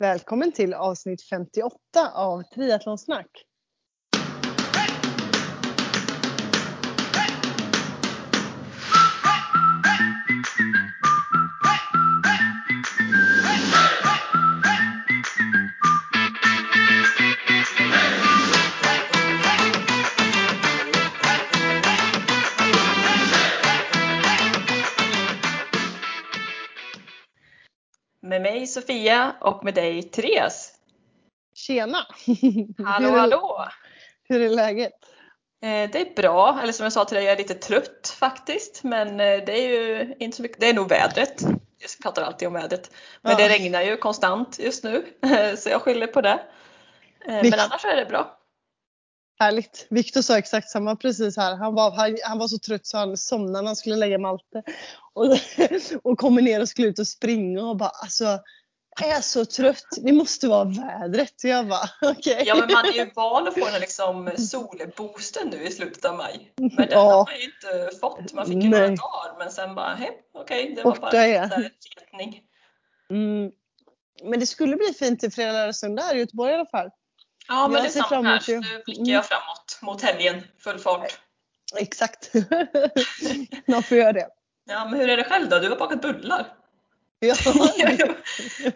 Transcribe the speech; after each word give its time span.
Välkommen 0.00 0.52
till 0.52 0.74
avsnitt 0.74 1.22
58 1.22 1.76
av 2.14 2.42
Triathlonsnack. 2.42 3.26
Med 28.40 28.52
mig 28.52 28.66
Sofia 28.66 29.34
och 29.40 29.64
med 29.64 29.74
dig 29.74 30.02
Therese. 30.02 30.72
Tjena! 31.54 31.98
Hallå 32.84 33.08
hur 33.08 33.16
är, 33.16 33.20
hallå! 33.20 33.68
Hur 34.28 34.40
är 34.40 34.48
läget? 34.48 34.92
Eh, 35.62 35.90
det 35.90 36.00
är 36.00 36.14
bra, 36.16 36.60
eller 36.62 36.72
som 36.72 36.84
jag 36.84 36.92
sa 36.92 37.04
till 37.04 37.14
dig, 37.14 37.24
jag 37.24 37.32
är 37.32 37.38
lite 37.38 37.54
trött 37.54 38.16
faktiskt. 38.20 38.82
Men 38.82 39.08
eh, 39.08 39.44
det 39.46 39.52
är 39.52 39.68
ju 39.68 40.14
inte 40.18 40.36
så 40.36 40.42
mycket, 40.42 40.60
det 40.60 40.68
är 40.68 40.74
nog 40.74 40.88
vädret. 40.88 41.42
Jag 41.78 41.90
pratar 42.02 42.22
alltid 42.22 42.48
om 42.48 42.54
vädret. 42.54 42.90
Men 43.22 43.32
Ja. 43.32 43.38
det 43.38 43.48
regnar 43.48 43.82
ju 43.82 43.96
konstant 43.96 44.58
just 44.58 44.84
nu, 44.84 45.06
så 45.56 45.68
jag 45.68 45.82
skyller 45.82 46.06
på 46.06 46.20
det. 46.20 46.42
Eh. 47.26 47.42
Men 47.42 47.60
annars 47.60 47.84
är 47.84 47.96
det 47.96 48.06
bra. 48.06 48.39
Härligt. 49.40 49.86
Viktor 49.90 50.22
sa 50.22 50.38
exakt 50.38 50.70
samma 50.70 50.96
precis 50.96 51.36
här. 51.36 51.56
Han 51.56 51.74
var, 51.74 51.90
han, 51.90 52.18
han 52.24 52.38
var 52.38 52.48
så 52.48 52.58
trött 52.58 52.86
så 52.86 52.98
han 52.98 53.16
somnade 53.16 53.62
när 53.62 53.66
han 53.66 53.76
skulle 53.76 53.96
lägga 53.96 54.18
Malte. 54.18 54.62
Och, 55.12 55.26
och 56.02 56.18
kommer 56.18 56.42
ner 56.42 56.60
och 56.60 56.68
skulle 56.68 56.88
ut 56.88 56.98
och 56.98 57.08
springa 57.08 57.62
och 57.62 57.76
bara 57.76 57.88
alltså 57.88 58.38
jag 59.00 59.10
är 59.10 59.20
så 59.20 59.44
trött. 59.44 59.84
Det 60.02 60.12
måste 60.12 60.48
vara 60.48 60.64
vädret. 60.64 61.44
Jag 61.44 61.68
bara 61.68 61.90
okej. 62.10 62.42
Ja 62.46 62.54
men 62.54 62.72
man 62.72 62.84
är 62.84 62.92
ju 62.92 63.10
van 63.14 63.48
att 63.48 63.54
få 63.54 63.64
den 63.64 63.80
liksom 63.80 64.30
solboosten 64.36 65.48
nu 65.48 65.62
i 65.62 65.70
slutet 65.70 66.04
av 66.04 66.16
maj. 66.16 66.52
Men 66.56 66.68
den 66.76 66.88
Ja. 66.90 66.98
har 67.00 67.24
man 67.24 67.38
ju 67.38 67.44
inte 67.44 67.98
fått. 68.00 68.32
Man 68.32 68.46
fick 68.46 68.54
ju 68.54 68.68
Nej. 68.68 68.80
några 68.80 68.86
dagar 68.86 69.38
men 69.38 69.50
sen 69.50 69.74
bara, 69.74 69.94
hej 69.94 70.10
okej, 70.34 70.72
det 70.76 70.82
var 70.82 70.90
Borta 70.90 71.00
bara 71.00 71.24
en 71.24 71.50
retning. 71.50 72.42
Mm. 73.10 73.52
Men 74.22 74.40
det 74.40 74.46
skulle 74.46 74.76
bli 74.76 74.94
fint 74.98 75.20
till 75.20 75.32
fredag, 75.32 75.52
lördag, 75.52 75.76
söndag 75.76 76.02
här 76.02 76.14
i 76.14 76.18
Göteborg 76.18 76.52
i 76.52 76.54
alla 76.54 76.66
fall. 76.66 76.90
Ja 77.52 77.68
men 77.68 77.82
Jag 77.82 77.92
ser 77.92 78.00
samma 78.00 78.08
fram 78.08 78.24
här. 78.26 78.32
emot 78.32 78.46
det. 78.46 78.58
nu 78.76 78.82
blickar 78.84 79.00
Mm. 79.02 79.14
jag 79.14 79.26
framåt 79.26 79.78
mot 79.82 80.02
helgen, 80.02 80.42
full 80.58 80.78
fart. 80.78 81.18
Exakt. 81.78 82.32
Man 83.66 83.82
får 83.82 83.98
göra 83.98 84.12
det. 84.12 84.28
Ja 84.70 84.84
men 84.84 85.00
hur 85.00 85.08
är 85.08 85.16
det 85.16 85.24
själv 85.24 85.48
då? 85.48 85.58
Du 85.58 85.68
har 85.68 85.76
bakat 85.76 86.02
bullar. 86.02 86.46
Ja. 87.18 87.34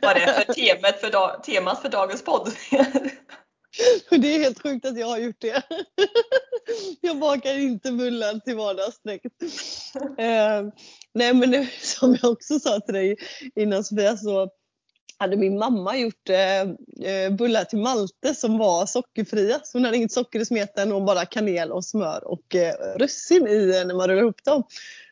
Vad 0.03 0.17
är 0.17 0.45
för 0.45 0.53
temat 0.53 1.01
för, 1.01 1.11
dag, 1.11 1.45
temat 1.45 1.83
för 1.83 1.89
dagens 1.89 2.25
podd? 2.25 2.53
Det 4.11 4.35
är 4.35 4.39
helt 4.39 4.63
sjukt 4.63 4.87
att 4.87 4.99
jag 4.99 5.07
har 5.07 5.19
gjort 5.19 5.41
det. 5.41 5.63
Jag 7.01 7.19
bakar 7.19 7.55
inte 7.59 7.93
bullar 7.93 8.41
till 8.41 8.57
vardags 8.57 9.03
direkt. 9.03 9.43
Eh, 10.19 10.63
nej 11.15 11.35
men 11.35 11.51
det, 11.51 11.69
som 11.83 12.17
jag 12.23 12.33
också 12.33 12.59
sa 12.61 12.81
till 12.81 12.95
dig 12.95 13.17
innan 13.55 13.85
Sofia 13.85 14.17
så 14.17 14.49
hade 15.25 15.37
min 15.37 15.59
mamma 15.59 15.97
gjort 15.97 16.31
eh, 16.31 16.61
eh, 17.11 17.31
bullar 17.31 17.65
till 17.65 17.79
Malte 17.79 18.35
som 18.35 18.59
var 18.59 18.87
sockerfria. 18.87 19.61
Så 19.65 19.79
hon 19.79 19.85
hade 19.85 19.97
inget 19.97 20.13
socker 20.13 20.41
i 20.41 20.45
smeten 20.45 20.93
och 20.93 21.03
bara 21.03 21.25
kanel 21.25 21.73
och 21.73 21.85
smör 21.85 22.25
och 22.25 22.55
eh, 22.55 22.75
russin 22.99 23.47
i 23.47 23.85
när 23.87 23.95
man 23.95 24.09
rullar 24.09 24.23
ihop 24.23 24.45
dem. 24.45 24.65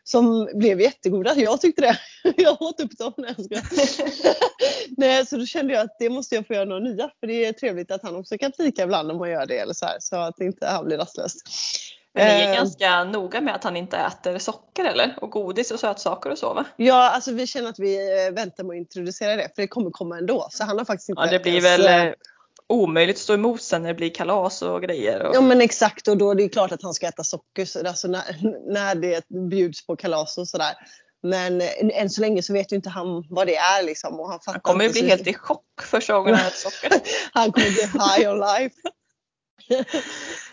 Som 0.05 0.49
blev 0.55 0.81
jättegoda. 0.81 1.35
Jag 1.37 1.61
tyckte 1.61 1.83
det. 1.83 1.99
Jag 2.37 2.63
åt 2.63 2.81
upp 2.81 2.99
dem. 2.99 3.13
Nej, 3.17 3.35
jag. 3.51 3.63
Nej, 4.97 5.27
så 5.27 5.37
då 5.37 5.47
kände 5.47 5.75
jag 5.75 5.83
att 5.83 5.97
det 5.99 6.11
måste 6.11 6.35
jag 6.35 6.47
få 6.47 6.55
göra 6.55 6.65
några 6.65 6.81
nya. 6.81 7.11
För 7.21 7.27
det 7.27 7.45
är 7.45 7.53
trevligt 7.53 7.91
att 7.91 8.03
han 8.03 8.17
också 8.17 8.39
kan 8.39 8.53
fika 8.53 8.83
ibland 8.83 9.11
om 9.11 9.19
man 9.19 9.31
gör 9.31 9.47
det. 9.47 9.59
Eller 9.59 9.75
så, 9.75 9.87
här, 9.87 9.97
så 10.01 10.17
att 10.17 10.41
inte 10.41 10.67
han 10.67 10.85
blir 10.85 10.99
rastlös. 10.99 11.35
Men 12.15 12.39
ni 12.39 12.43
är 12.43 12.49
Eh, 12.49 12.55
ganska 12.55 13.05
noga 13.05 13.41
med 13.41 13.55
att 13.55 13.65
han 13.65 13.77
inte 13.77 13.97
äter 13.97 14.39
socker 14.39 14.85
eller? 14.85 15.19
Och 15.21 15.31
godis 15.31 15.71
och 15.71 15.81
sötsaker 15.81 16.31
och 16.31 16.39
så 16.39 16.55
va? 16.55 16.65
Ja, 16.77 17.11
alltså 17.11 17.33
vi 17.33 17.47
känner 17.47 17.69
att 17.69 17.79
vi 17.79 18.27
eh, 18.27 18.35
väntar 18.35 18.65
med 18.65 18.75
att 18.75 18.79
introducera 18.79 19.37
det. 19.37 19.49
För 19.55 19.63
det 19.63 19.69
kommer 19.69 19.91
komma 19.91 20.19
ändå. 20.19 20.49
Så 20.51 20.65
han 20.65 20.79
har 20.79 20.85
faktiskt 20.85 21.09
inte 21.09 21.23
Ja 21.23 21.31
det 21.31 21.39
blir 21.39 21.53
ens, 21.53 21.65
väl 21.65 22.07
eh, 22.09 22.15
omöjligt 22.67 23.17
att 23.17 23.23
stå 23.23 23.35
emot 23.35 23.63
sen 23.63 23.83
när 23.83 23.89
det 23.89 23.95
blir 23.95 24.15
kalas 24.15 24.63
och 24.63 24.83
grejer. 24.83 25.23
Och... 25.23 25.35
Ja 25.35 25.41
men 25.41 25.61
exakt 25.61 26.09
och 26.09 26.17
då 26.17 26.31
är 26.31 26.35
det 26.35 26.49
klart 26.49 26.73
att 26.73 26.83
han 26.83 26.95
ska 26.95 27.07
äta 27.07 27.25
socker 27.25 27.65
så, 27.65 27.89
alltså 27.89 28.09
när, 28.09 28.23
när 28.73 28.95
det 28.95 29.29
bjuds 29.51 29.87
på 29.87 29.97
kalas 29.97 30.39
och 30.39 30.49
sådär. 30.49 30.75
Men 31.23 31.63
än 31.93 32.11
så 32.11 32.21
länge 32.21 32.43
så 32.43 32.53
vet 32.53 32.73
ju 32.73 32.77
inte 32.77 32.91
han 32.91 33.27
vad 33.31 33.47
det 33.47 33.57
är 33.57 33.83
liksom. 33.83 34.21
Och 34.21 34.29
han, 34.29 34.39
Han 34.47 34.61
kommer 34.61 34.85
ju 34.85 34.91
bli 34.91 35.09
helt 35.09 35.27
i 35.27 35.35
chock 35.35 35.83
första 35.83 36.15
gången 36.15 36.35
han 36.35 36.47
äter 36.47 36.57
socker. 36.57 36.93
Han 37.33 37.53
kommer 37.53 37.71
bli 37.71 37.83
high 37.83 38.31
on 38.31 38.39
life. 38.39 38.77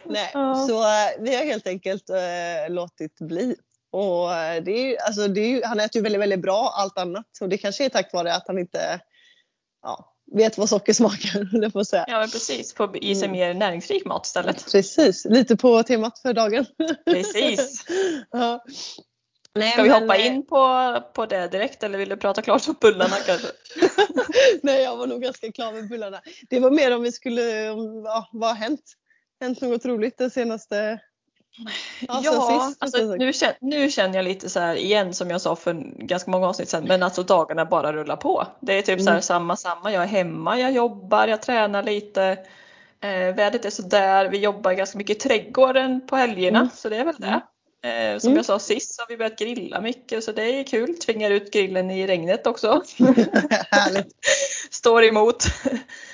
Nej, 0.03 0.31
Ja. 0.33 0.65
så 0.67 0.83
eh, 0.83 1.09
vi 1.23 1.35
har 1.35 1.43
helt 1.45 1.67
enkelt 1.67 2.09
eh, 2.09 2.69
låtit 2.69 3.19
bli. 3.19 3.55
Och 3.91 4.33
eh, 4.35 4.63
det 4.63 4.71
är, 4.71 4.85
ju- 4.87 4.97
alltså, 4.97 5.27
det 5.27 5.41
är, 5.41 5.47
ju- 5.47 5.63
han 5.63 5.79
äter 5.79 5.95
ju 5.99 6.01
väldigt, 6.03 6.21
väldigt 6.21 6.41
bra 6.41 6.73
allt 6.77 6.97
annat. 6.97 7.25
Och 7.41 7.49
det 7.49 7.57
kanske 7.57 7.85
är 7.85 7.89
tack 7.89 8.13
vare 8.13 8.35
att 8.35 8.47
han 8.47 8.57
inte 8.59 8.99
ja, 9.81 10.15
vet 10.31 10.57
vad 10.57 10.69
socker 10.69 10.93
smakar, 10.93 11.69
på 11.71 11.79
att 11.79 11.87
säga. 11.87 12.05
Ja 12.07 12.27
precis, 12.33 12.73
få 12.73 12.95
i 12.97 13.15
sig 13.15 13.25
Mm. 13.27 13.39
mer 13.39 13.53
näringsrik 13.53 14.05
mat 14.05 14.25
istället. 14.25 14.71
Precis, 14.71 15.25
lite 15.25 15.55
på 15.57 15.83
temat 15.83 16.19
för 16.19 16.33
dagen. 16.33 16.65
Precis. 17.05 17.85
ja. 18.31 18.63
Nej, 19.55 19.71
Ska 19.71 19.83
vi 19.83 19.89
hoppa 19.89 20.15
eh, 20.17 20.27
in 20.27 20.45
på, 20.47 20.93
på 21.13 21.25
det 21.25 21.47
direkt 21.47 21.83
eller 21.83 21.97
vill 21.97 22.09
du 22.09 22.17
prata 22.17 22.41
klart 22.41 22.67
om 22.67 22.75
bullarna 22.81 23.15
kanske? 23.25 23.47
Nej, 24.63 24.81
jag 24.83 24.97
var 24.97 25.07
nog 25.07 25.21
ganska 25.21 25.51
klar 25.51 25.71
med 25.71 25.89
bullarna. 25.89 26.21
Det 26.49 26.59
var 26.59 26.71
mer 26.71 26.95
om 26.95 27.01
vi 27.01 27.11
skulle, 27.11 27.41
ja, 28.05 28.29
vad 28.31 28.49
har 28.49 28.55
hänt? 28.55 28.81
Hänt 29.39 29.61
något 29.61 29.85
roligt 29.85 30.17
det 30.17 30.29
senaste? 30.29 30.99
Sen 31.99 32.07
Ja, 32.23 32.67
sist, 32.69 32.83
alltså, 32.83 33.15
nu, 33.15 33.33
känner, 33.33 33.57
nu 33.61 33.89
känner 33.89 34.15
jag 34.15 34.23
lite 34.23 34.49
så 34.49 34.59
här 34.59 34.75
igen 34.75 35.13
som 35.13 35.29
jag 35.29 35.41
sa 35.41 35.55
för 35.55 35.73
ganska 36.05 36.31
många 36.31 36.47
avsnitt 36.47 36.69
sedan, 36.69 36.83
men 36.87 37.03
alltså 37.03 37.23
dagarna 37.23 37.65
bara 37.65 37.93
rullar 37.93 38.15
på. 38.15 38.47
Det 38.59 38.73
är 38.73 38.81
typ 38.81 38.99
så 38.99 39.05
här 39.05 39.11
Mm. 39.11 39.21
samma, 39.21 39.55
samma. 39.55 39.91
Jag 39.93 40.03
är 40.03 40.07
hemma, 40.07 40.59
jag 40.59 40.71
jobbar, 40.71 41.27
jag 41.27 41.41
tränar 41.41 41.83
lite. 41.83 42.23
Eh, 43.01 43.35
vädret 43.35 43.65
är 43.65 43.69
sådär, 43.69 44.29
vi 44.29 44.37
jobbar 44.37 44.73
ganska 44.73 44.97
mycket 44.97 45.17
i 45.17 45.19
trädgården 45.19 46.07
på 46.07 46.15
helgerna, 46.15 46.59
Mm. 46.59 46.69
så 46.75 46.89
det 46.89 46.97
är 46.97 47.05
väl 47.05 47.15
det. 47.17 47.41
Eh, 47.81 48.19
som 48.19 48.27
Mm. 48.27 48.37
jag 48.37 48.45
sa 48.45 48.59
sist 48.59 48.95
så 48.95 49.01
har 49.01 49.07
vi 49.07 49.17
börjat 49.17 49.39
grilla 49.39 49.81
mycket, 49.81 50.23
så 50.23 50.31
det 50.31 50.43
är 50.43 50.63
kul. 50.63 50.97
Tvingar 50.97 51.31
ut 51.31 51.53
grillen 51.53 51.91
i 51.91 52.07
regnet 52.07 52.47
också. 52.47 52.67
Härligt. 53.71 54.15
Står 54.71 55.03
emot. 55.03 55.43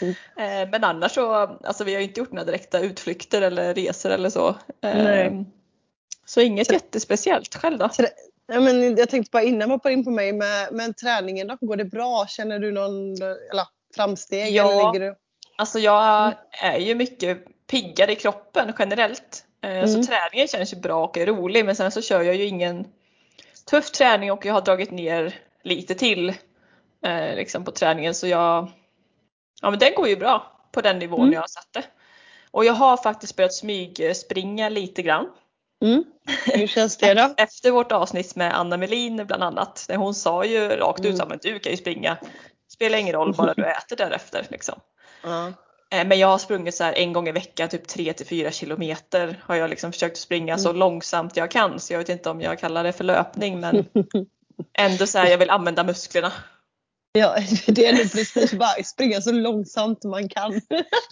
Mm. 0.01 0.13
Eh, 0.37 0.69
men 0.71 0.83
annars 0.83 1.11
så, 1.11 1.33
alltså 1.33 1.83
vi 1.83 1.93
har 1.93 2.01
ju 2.01 2.07
inte 2.07 2.19
gjort 2.19 2.31
några 2.31 2.45
direkta 2.45 2.79
utflykter 2.79 3.41
eller 3.41 3.73
resor 3.73 4.09
eller 4.09 4.29
så. 4.29 4.55
Eh. 4.81 5.31
Så 6.25 6.41
inget 6.41 6.71
jättespeciellt. 6.71 7.55
Själv 7.55 7.77
då? 7.77 7.89
Ja, 8.47 8.59
men 8.59 8.97
jag 8.97 9.09
tänkte 9.09 9.29
bara 9.31 9.43
innan 9.43 9.69
man 9.69 9.75
hoppar 9.75 9.89
in 9.89 10.03
på 10.03 10.11
mig, 10.11 10.33
med, 10.33 10.73
med 10.73 10.97
träningen 10.97 11.47
då, 11.47 11.57
går 11.61 11.75
det 11.75 11.85
bra? 11.85 12.27
Känner 12.27 12.59
du 12.59 12.71
någon 12.71 13.13
eller, 13.21 13.67
framsteg? 13.95 14.55
Ja. 14.55 14.95
Eller 14.95 15.05
du? 15.05 15.15
Alltså 15.55 15.79
jag 15.79 16.33
är 16.51 16.79
ju 16.79 16.95
mycket 16.95 17.45
piggare 17.67 18.11
i 18.11 18.15
kroppen 18.15 18.73
generellt. 18.79 19.43
Eh, 19.65 19.71
Mm. 19.77 19.87
Så 19.87 20.03
träningen 20.11 20.47
känns 20.47 20.73
ju 20.73 20.77
bra 20.77 21.03
och 21.03 21.17
är 21.17 21.25
rolig 21.25 21.65
men 21.65 21.75
sen 21.75 21.91
så 21.91 22.01
kör 22.01 22.21
jag 22.21 22.35
ju 22.35 22.43
ingen 22.45 22.87
tuff 23.69 23.91
träning 23.91 24.31
och 24.31 24.45
jag 24.45 24.53
har 24.53 24.61
dragit 24.61 24.91
ner 24.91 25.35
lite 25.63 25.95
till 25.95 26.29
eh, 27.05 27.35
liksom 27.35 27.63
på 27.65 27.71
träningen 27.71 28.15
så 28.15 28.27
jag 28.27 28.71
Ja 29.61 29.69
men 29.69 29.79
den 29.79 29.93
går 29.95 30.07
ju 30.07 30.15
bra 30.15 30.51
på 30.71 30.81
den 30.81 30.99
nivån 30.99 31.21
Mm. 31.21 31.33
jag 31.33 31.41
har 31.41 31.47
satt 31.47 31.73
det. 31.73 31.83
Och 32.51 32.65
jag 32.65 32.73
har 32.73 32.97
faktiskt 32.97 33.35
börjat 33.35 33.53
smygspringa 33.53 34.69
lite 34.69 35.01
grann. 35.01 35.29
Mm. 35.83 36.03
Hur 36.45 36.67
känns 36.67 36.97
det 36.97 37.13
då? 37.13 37.33
Efter 37.37 37.71
vårt 37.71 37.91
avsnitt 37.91 38.35
med 38.35 38.59
Anna 38.59 38.77
Melin 38.77 39.25
bland 39.27 39.43
annat. 39.43 39.89
Hon 39.95 40.13
sa 40.13 40.45
ju 40.45 40.69
rakt 40.69 40.99
ut 40.99 41.05
Mm. 41.05 41.21
att 41.21 41.29
men 41.29 41.39
du 41.41 41.59
kan 41.59 41.71
ju 41.71 41.77
springa. 41.77 42.17
Spelar 42.73 42.97
ingen 42.97 43.13
roll 43.13 43.33
bara 43.33 43.53
du 43.53 43.65
äter 43.65 43.95
därefter. 43.95 44.45
Liksom. 44.49 44.79
Ja. 45.23 45.53
Eh, 45.99 46.07
Men 46.07 46.19
jag 46.19 46.27
har 46.27 46.37
sprungit 46.37 46.75
så 46.75 46.83
här 46.83 46.93
en 46.93 47.13
gång 47.13 47.27
i 47.27 47.31
veckan, 47.31 47.69
typ 47.69 47.87
3 47.87 48.13
till 48.13 48.25
4 48.25 48.51
kilometer 48.51 49.41
har 49.43 49.55
jag 49.55 49.69
liksom 49.69 49.91
försökt 49.91 50.17
springa 50.17 50.57
så 50.57 50.69
Mm. 50.69 50.79
långsamt 50.79 51.37
jag 51.37 51.51
kan. 51.51 51.79
Så 51.79 51.93
jag 51.93 51.99
vet 51.99 52.09
inte 52.09 52.29
om 52.29 52.41
jag 52.41 52.59
kallar 52.59 52.83
det 52.83 52.91
för 52.93 53.03
löpning 53.03 53.59
men 53.59 53.85
ändå 54.77 55.07
så 55.07 55.17
här, 55.17 55.27
jag 55.27 55.37
vill 55.37 55.49
använda 55.49 55.83
musklerna. 55.83 56.31
ja, 57.13 57.35
det 57.67 57.85
är 57.85 57.93
nog 57.93 58.11
precis 58.11 58.53
bara 58.53 58.83
springa 58.83 59.21
så 59.21 59.31
långsamt 59.31 60.03
man 60.03 60.29
kan. 60.29 60.61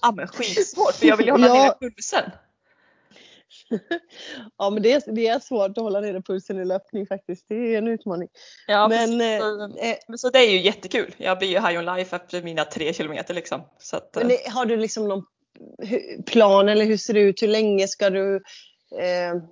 Ja 0.02 0.12
men 0.12 0.28
skitsvårt 0.28 0.94
för 0.94 1.08
jag 1.08 1.18
vill 1.18 1.26
ju 1.26 1.32
hålla 1.32 1.48
Ja. 1.48 1.54
nere 1.54 1.74
pulsen. 1.90 2.32
Ja, 4.58 4.70
men 4.70 4.84
det 4.84 4.92
är, 4.92 5.12
det 5.16 5.28
är 5.28 5.40
svårt 5.40 5.70
att 5.70 5.84
hålla 5.84 6.00
nere 6.00 6.22
pulsen 6.22 6.60
i 6.62 6.66
löpning 6.66 7.08
faktiskt. 7.08 7.46
Det 7.50 7.56
är 7.56 7.78
en 7.78 7.88
utmaning. 7.88 8.30
Ja, 8.68 8.88
men, 8.88 9.22
eh, 9.22 9.40
så, 9.40 9.64
eh, 9.78 10.16
så 10.18 10.30
det 10.30 10.40
är 10.40 10.50
ju 10.52 10.62
jättekul. 10.62 11.16
Jag 11.18 11.38
blir 11.40 11.48
ju 11.48 11.60
high 11.60 11.80
on 11.80 11.98
life 11.98 12.16
efter 12.16 12.42
mina 12.42 12.66
tre 12.66 12.94
kilometer 12.94 13.34
liksom. 13.34 13.62
Så 13.80 13.98
att, 13.98 14.10
men 14.16 14.24
eh, 14.24 14.28
det, 14.28 14.50
har 14.52 14.66
du 14.66 14.78
liksom 14.78 15.08
någon 15.08 15.26
plan 16.26 16.70
eller 16.70 16.86
hur 16.86 16.98
ser 16.98 17.14
det 17.14 17.20
ut? 17.20 17.42
Hur 17.42 17.48
länge 17.48 17.88
ska 17.88 18.10
du? 18.10 18.36
Eh, 19.00 19.44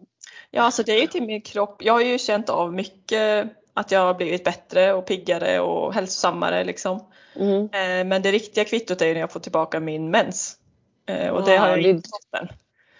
Ja, 0.54 0.62
alltså 0.62 0.84
det 0.84 0.92
är 0.92 1.02
ju 1.02 1.07
till 1.07 1.24
min 1.24 1.42
kropp. 1.42 1.84
Jag 1.84 1.94
har 1.94 2.02
ju 2.02 2.18
känt 2.18 2.50
av 2.50 2.74
mycket 2.74 3.48
att 3.74 3.92
jag 3.92 4.00
har 4.00 4.14
blivit 4.14 4.44
bättre 4.44 4.94
och 4.94 5.06
piggare 5.06 5.60
och 5.60 5.94
hälsosammare 5.94 6.64
liksom. 6.64 7.12
Mm. 7.36 7.64
Eh, 7.64 8.07
men 8.07 8.22
det 8.22 8.31
riktiga 8.31 8.66
kvittot 8.66 9.02
är 9.02 9.06
ju 9.06 9.14
när 9.14 9.19
jag 9.19 9.31
får 9.31 9.40
tillbaka 9.40 9.80
min 9.80 10.12
mens. 10.12 10.57
Eh, 11.06 11.28
och 11.30 11.46
det 11.46 11.57
har 11.57 11.69
jag 11.69 11.84
det- 11.84 11.90
inte 11.90 12.10
fått 12.10 12.42
än. 12.42 12.48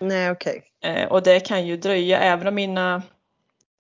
Nej 0.01 0.31
okej. 0.31 0.63
Eh, 0.83 1.12
och 1.12 1.24
det 1.24 1.39
kan 1.39 1.68
ju 1.68 1.77
dröja 1.77 2.19
även 2.19 2.48
om 2.48 2.56
mina 2.56 3.01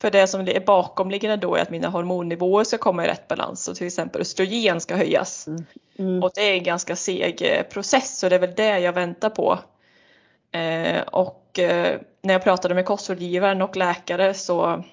för 0.01 0.11
det 0.11 0.27
som 0.27 0.41
är 0.41 0.65
bakomliggande 0.65 1.37
då 1.37 1.55
är 1.55 1.61
att 1.61 1.69
mina 1.69 1.87
hormonnivåer 1.87 2.63
ska 2.63 2.77
komma 2.77 3.05
i 3.05 3.07
rätt 3.07 3.27
balans 3.27 3.67
och 3.67 3.75
till 3.75 3.87
exempel 3.87 4.21
östrogen 4.21 4.81
ska 4.81 4.95
höjas. 4.95 5.47
Mm. 5.99 6.23
Och 6.23 6.31
det 6.35 6.41
är 6.41 6.53
en 6.53 6.63
ganska 6.63 6.95
seg 6.95 7.41
eh, 7.41 7.63
process 7.63 8.19
så 8.19 8.29
det 8.29 8.35
är 8.35 8.39
väl 8.39 8.55
det 8.55 8.79
jag 8.79 8.93
väntar 8.93 9.29
på. 9.29 9.59
Eh, 10.51 11.01
och 11.01 11.59
eh, 11.59 11.99
när 12.21 12.33
jag 12.33 12.43
pratade 12.43 12.75
med 12.75 12.85
kostrådgivaren 12.85 13.61
och 13.61 13.75
läkare 13.75 14.33
så 14.33 14.83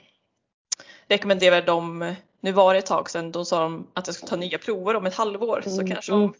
rekommenderade 1.08 1.66
de, 1.66 2.14
nu 2.40 2.52
var 2.52 2.74
det 2.74 2.78
ett 2.78 2.86
tag 2.86 3.10
sedan, 3.10 3.32
då 3.32 3.44
sa 3.44 3.62
de 3.62 3.86
att 3.94 4.06
jag 4.06 4.16
ska 4.16 4.26
ta 4.26 4.36
nya 4.36 4.58
prover 4.58 4.96
om 4.96 5.06
ett 5.06 5.14
halvår. 5.14 5.62
Så 5.64 5.80
Mm, 5.80 5.90
kanske 5.90 6.12
mm. 6.12 6.24
om 6.24 6.34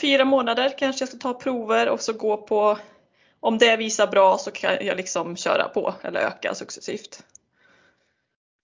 fyra 0.00 0.24
månader 0.24 0.74
kanske 0.78 1.02
jag 1.02 1.08
ska 1.08 1.18
ta 1.18 1.34
prover 1.34 1.88
och 1.88 2.00
så 2.00 2.12
gå 2.12 2.36
på, 2.36 2.78
om 3.46 3.58
det 3.58 3.76
visar 3.76 4.06
bra 4.06 4.38
så 4.38 4.50
kan 4.50 4.86
jag 4.86 4.96
liksom 4.96 5.36
köra 5.36 5.68
på 5.68 5.94
eller 6.02 6.20
öka 6.20 6.54
successivt. 6.54 7.22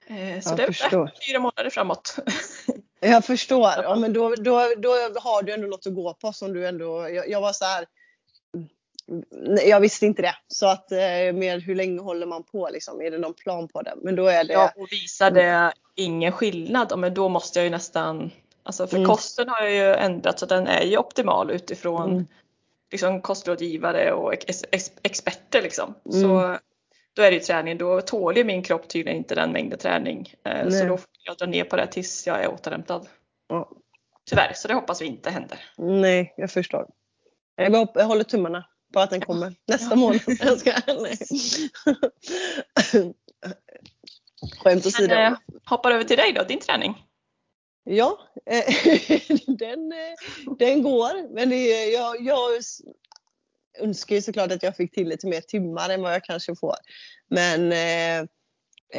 Eh, 0.06 0.40
så 0.40 0.50
Jag 0.50 0.56
det 0.56 0.62
är 0.62 1.26
fyra 1.28 1.38
månader 1.38 1.70
framåt. 1.70 2.16
Jag 3.00 3.24
förstår. 3.24 3.70
Ja, 3.82 3.94
men 3.94 4.12
då, 4.12 4.34
då, 4.34 4.74
då 4.78 4.88
har 5.20 5.42
du 5.42 5.52
ändå 5.52 5.66
något 5.66 5.86
att 5.86 5.94
gå 5.94 6.14
på 6.14 6.32
som 6.32 6.52
du 6.52 6.66
ändå, 6.68 7.08
jag, 7.08 7.28
jag 7.28 7.40
var 7.40 7.52
så 7.52 7.64
här. 7.64 7.86
Nej, 9.30 9.68
Jag 9.68 9.80
visste 9.80 10.06
inte 10.06 10.22
det. 10.22 10.34
Så 10.48 10.66
att 10.66 10.92
eh, 10.92 11.32
mer 11.34 11.60
hur 11.60 11.74
länge 11.74 12.00
håller 12.00 12.26
man 12.26 12.42
på 12.42 12.68
liksom? 12.72 13.02
Är 13.02 13.10
det 13.10 13.18
någon 13.18 13.34
plan 13.34 13.68
på 13.68 13.82
det? 13.82 13.94
Men 13.96 14.16
då 14.16 14.26
är 14.26 14.44
det. 14.44 14.52
Ja, 14.52 14.72
och 14.76 14.92
visar 14.92 15.30
det 15.30 15.72
ingen 15.94 16.32
skillnad, 16.32 16.98
men 16.98 17.14
då 17.14 17.28
måste 17.28 17.58
jag 17.58 17.64
ju 17.64 17.70
nästan, 17.70 18.30
alltså 18.62 18.86
för 18.86 18.96
Mm. 18.96 19.08
kosten 19.08 19.48
har 19.48 19.62
jag 19.62 19.72
ju 19.72 19.94
ändrat 19.94 20.38
så 20.38 20.46
den 20.46 20.66
är 20.66 20.82
ju 20.82 20.98
optimal 20.98 21.50
utifrån 21.50 22.10
Mm. 22.10 22.26
Liksom 22.92 23.20
kostrådgivare 23.22 24.12
och 24.12 24.32
ex, 24.32 24.64
ex, 24.72 24.92
experter 25.02 25.62
liksom. 25.62 25.94
Mm. 26.12 26.20
Så 26.22 26.58
då 27.16 27.22
är 27.22 27.30
det 27.30 27.36
ju 27.36 27.40
träning, 27.40 27.78
då 27.78 28.00
tål 28.00 28.36
ju 28.36 28.44
min 28.44 28.62
kropp 28.62 28.88
tydligen 28.88 29.18
inte 29.18 29.34
den 29.34 29.52
mängden 29.52 29.78
träning. 29.78 30.34
Eh, 30.44 30.68
så 30.68 30.84
då 30.84 30.96
får 30.96 31.08
jag 31.24 31.36
dra 31.36 31.46
ner 31.46 31.64
på 31.64 31.76
det 31.76 31.86
tills 31.86 32.26
jag 32.26 32.44
är 32.44 32.48
återhämtad. 32.48 33.08
Ja. 33.48 33.70
Tyvärr, 34.30 34.52
så 34.54 34.68
det 34.68 34.74
hoppas 34.74 35.02
vi 35.02 35.06
inte 35.06 35.30
händer. 35.30 35.58
Nej, 35.76 36.34
jag 36.36 36.50
förstår. 36.50 36.86
Jag, 37.56 37.88
jag 37.94 38.04
håller 38.04 38.24
tummarna 38.24 38.64
på 38.92 39.00
att 39.00 39.10
den 39.10 39.20
kommer 39.20 39.54
nästa 39.66 39.90
Ja. 39.90 39.96
månad. 39.96 40.20
Jag 40.40 40.58
ska, 40.58 40.72
nej. 40.86 41.16
Skämt 44.58 44.86
åsido. 44.86 45.14
Men 45.14 45.32
eh, 45.32 45.38
hoppar 45.64 45.90
över 45.90 46.04
till 46.04 46.16
dig 46.16 46.32
då, 46.32 46.42
din 46.42 46.60
träning. 46.60 47.06
Ja, 47.84 48.18
eh, 48.46 48.64
den, 49.46 49.92
eh, 49.92 50.54
den 50.58 50.82
går. 50.82 51.34
Men 51.34 51.48
det, 51.48 51.84
jag, 51.84 52.16
jag 52.20 52.50
önskar 53.78 54.16
ju 54.16 54.22
såklart 54.22 54.52
att 54.52 54.62
jag 54.62 54.76
fick 54.76 54.94
till 54.94 55.08
lite 55.08 55.26
mer 55.26 55.40
timmar 55.40 55.90
än 55.90 56.02
vad 56.02 56.14
jag 56.14 56.24
kanske 56.24 56.56
får. 56.56 56.76
Men 57.28 57.72
eh, 57.72 58.28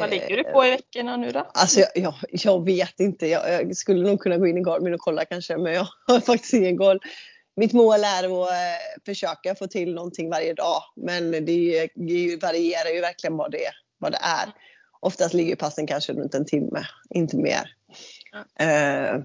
Vad 0.00 0.10
ligger 0.10 0.36
du 0.36 0.42
på 0.44 0.66
i 0.66 0.70
veckorna 0.70 1.16
nu 1.16 1.30
då? 1.30 1.50
Alltså 1.54 1.80
jag, 1.80 1.90
jag, 1.94 2.14
jag 2.30 2.64
vet 2.64 3.00
inte. 3.00 3.26
Jag, 3.26 3.50
jag 3.50 3.76
skulle 3.76 4.08
nog 4.08 4.20
kunna 4.20 4.36
gå 4.36 4.46
in 4.46 4.58
i 4.58 4.60
Garmin 4.60 4.94
och 4.94 5.00
kolla 5.00 5.24
kanske. 5.24 5.56
Men 5.56 5.72
jag 5.72 5.88
har 6.06 6.20
faktiskt 6.26 6.54
ingen 6.54 6.78
koll. 6.78 7.00
Mitt 7.56 7.72
mål 7.72 8.04
är 8.04 8.42
att 8.42 8.48
försöka 9.06 9.54
få 9.54 9.66
till 9.66 9.94
någonting 9.94 10.30
varje 10.30 10.54
dag. 10.54 10.82
Men 10.96 11.30
det, 11.30 11.88
det 11.94 12.42
varierar 12.42 12.90
ju 12.94 13.00
verkligen 13.00 13.36
vad 13.36 13.50
det, 13.50 13.70
vad 13.98 14.12
det 14.12 14.18
är. 14.22 14.52
Oftast 15.00 15.34
ligger 15.34 15.56
passen 15.56 15.86
kanske 15.86 16.12
runt 16.12 16.34
en 16.34 16.46
timme, 16.46 16.86
inte 17.14 17.36
mer. 17.36 17.70
Eh, 18.58 19.20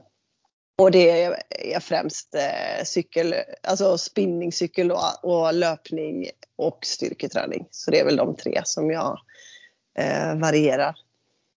och 0.77 0.91
det 0.91 1.21
är, 1.21 1.79
främst 1.79 2.35
eh, 2.35 2.83
cykel, 2.83 3.35
alltså 3.63 3.97
spinningcykel 3.97 4.91
och, 4.91 5.23
och 5.23 5.53
löpning 5.53 6.29
och 6.55 6.79
styrketräning. 6.85 7.67
Så 7.71 7.91
det 7.91 7.99
är 7.99 8.05
väl 8.05 8.15
de 8.15 8.35
tre 8.35 8.61
som 8.65 8.91
jag 8.91 9.19
eh, 9.99 10.35
varierar. 10.35 10.95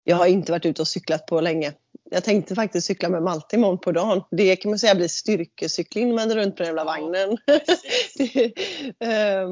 Jag 0.05 0.17
har 0.17 0.27
inte 0.27 0.53
varit 0.53 0.67
ute 0.67 0.83
och 0.83 0.89
cyklat 0.89 1.27
på 1.27 1.41
länge. 1.41 1.73
Jag 2.11 2.25
tänkte 2.25 2.55
faktiskt 2.55 2.87
cykla 2.87 3.09
med 3.09 3.23
Malte 3.23 3.57
imorgon 3.57 3.79
på 3.79 3.93
dagen. 3.93 4.23
Det 4.31 4.57
kan 4.57 4.71
man 4.71 4.79
säga 4.79 4.95
blir 4.95 5.09
styrkecykling 5.09 6.15
men 6.15 6.35
runt 6.35 6.57
på 6.57 6.63
den 6.63 6.67
jävla 6.67 6.85
vagnen. 6.85 7.39
Det, 8.17 8.53
ehm, 9.01 9.51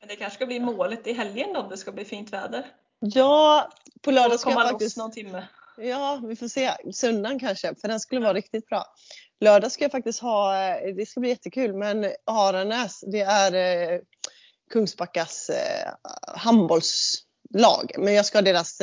Men 0.00 0.08
det 0.08 0.16
kanske 0.16 0.36
ska 0.36 0.46
bli 0.46 0.60
målet 0.60 1.06
i 1.06 1.12
helgen 1.12 1.52
då, 1.54 1.60
om 1.60 1.68
det 1.68 1.76
ska 1.76 1.92
bli 1.92 2.04
fint 2.04 2.32
väder. 2.32 2.66
ja, 3.00 3.70
på 4.00 4.10
lördag 4.10 4.40
ska 4.40 4.50
jag 4.50 4.68
faktiskt... 4.68 4.96
någon 4.96 5.12
timme. 5.12 5.44
Ja, 5.78 6.20
vi 6.28 6.36
får 6.36 6.48
se. 6.48 6.72
Söndagen 6.92 7.38
kanske, 7.38 7.74
för 7.74 7.88
den 7.88 8.00
skulle 8.00 8.20
vara 8.20 8.34
riktigt 8.34 8.66
bra. 8.66 8.84
Lördag 9.40 9.72
ska 9.72 9.84
jag 9.84 9.92
faktiskt 9.92 10.20
ha, 10.20 10.68
eh, 10.68 10.94
det 10.94 11.06
ska 11.06 11.20
bli 11.20 11.28
jättekul, 11.28 11.74
men 11.74 12.12
Aranäs, 12.24 13.00
det 13.06 13.20
är 13.20 13.54
eh, 13.54 14.00
Kungsbackas 14.72 15.50
eh, 15.50 15.90
handbollslag. 16.36 17.92
Men 17.98 18.14
jag 18.14 18.26
ska 18.26 18.38
ha 18.38 18.42
deras 18.42 18.78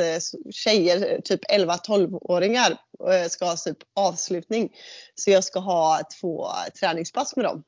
tjejer, 0.50 1.20
typ 1.20 1.40
11-12-åringar, 1.52 2.76
eh, 3.10 3.28
ska 3.28 3.44
ha 3.44 3.56
typ 3.56 3.78
avslutning. 3.94 4.72
Så 5.14 5.30
jag 5.30 5.44
ska 5.44 5.60
ha 5.60 6.00
två 6.20 6.48
träningspass 6.80 7.36
med 7.36 7.44
dem. 7.44 7.64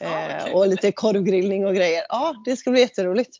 Ja, 0.00 0.52
och 0.52 0.68
lite 0.68 0.92
korvgrillning 0.92 1.66
och 1.66 1.74
grejer. 1.74 2.06
Ja, 2.08 2.42
det 2.44 2.56
ska 2.56 2.70
bli 2.70 2.80
jätteroligt. 2.80 3.36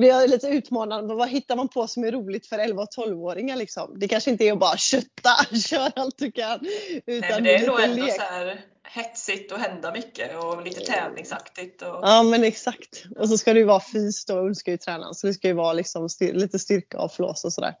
Det 0.00 0.10
är 0.10 0.28
lite 0.28 0.46
utmanande. 0.48 1.14
Vad 1.14 1.28
hittar 1.28 1.56
man 1.56 1.68
på 1.68 1.86
som 1.86 2.04
är 2.04 2.12
roligt 2.12 2.46
för 2.46 2.58
11 2.58 2.82
och 2.82 2.88
12-åringar 2.96 3.56
liksom? 3.56 3.98
Det 3.98 4.08
kanske 4.08 4.30
inte 4.30 4.44
är 4.44 4.52
att 4.52 4.58
bara 4.58 4.76
kötta, 4.76 5.30
kör 5.68 5.92
allt 5.96 6.18
du 6.18 6.32
kan. 6.32 6.60
Utan 7.06 7.42
Nej, 7.42 7.42
det 7.42 7.54
är 7.64 7.66
nog 7.66 7.80
ändå 7.80 8.04
lek. 8.04 8.14
så 8.14 8.20
här 8.22 8.60
hetsigt 8.88 9.52
och 9.52 9.58
hända 9.58 9.92
mycket 9.92 10.36
och 10.44 10.62
lite 10.64 10.80
tävlingsaktigt. 10.80 11.82
Och... 11.82 11.88
Ja 12.02 12.22
men 12.22 12.44
exakt. 12.44 13.04
Och 13.18 13.28
så 13.28 13.38
ska 13.38 13.52
det 13.52 13.58
ju 13.60 13.66
vara 13.66 13.80
fys 13.80 14.24
då, 14.24 14.34
hon 14.34 14.54
ska 14.54 14.70
ju 14.70 14.76
träna. 14.76 15.14
Så 15.14 15.26
det 15.26 15.34
ska 15.34 15.48
ju 15.48 15.54
vara 15.54 15.72
liksom 15.72 16.08
styr- 16.08 16.32
lite 16.34 16.58
styrka 16.58 16.98
och 17.00 17.12
flås 17.12 17.44
och 17.44 17.52
sådär. 17.52 17.74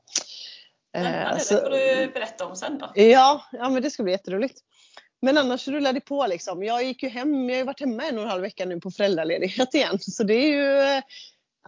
Eh, 0.96 1.02
Spännande, 1.02 1.40
så- 1.40 1.54
det 1.54 1.60
får 1.60 1.70
du 1.70 2.10
berätta 2.14 2.46
om 2.46 2.56
sen 2.56 2.78
då. 2.78 2.92
Ja, 2.94 3.44
ja 3.52 3.68
men 3.70 3.82
det 3.82 3.90
ska 3.90 4.02
bli 4.02 4.12
jätteroligt. 4.12 4.58
Men 5.22 5.38
annars 5.38 5.68
rullar 5.68 5.92
det 5.92 6.00
på 6.00 6.26
liksom. 6.26 6.62
Jag 6.62 6.84
gick 6.84 7.02
ju 7.02 7.08
hem, 7.08 7.48
jag 7.48 7.54
har 7.56 7.58
ju 7.60 7.64
varit 7.64 7.80
hemma 7.80 8.02
en 8.04 8.16
och 8.18 8.22
en 8.24 8.30
halv 8.30 8.42
vecka 8.42 8.64
nu 8.64 8.80
på 8.80 8.90
föräldraledighet 8.90 9.74
igen. 9.74 9.98
Så 10.00 10.22
det 10.22 10.34
är 10.34 10.46
ju 10.48 10.78
eh, 10.80 11.02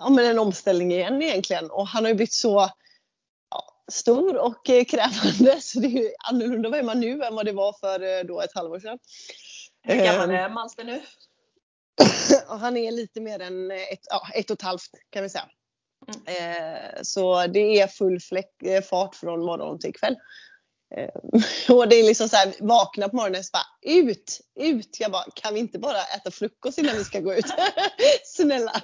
ja, 0.03 0.11
men 0.11 0.27
en 0.27 0.39
omställning 0.39 0.93
igen 0.93 1.23
egentligen. 1.23 1.71
Och 1.71 1.89
han 1.89 2.05
har 2.05 2.09
ju 2.09 2.15
blivit 2.15 2.33
så 2.33 2.71
ja, 3.51 3.85
stor 3.93 4.37
och 4.37 4.71
eh, 4.71 4.85
krävande. 4.85 5.61
Så 5.61 5.81
det 5.81 5.87
är 5.87 6.03
ju 6.03 6.11
annorlunda 6.31 6.69
vad 6.69 6.79
är 6.79 6.83
man 6.83 7.01
nu 7.01 7.23
än 7.23 7.35
vad 7.35 7.47
det 7.47 7.53
var 7.53 7.73
för 7.81 8.01
eh, 8.01 8.25
då 8.25 8.41
ett 8.41 8.55
halvår 8.55 8.81
sedan. 8.81 8.99
Hur 9.83 9.97
gammal 9.97 10.31
Ehm. 10.31 10.37
är 10.37 10.49
Malster 10.49 10.85
nu? 10.85 11.03
Han 12.61 12.77
är 12.77 12.91
lite 12.93 13.21
mer 13.21 13.41
än 13.41 13.71
ett, 13.71 14.01
ja, 14.11 14.29
ett 14.35 14.51
och 14.51 14.55
ett 14.55 14.63
halvt 14.63 14.91
kan 15.11 15.23
vi 15.23 15.29
säga. 15.29 15.49
Eh, 16.27 17.03
så 17.03 17.47
det 17.47 17.81
är 17.81 17.87
full 17.87 18.21
fläck, 18.21 18.51
fart 18.91 19.15
från 19.15 19.45
morgon 19.45 19.79
till 19.79 19.95
kväll. 19.95 20.17
Eh, 20.97 21.09
och 21.77 21.89
det 21.89 21.97
är 21.97 22.03
liksom 22.03 22.29
så 22.29 22.37
här, 22.37 22.53
vakna 22.61 23.09
på 23.09 23.17
morgonen 23.17 23.39
och 23.39 23.45
så 23.45 23.51
bara 23.53 23.93
ut, 23.95 24.41
ut. 24.61 24.97
Jag 25.01 25.13
bara, 25.13 25.25
kan 25.35 25.55
vi 25.55 25.61
inte 25.61 25.79
bara 25.79 25.99
äta 26.17 26.31
frukost 26.31 26.79
innan 26.79 26.97
vi 26.97 27.05
ska 27.05 27.21
gå 27.21 27.35
ut? 27.35 27.47
Snälla. 28.25 28.73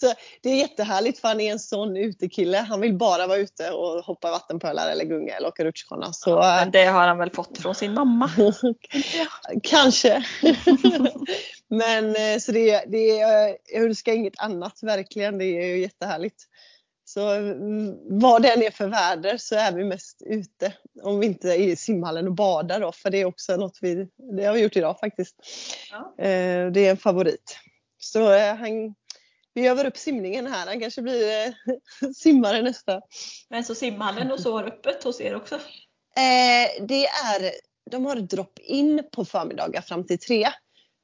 så 0.00 0.14
det 0.42 0.50
är 0.50 0.56
jättehärligt 0.56 1.18
för 1.18 1.28
han 1.28 1.40
är 1.40 1.52
en 1.52 1.58
sån 1.58 1.96
utekille. 1.96 2.58
Han 2.58 2.80
vill 2.80 2.94
bara 2.94 3.26
vara 3.26 3.38
ute 3.38 3.70
och 3.70 4.04
hoppa 4.04 4.30
vattenpölar 4.30 4.90
eller 4.90 5.04
gunga 5.04 5.34
eller 5.36 5.48
åka 5.48 5.64
rutschkana. 5.64 6.12
Så, 6.12 6.40
eh, 6.42 6.46
Men 6.56 6.70
det 6.70 6.84
har 6.84 7.06
han 7.08 7.18
väl 7.18 7.30
fått 7.30 7.58
från 7.58 7.74
sin 7.74 7.94
mamma? 7.94 8.30
Kanske. 9.62 10.24
Men 11.68 12.16
eh, 12.16 12.38
så 12.40 12.52
det, 12.52 12.84
det, 12.86 13.20
är- 13.20 13.56
jag 13.72 13.82
önskar 13.84 14.12
inget 14.12 14.40
annat 14.40 14.78
verkligen. 14.82 15.38
Det 15.38 15.44
är 15.44 15.66
ju 15.66 15.80
jättehärligt. 15.80 16.46
Så 17.12 17.28
mm, 17.28 18.18
vad 18.20 18.42
det 18.42 18.52
än 18.52 18.62
är 18.62 18.70
för 18.70 18.88
väder 18.88 19.36
så 19.36 19.54
är 19.54 19.72
vi 19.72 19.84
mest 19.84 20.22
ute. 20.26 20.72
Om 21.02 21.20
vi 21.20 21.26
inte 21.26 21.48
är 21.48 21.58
i 21.58 21.76
simhallen 21.76 22.26
och 22.26 22.34
badar 22.34 22.80
då. 22.80 22.92
För 22.92 23.10
det 23.10 23.20
är 23.20 23.24
också 23.24 23.56
något 23.56 23.78
vi, 23.80 24.08
det 24.36 24.44
har 24.44 24.54
vi 24.54 24.60
gjort 24.60 24.76
idag 24.76 25.00
faktiskt. 25.00 25.36
Ja. 25.90 26.24
Eh, 26.24 26.70
Det 26.72 26.86
är 26.86 26.90
en 26.90 26.96
favorit. 26.96 27.58
Så 27.98 28.32
eh, 28.32 28.54
han, 28.54 28.94
vi 29.54 29.66
övar 29.66 29.84
upp 29.84 29.96
simningen 29.96 30.46
här. 30.46 30.66
Han 30.66 30.80
kanske 30.80 31.02
blir 31.02 31.46
eh, 31.46 32.10
simmare 32.14 32.62
nästa. 32.62 33.00
Men 33.48 33.64
så 33.64 33.74
simhallen 33.74 34.32
och 34.32 34.40
så 34.40 34.56
har 34.56 34.64
öppet 34.64 35.04
hos 35.04 35.20
er 35.20 35.34
också? 35.34 35.54
Eh, 35.54 36.84
det 36.86 37.06
är, 37.06 37.52
de 37.90 38.06
har 38.06 38.16
drop-in 38.16 39.02
på 39.12 39.24
förmiddagar 39.24 39.80
fram 39.80 40.06
till 40.06 40.18
tre. 40.18 40.48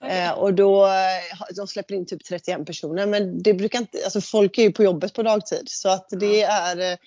Okej. 0.05 0.19
Eh, 0.19 0.33
och 0.33 0.55
då, 0.55 0.87
eh, 0.87 1.55
de 1.57 1.67
släpper 1.67 1.95
in 1.95 2.07
typ 2.07 2.25
31 2.25 2.67
personer 2.67 3.07
men 3.07 3.43
det 3.43 3.55
brukar 3.55 3.79
inte, 3.79 3.99
alltså 4.05 4.21
folk 4.21 4.59
är 4.59 4.63
ju 4.63 4.73
på 4.73 4.85
jobbet 4.85 5.15
på 5.15 5.23
dagtid 5.23 5.63
så 5.67 5.89
att 5.89 6.07
det 6.11 6.43
är, 6.43 6.93
eh, 6.93 6.99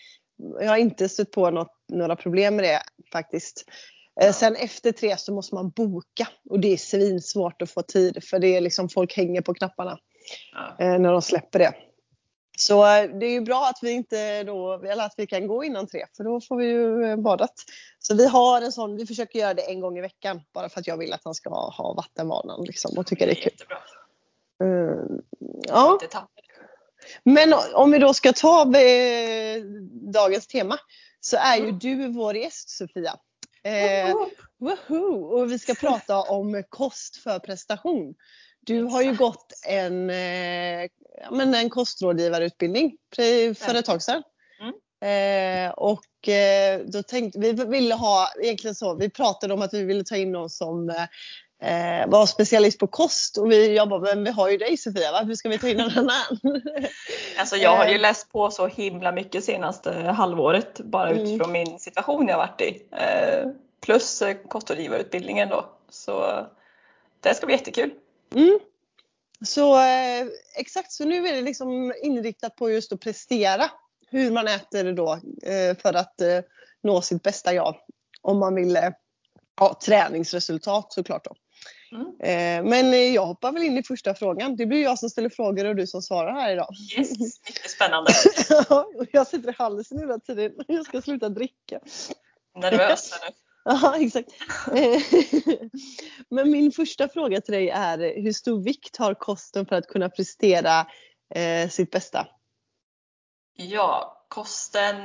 jag 0.59 0.67
har 0.69 0.77
inte 0.77 1.09
stött 1.09 1.31
på 1.31 1.49
något, 1.51 1.71
några 1.93 2.15
problem 2.15 2.55
med 2.55 2.65
det 2.65 2.81
faktiskt. 3.11 3.65
Eh, 4.21 4.33
sen 4.33 4.55
efter 4.55 4.91
tre 4.91 5.17
så 5.17 5.33
måste 5.33 5.55
man 5.55 5.69
boka 5.69 6.27
och 6.49 6.59
det 6.59 6.73
är 6.73 6.77
svinsvårt 6.77 7.61
att 7.61 7.71
få 7.71 7.81
tid 7.81 8.23
för 8.23 8.39
det 8.39 8.47
är 8.55 8.61
liksom 8.61 8.89
folk 8.89 9.17
hänger 9.17 9.41
på 9.41 9.53
knapparna 9.53 9.97
Ja. 10.77 10.97
när 10.97 11.11
de 11.11 11.21
släpper 11.21 11.59
det. 11.59 11.73
Så 12.61 12.83
det 13.19 13.25
är 13.25 13.31
ju 13.31 13.41
bra 13.41 13.67
att 13.67 13.79
vi 13.81 13.91
inte 13.91 14.43
då, 14.43 14.73
eller 14.73 15.05
att 15.05 15.13
vi 15.17 15.27
kan 15.27 15.47
gå 15.47 15.63
innan 15.63 15.87
tre 15.87 16.05
för 16.17 16.23
då 16.23 16.41
får 16.41 16.55
vi 16.57 16.65
ju 16.65 17.15
badat. 17.17 17.53
Så 17.99 18.15
vi 18.15 18.27
har 18.27 18.61
en 18.61 18.71
sån, 18.71 18.97
vi 18.97 19.05
försöker 19.05 19.39
göra 19.39 19.53
det 19.53 19.61
en 19.61 19.79
gång 19.79 19.97
i 19.97 20.01
veckan 20.01 20.41
bara 20.53 20.69
för 20.69 20.79
att 20.79 20.87
jag 20.87 20.97
vill 20.97 21.13
att 21.13 21.21
han 21.23 21.35
ska 21.35 21.49
ha 21.49 21.93
vattenvanan 21.93 22.63
liksom 22.63 22.97
och 22.97 23.07
tycka 23.07 23.25
det 23.25 23.31
är 23.31 23.35
kul. 23.35 23.51
Jättebra. 23.51 23.77
Mm, 24.63 25.21
ja. 25.67 25.99
Men 27.23 27.53
om 27.73 27.91
vi 27.91 27.99
då 27.99 28.13
ska 28.13 28.33
ta 28.33 28.61
eh, 28.61 29.63
dagens 30.13 30.47
tema 30.47 30.77
så 31.19 31.37
är 31.37 31.55
ju 31.57 31.63
Mm. 31.63 31.79
du 31.79 32.07
vår 32.07 32.35
gäst 32.35 32.69
Sofia. 32.69 33.15
Eh, 33.63 34.15
woho! 34.59 35.39
Och 35.39 35.51
vi 35.51 35.59
ska 35.59 35.73
prata 35.73 36.21
om 36.21 36.63
kost 36.69 37.15
för 37.15 37.39
prestation. 37.39 38.15
Du 38.65 38.83
har 38.83 39.01
ju 39.01 39.11
Exakt. 39.11 39.19
gått 39.19 39.53
en, 39.67 40.09
eh, 40.09 40.89
men 41.31 41.53
en 41.55 41.69
kostrådgivarutbildning 41.69 42.97
för 43.55 43.75
ett 43.75 43.85
tag 43.85 44.01
sedan. 44.01 44.23
Eh, 45.03 45.71
och 45.71 46.29
eh, 46.29 46.79
då 46.85 47.03
tänkte 47.03 47.39
vi 47.39 47.51
ville 47.51 47.95
ha, 47.95 48.27
egentligen 48.41 48.75
så, 48.75 48.95
vi 48.95 49.09
pratade 49.09 49.53
om 49.53 49.61
att 49.61 49.73
vi 49.73 49.83
ville 49.83 50.03
ta 50.03 50.15
in 50.15 50.31
någon 50.31 50.49
som 50.49 50.89
eh, 50.89 52.07
var 52.07 52.25
specialist 52.25 52.79
på 52.79 52.87
kost 52.87 53.37
och 53.37 53.51
vi 53.51 53.77
jobbade 53.77 54.15
men 54.15 54.23
vi 54.23 54.31
har 54.31 54.49
ju 54.49 54.57
dig 54.57 54.77
Sofia, 54.77 55.11
varför 55.11 55.33
ska 55.33 55.49
vi 55.49 55.57
ta 55.59 55.67
in 55.69 55.77
någon 55.77 55.97
annan? 55.97 56.37
Alltså 57.39 57.55
jag 57.55 57.75
har 57.75 57.87
ju 57.87 57.95
Eh. 57.95 58.01
läst 58.01 58.31
på 58.31 58.51
så 58.51 58.67
himla 58.67 59.11
mycket 59.11 59.43
senaste 59.43 59.91
halvåret 59.93 60.79
bara 60.79 61.09
Mm. 61.09 61.23
utifrån 61.23 61.51
min 61.51 61.79
situation 61.79 62.27
jag 62.27 62.37
varit 62.37 62.61
i. 62.61 62.81
Eh, 62.91 63.47
Plus 63.85 64.21
eh, 64.21 64.35
kostrådgivarutbildningen 64.47 65.49
då. 65.49 65.65
Så 65.89 66.45
det 67.19 67.33
ska 67.33 67.45
bli 67.45 67.55
jättekul. 67.55 67.91
Mm. 68.35 68.59
Så 69.45 69.79
eh, 69.79 70.27
exakt, 70.55 70.91
så 70.91 71.05
nu 71.05 71.27
är 71.27 71.33
det 71.33 71.41
liksom 71.41 71.93
inriktat 72.03 72.55
på 72.55 72.71
just 72.71 72.93
att 72.93 72.99
prestera. 72.99 73.71
Hur 74.07 74.31
man 74.31 74.47
äter 74.47 74.93
då 74.93 75.13
eh, 75.43 75.77
för 75.77 75.93
att 75.93 76.21
eh, 76.21 76.39
nå 76.83 77.01
sitt 77.01 77.23
bästa 77.23 77.53
jag. 77.53 77.75
Om 78.21 78.39
man 78.39 78.55
vill 78.55 78.75
eh, 78.75 78.89
ha 79.59 79.79
träningsresultat 79.85 80.93
såklart 80.93 81.25
då. 81.25 81.35
Mm. 81.91 82.07
Eh, 82.19 82.69
men 82.69 83.13
jag 83.13 83.25
hoppar 83.25 83.51
väl 83.51 83.63
in 83.63 83.77
i 83.77 83.83
första 83.83 84.15
frågan. 84.15 84.55
Det 84.55 84.65
blir 84.65 84.83
jag 84.83 84.99
som 84.99 85.09
ställer 85.09 85.29
frågor 85.29 85.65
och 85.65 85.75
du 85.75 85.87
som 85.87 86.01
svarar 86.01 86.31
här 86.31 86.53
idag. 86.53 86.67
Yes, 86.97 87.09
mycket 87.47 87.69
spännande. 87.71 88.11
Jag 89.11 89.27
sitter 89.27 89.49
i 89.49 89.55
halsen 89.57 89.99
hela 89.99 90.19
tiden. 90.19 90.51
Jag 90.67 90.85
ska 90.85 91.01
sluta 91.01 91.29
dricka. 91.29 91.79
Nervös 92.55 93.11
nu. 93.11 93.33
Ja, 93.65 93.95
exakt. 93.99 94.29
Eh, 94.75 95.01
Men 96.29 96.51
min 96.51 96.71
första 96.71 97.07
fråga 97.07 97.41
till 97.41 97.53
dig 97.53 97.69
är 97.69 98.21
hur 98.21 98.33
stor 98.33 98.63
vikt 98.63 98.97
har 98.97 99.13
kosten 99.13 99.65
för 99.65 99.75
att 99.75 99.87
kunna 99.87 100.09
prestera 100.09 100.87
eh, 101.35 101.69
sitt 101.69 101.91
bästa? 101.91 102.27
Ja, 103.57 104.25
kosten 104.27 104.95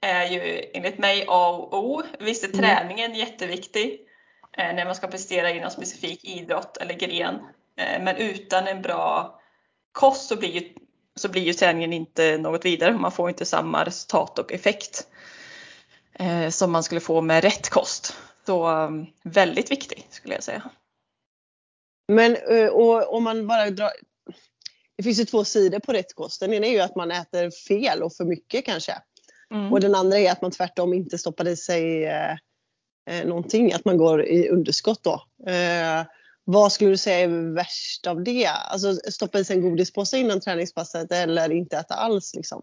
är 0.00 0.26
ju 0.26 0.70
enligt 0.74 0.98
mig 0.98 1.24
A 1.28 1.50
och 1.50 1.84
O. 1.84 2.02
Visst 2.20 2.44
är 2.44 2.48
Mm. 2.48 2.60
träningen 2.60 3.14
jätteviktig 3.14 4.00
eh, 4.58 4.74
när 4.74 4.84
man 4.84 4.94
ska 4.94 5.06
prestera 5.06 5.50
i 5.50 5.60
någon 5.60 5.70
specifik 5.70 6.24
idrott 6.24 6.76
eller 6.76 6.94
gren. 6.94 7.34
Eh, 7.76 8.02
men 8.02 8.16
utan 8.16 8.66
en 8.66 8.82
bra 8.82 9.40
kost 9.92 10.28
så 10.28 10.36
blir, 10.36 10.50
ju, 10.50 10.74
så 11.16 11.28
blir 11.28 11.42
ju 11.42 11.52
träningen 11.52 11.92
inte 11.92 12.38
något 12.38 12.64
vidare. 12.64 12.92
Man 12.92 13.12
får 13.12 13.28
inte 13.28 13.44
samma 13.44 13.84
resultat 13.84 14.38
och 14.38 14.52
effekt 14.52 15.08
som 16.50 16.72
man 16.72 16.82
skulle 16.82 17.00
få 17.00 17.20
med 17.20 17.44
rätt 17.44 17.68
kost. 17.68 18.16
Så 18.46 18.68
um, 18.68 19.06
väldigt 19.22 19.70
viktig 19.70 20.06
skulle 20.10 20.34
jag 20.34 20.42
säga. 20.42 20.62
Men 22.08 22.36
eh, 22.36 22.68
om 23.08 23.24
man 23.24 23.46
bara 23.46 23.70
drar... 23.70 23.90
Det 24.96 25.02
finns 25.02 25.20
ju 25.20 25.24
två 25.24 25.44
sidor 25.44 25.78
på 25.78 25.92
rätt 25.92 26.14
kost. 26.14 26.40
Den 26.40 26.52
ena 26.52 26.66
är 26.66 26.70
ju 26.70 26.80
att 26.80 26.96
man 26.96 27.10
äter 27.10 27.50
fel 27.68 28.02
och 28.02 28.14
för 28.14 28.24
mycket 28.24 28.64
kanske. 28.64 28.94
Mm. 29.54 29.72
Och 29.72 29.80
den 29.80 29.94
andra 29.94 30.18
är 30.18 30.32
att 30.32 30.42
man 30.42 30.50
tvärtom 30.50 30.94
inte 30.94 31.18
stoppar 31.18 31.48
i 31.48 31.56
sig 31.56 32.04
eh, 32.04 32.32
eh, 33.10 33.26
någonting. 33.26 33.72
Att 33.72 33.84
man 33.84 33.96
går 33.96 34.24
i 34.24 34.48
underskott 34.48 35.02
då. 35.02 35.22
Eh, 35.50 36.06
vad 36.44 36.72
skulle 36.72 36.90
du 36.90 36.96
säga 36.96 37.18
är 37.18 37.54
värst 37.54 38.06
av 38.06 38.24
det? 38.24 38.46
Alltså 38.46 38.94
stoppa 38.94 39.38
i 39.38 39.44
sig 39.44 39.56
en 39.56 39.62
godispåse 39.62 40.18
innan 40.18 40.40
träningspasset 40.40 41.12
eller 41.12 41.52
inte 41.52 41.76
äta 41.76 41.94
alls 41.94 42.34
liksom? 42.34 42.62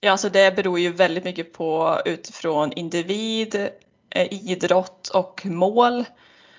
Ja, 0.00 0.12
alltså 0.12 0.28
det 0.28 0.56
beror 0.56 0.78
ju 0.78 0.92
väldigt 0.92 1.24
mycket 1.24 1.52
på 1.52 2.00
utifrån 2.04 2.72
individ, 2.72 3.54
eh, 4.10 4.32
idrott 4.50 5.08
och 5.08 5.46
mål. 5.46 6.04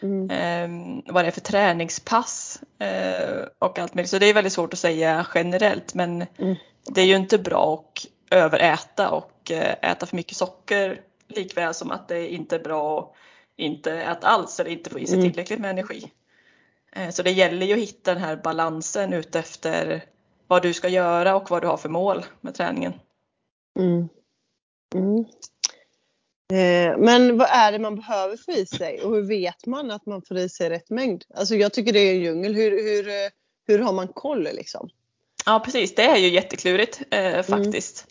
Mm. 0.01 0.29
eh, 0.29 1.03
vad 1.13 1.23
det 1.23 1.27
är 1.27 1.31
för 1.31 1.41
träningspass 1.41 2.61
eh, 2.79 3.45
och 3.59 3.79
allt 3.79 3.93
möjligt. 3.93 4.09
Så 4.09 4.19
det 4.19 4.25
är 4.25 4.33
väldigt 4.33 4.53
svårt 4.53 4.73
att 4.73 4.79
säga 4.79 5.27
generellt 5.35 5.93
men 5.93 6.25
Mm. 6.37 6.55
det 6.89 7.01
är 7.01 7.05
ju 7.05 7.15
inte 7.15 7.37
bra 7.37 7.73
att 7.73 8.05
överäta 8.31 9.09
och 9.09 9.51
eh, 9.51 9.91
äta 9.91 10.05
för 10.05 10.15
mycket 10.15 10.37
socker 10.37 11.01
likväl 11.27 11.73
som 11.73 11.91
att 11.91 12.07
det 12.07 12.33
inte 12.33 12.55
är 12.55 12.59
bra 12.59 12.99
att 12.99 13.13
inte 13.57 13.91
äta 13.93 14.27
alls 14.27 14.59
eller 14.59 14.71
inte 14.71 14.89
få 14.89 14.99
i 14.99 15.07
sig 15.07 15.17
Mm. 15.17 15.29
tillräckligt 15.31 15.59
med 15.59 15.69
energi. 15.69 16.11
Eh, 16.95 17.09
så 17.09 17.23
det 17.23 17.31
gäller 17.31 17.65
ju 17.65 17.73
att 17.73 17.79
hitta 17.79 18.13
den 18.13 18.23
här 18.23 18.35
balansen 18.35 19.13
utefter 19.13 20.03
vad 20.47 20.61
du 20.61 20.73
ska 20.73 20.87
göra 20.87 21.35
och 21.35 21.49
vad 21.51 21.61
du 21.61 21.67
har 21.67 21.77
för 21.77 21.89
mål 21.89 22.25
med 22.41 22.55
träningen. 22.55 22.93
Mm. 23.77 24.09
Mm. 24.95 25.25
Eh, 26.53 26.97
men 26.97 27.37
vad 27.37 27.47
är 27.51 27.71
det 27.71 27.79
man 27.79 27.95
behöver 27.95 28.37
få 28.37 28.51
i 28.51 28.65
sig 28.65 29.01
och 29.01 29.15
hur 29.15 29.21
vet 29.21 29.65
man 29.65 29.91
att 29.91 30.05
man 30.05 30.21
får 30.21 30.37
i 30.37 30.49
sig 30.49 30.69
rätt 30.69 30.89
mängd? 30.89 31.23
Alltså 31.35 31.55
jag 31.55 31.73
tycker 31.73 31.93
det 31.93 31.99
är 31.99 32.13
en 32.13 32.21
djungel. 32.21 32.55
Hur, 32.55 32.71
hur, 32.71 33.07
eh, 33.07 33.29
hur 33.67 33.79
har 33.79 33.93
man 33.93 34.07
koll 34.07 34.43
liksom? 34.43 34.89
Ja 35.45 35.61
precis, 35.65 35.95
det 35.95 36.03
är 36.03 36.17
ju 36.17 36.27
jätteklurigt 36.27 37.01
eh, 37.11 37.41
faktiskt. 37.43 38.07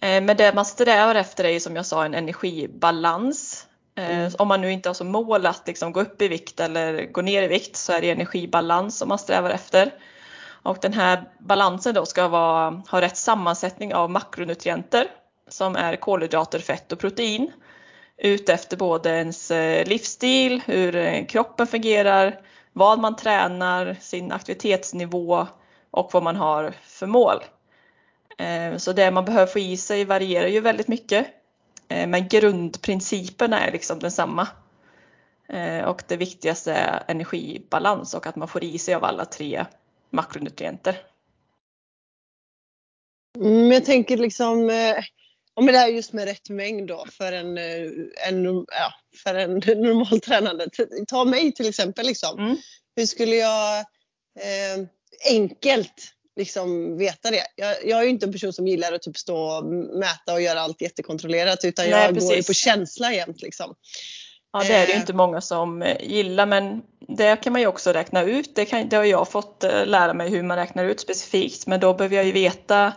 Eh, 0.00 0.22
men 0.22 0.36
det 0.36 0.54
man 0.54 0.64
strävar 0.64 1.14
efter 1.14 1.44
är 1.44 1.50
ju 1.50 1.60
som 1.60 1.76
jag 1.76 1.86
sa 1.86 2.04
en 2.04 2.14
energibalans. 2.14 3.66
Eh, 3.96 4.18
Mm. 4.18 4.32
Om 4.38 4.48
man 4.48 4.60
nu 4.60 4.72
inte 4.72 4.88
har 4.88 4.94
som 4.94 5.08
mål 5.08 5.46
att 5.46 5.66
liksom 5.66 5.92
gå 5.92 6.00
upp 6.00 6.22
i 6.22 6.28
vikt 6.28 6.60
eller 6.60 7.12
gå 7.12 7.22
ner 7.22 7.42
i 7.42 7.48
vikt 7.48 7.76
så 7.76 7.92
är 7.92 8.00
det 8.00 8.10
energibalans 8.10 8.98
som 8.98 9.08
man 9.08 9.18
strävar 9.18 9.50
efter. 9.50 9.94
Och 10.62 10.78
den 10.80 10.92
här 10.92 11.24
balansen 11.38 11.94
då 11.94 12.06
ska 12.06 12.28
vara, 12.28 12.82
ha 12.90 13.00
rätt 13.00 13.16
sammansättning 13.16 13.94
av 13.94 14.10
makronutrienter 14.10 15.06
som 15.48 15.76
är 15.76 15.96
kolhydrater, 15.96 16.58
fett 16.58 16.92
och 16.92 16.98
protein. 16.98 17.52
Utefter 18.16 18.76
både 18.76 19.10
ens 19.10 19.50
eh, 19.50 19.86
livsstil, 19.86 20.62
hur 20.66 20.96
eh, 20.96 21.26
kroppen 21.26 21.66
fungerar, 21.66 22.40
vad 22.72 22.98
man 22.98 23.16
tränar, 23.16 23.96
sin 24.00 24.32
aktivitetsnivå 24.32 25.46
och 25.90 26.10
vad 26.12 26.22
man 26.22 26.36
har 26.36 26.74
för 26.82 27.06
mål. 27.06 27.44
Eh, 28.38 28.76
så 28.76 28.92
det 28.92 29.10
man 29.10 29.24
behöver 29.24 29.46
få 29.46 29.58
i 29.58 29.76
sig 29.76 30.04
varierar 30.04 30.48
ju 30.48 30.60
väldigt 30.60 30.88
mycket. 30.88 31.26
Men 31.88 32.28
grundprinciperna 32.28 33.60
är 33.60 33.72
liksom 33.72 33.98
densamma. 33.98 34.48
Och 35.86 36.02
det 36.08 36.16
viktigaste 36.16 36.72
är 36.72 37.02
energibalans 37.08 38.14
och 38.14 38.26
att 38.26 38.36
man 38.36 38.48
får 38.48 38.64
i 38.64 38.78
sig 38.78 38.94
av 38.94 39.04
alla 39.04 39.24
tre 39.24 39.64
makronutrienter. 40.10 41.02
Mm, 43.36 43.72
jag 43.72 43.84
tänker 43.84 44.16
liksom, 44.16 44.70
eh, 44.70 44.96
om 45.54 45.66
det 45.66 45.78
här 45.78 45.88
just 45.88 46.12
med 46.12 46.24
rätt 46.24 46.48
mängd 46.50 46.88
då 46.88 47.06
för 47.12 47.32
en, 47.32 47.58
eh, 47.58 47.90
en, 48.28 48.44
ja, 48.54 48.92
för 49.24 49.34
en 49.34 49.52
normal 49.82 50.20
tränande. 50.20 50.68
Ta 51.08 51.24
mig 51.24 51.52
till 51.52 51.68
exempel 51.68 52.06
liksom. 52.06 52.38
Mm. 52.38 52.56
Hur 52.96 53.06
skulle 53.06 53.36
jag 53.36 53.78
eh, 54.40 54.86
enkelt 55.30 56.14
liksom 56.36 56.98
veta 56.98 57.30
det? 57.30 57.42
Jag, 57.56 57.86
jag 57.86 57.98
är 57.98 58.02
ju 58.02 58.10
inte 58.10 58.26
en 58.26 58.32
person 58.32 58.52
som 58.52 58.68
gillar 58.68 58.92
att 58.92 59.02
typ 59.02 59.18
stå 59.18 59.36
och 59.36 59.64
mäta 59.98 60.32
och 60.32 60.40
göra 60.40 60.60
allt 60.60 60.82
jättekontrollerat 60.82 61.64
utan 61.64 61.84
Nej, 61.84 61.92
jag 61.92 62.14
går 62.14 62.22
ju 62.22 62.28
precis. 62.28 62.46
på 62.46 62.52
känsla 62.52 63.12
jämt 63.12 63.42
liksom. 63.42 63.74
Ja 64.52 64.58
det 64.58 64.72
är 64.74 64.86
det 64.86 64.92
ju 64.92 64.94
Eh. 64.94 65.00
inte 65.00 65.12
många 65.12 65.40
som 65.40 65.82
eh, 65.82 65.96
gillar 66.00 66.46
men 66.46 66.82
det 67.00 67.36
kan 67.36 67.52
man 67.52 67.62
ju 67.62 67.66
också 67.66 67.92
räkna 67.92 68.22
ut. 68.22 68.54
Det, 68.54 68.64
kan, 68.64 68.88
det 68.88 68.96
har 68.96 69.04
jag 69.04 69.28
fått 69.30 69.64
eh, 69.64 69.86
lära 69.86 70.14
mig 70.14 70.28
hur 70.30 70.42
man 70.42 70.56
räknar 70.56 70.84
ut 70.84 71.00
specifikt 71.00 71.66
men 71.66 71.80
då 71.80 71.94
behöver 71.94 72.16
jag 72.16 72.24
ju 72.24 72.32
veta 72.32 72.92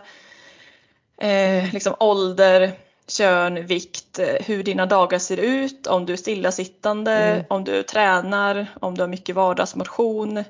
eh, 1.20 1.72
liksom 1.72 1.94
ålder, 2.00 2.72
kön, 3.08 3.66
vikt, 3.66 4.18
hur 4.40 4.62
dina 4.62 4.86
dagar 4.86 5.18
ser 5.18 5.36
ut, 5.36 5.86
om 5.86 6.06
du 6.06 6.12
är 6.12 6.16
stillasittande, 6.16 7.12
Mm. 7.12 7.44
om 7.48 7.64
du 7.64 7.82
tränar, 7.82 8.66
om 8.80 8.94
du 8.94 9.02
har 9.02 9.08
mycket 9.08 9.34
vardagsmotion 9.34 10.44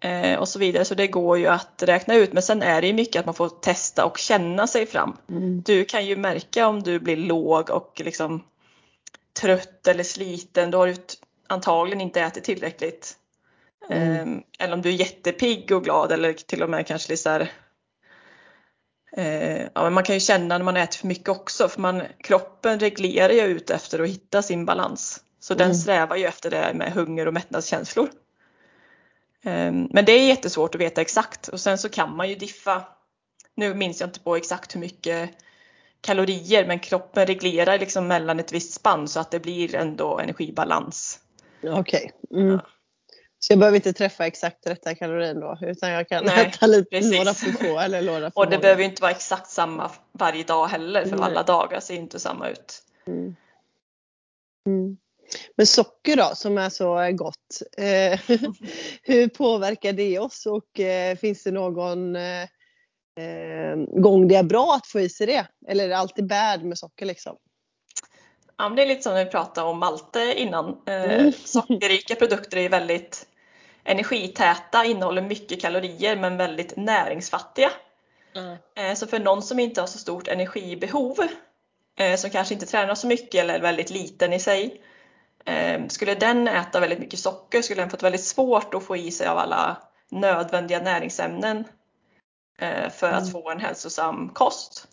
eh, 0.00 0.38
och 0.38 0.48
så 0.48 0.58
vidare. 0.58 0.84
Så 0.84 0.94
det 0.94 1.06
går 1.06 1.38
ju 1.38 1.46
att 1.46 1.82
räkna 1.82 2.14
ut 2.14 2.32
men 2.32 2.42
sen 2.42 2.62
är 2.62 2.80
det 2.80 2.86
ju 2.86 2.92
mycket 2.92 3.20
att 3.20 3.26
man 3.26 3.34
får 3.34 3.48
testa 3.48 4.04
och 4.04 4.18
känna 4.18 4.66
sig 4.66 4.86
fram. 4.86 5.16
Mm. 5.30 5.62
Du 5.62 5.84
kan 5.84 6.06
ju 6.06 6.16
märka 6.16 6.66
om 6.68 6.82
du 6.82 6.98
blir 6.98 7.16
låg 7.16 7.70
och 7.70 8.00
liksom 8.04 8.42
trött 9.40 9.86
eller 9.86 10.04
sliten, 10.04 10.70
då 10.70 10.78
har 10.78 10.86
du 10.86 10.96
antagligen 11.48 12.00
inte 12.00 12.20
ätit 12.20 12.44
tillräckligt. 12.44 13.16
Mm. 13.90 14.16
Ehm, 14.16 14.42
Eller 14.58 14.74
om 14.74 14.82
du 14.82 14.88
är 14.88 14.92
jättepigg 14.92 15.72
och 15.72 15.84
glad 15.84 16.12
eller 16.12 16.32
till 16.32 16.62
och 16.62 16.70
med 16.70 16.86
kanske 16.86 17.12
lite 17.12 17.22
så 17.22 17.30
här, 17.30 17.52
eh, 19.16 19.62
ja, 19.74 19.82
men 19.82 19.92
man 19.92 20.04
kan 20.04 20.14
ju 20.14 20.20
känna 20.20 20.58
när 20.58 20.64
man 20.64 20.76
äter 20.76 20.98
för 20.98 21.06
mycket 21.06 21.28
också 21.28 21.68
för 21.68 21.80
man, 21.80 22.02
kroppen 22.18 22.80
reglerar 22.80 23.32
ju 23.32 23.40
ut 23.40 23.70
efter 23.70 23.98
att 24.02 24.08
hitta 24.08 24.42
sin 24.42 24.64
balans. 24.64 25.22
Så 25.40 25.54
den 25.54 25.66
Mm. 25.66 25.76
strävar 25.76 26.16
ju 26.16 26.24
efter 26.24 26.50
det 26.50 26.72
med 26.74 26.92
hunger 26.92 27.26
och 27.28 27.34
mättnadskänslor. 27.34 28.08
Ehm, 29.44 29.88
Men 29.92 30.04
det 30.04 30.12
är 30.12 30.28
jättesvårt 30.28 30.74
att 30.74 30.80
veta 30.80 31.00
exakt 31.00 31.48
och 31.48 31.60
sen 31.60 31.78
så 31.78 31.88
kan 31.88 32.16
man 32.16 32.28
ju 32.28 32.34
diffa 32.34 32.84
nu 33.54 33.74
minns 33.74 34.00
jag 34.00 34.08
inte 34.08 34.20
på 34.20 34.36
exakt 34.36 34.74
hur 34.74 34.80
mycket 34.80 35.30
kalorier 36.00 36.66
men 36.66 36.78
kroppen 36.78 37.26
reglerar 37.26 37.78
liksom 37.78 38.06
mellan 38.06 38.40
ett 38.40 38.52
visst 38.52 38.72
spann 38.74 39.08
så 39.08 39.20
att 39.20 39.30
det 39.30 39.40
blir 39.40 39.74
ändå 39.74 40.18
energibalans. 40.18 41.20
Okej. 41.62 42.12
Okay. 42.30 42.40
Mm. 42.40 42.52
Ja. 42.52 42.66
Så 43.38 43.52
jag 43.52 43.58
behöver 43.58 43.76
inte 43.76 43.92
träffa 43.92 44.26
exakt 44.26 44.66
rätta 44.66 44.94
kalorin 44.94 45.40
då 45.40 45.58
utan 45.60 45.90
jag 45.90 46.08
kan 46.08 46.24
Nej, 46.24 46.46
äta 46.46 46.66
lite, 46.66 46.90
precis. 46.90 47.18
några 47.18 47.34
för 47.34 47.50
få 47.50 47.78
eller 47.78 48.02
några 48.02 48.30
för 48.30 48.40
Och 48.40 48.46
det 48.46 48.56
många. 48.56 48.62
behöver 48.62 48.82
inte 48.82 49.02
vara 49.02 49.12
exakt 49.12 49.50
samma 49.50 49.90
varje 50.12 50.44
dag 50.44 50.66
heller 50.66 51.04
för 51.04 51.16
Nej. 51.16 51.24
alla 51.24 51.42
dagar 51.42 51.80
ser 51.80 51.94
inte 51.94 52.20
samma 52.20 52.48
ut. 52.48 52.82
Mm. 53.06 53.36
Mm. 54.66 54.96
Men 55.56 55.66
socker 55.66 56.16
då 56.16 56.30
som 56.34 56.58
är 56.58 56.70
så 56.70 57.12
gott, 57.12 57.62
eh, 57.76 58.20
hur 59.02 59.28
påverkar 59.28 59.92
det 59.92 60.18
oss 60.18 60.46
och 60.46 60.80
eh, 60.80 61.16
finns 61.16 61.42
det 61.42 61.50
någon 61.50 62.16
eh, 62.16 62.48
eh, 63.16 64.00
gång 64.00 64.28
det 64.28 64.34
är 64.34 64.42
bra 64.42 64.74
att 64.74 64.86
få 64.86 65.00
i 65.00 65.08
sig 65.08 65.26
det? 65.26 65.46
Eller 65.68 65.84
är 65.84 65.88
det 65.88 65.96
alltid 65.96 66.26
bad 66.26 66.64
med 66.64 66.78
socker 66.78 67.06
liksom? 67.06 67.36
Ja, 68.58 68.68
det 68.68 68.82
är 68.82 68.86
lite 68.86 69.02
som 69.02 69.14
när 69.14 69.24
vi 69.24 69.30
pratade 69.30 69.66
om 69.66 69.78
malte 69.78 70.34
innan. 70.36 70.82
Eh, 70.86 71.14
mm. 71.14 71.32
Sockerrika 71.44 72.14
produkter 72.14 72.56
är 72.56 72.68
väldigt 72.68 73.26
energitäta, 73.84 74.84
innehåller 74.84 75.22
mycket 75.22 75.60
kalorier 75.60 76.16
men 76.16 76.36
väldigt 76.36 76.76
näringsfattiga. 76.76 77.70
Mm. 78.34 78.96
Så 78.96 79.06
för 79.06 79.18
någon 79.18 79.42
som 79.42 79.58
inte 79.58 79.80
har 79.80 79.86
så 79.88 79.98
stort 79.98 80.28
energibehov, 80.28 81.16
som 82.18 82.30
kanske 82.30 82.54
inte 82.54 82.66
tränar 82.66 82.94
så 82.94 83.06
mycket 83.06 83.34
eller 83.34 83.54
är 83.54 83.60
väldigt 83.60 83.90
liten 83.90 84.32
i 84.32 84.40
sig, 84.40 84.80
skulle 85.88 86.14
den 86.14 86.48
äta 86.48 86.80
väldigt 86.80 86.98
mycket 86.98 87.18
socker 87.18 87.62
skulle 87.62 87.82
den 87.82 87.90
fått 87.90 88.02
väldigt 88.02 88.24
svårt 88.24 88.74
att 88.74 88.84
få 88.84 88.96
i 88.96 89.10
sig 89.10 89.26
av 89.26 89.38
alla 89.38 89.76
nödvändiga 90.10 90.80
näringsämnen 90.80 91.64
för 92.90 93.06
att 93.06 93.22
mm. 93.22 93.30
få 93.32 93.50
en 93.50 93.60
hälsosam 93.60 94.28
kost. 94.28 94.88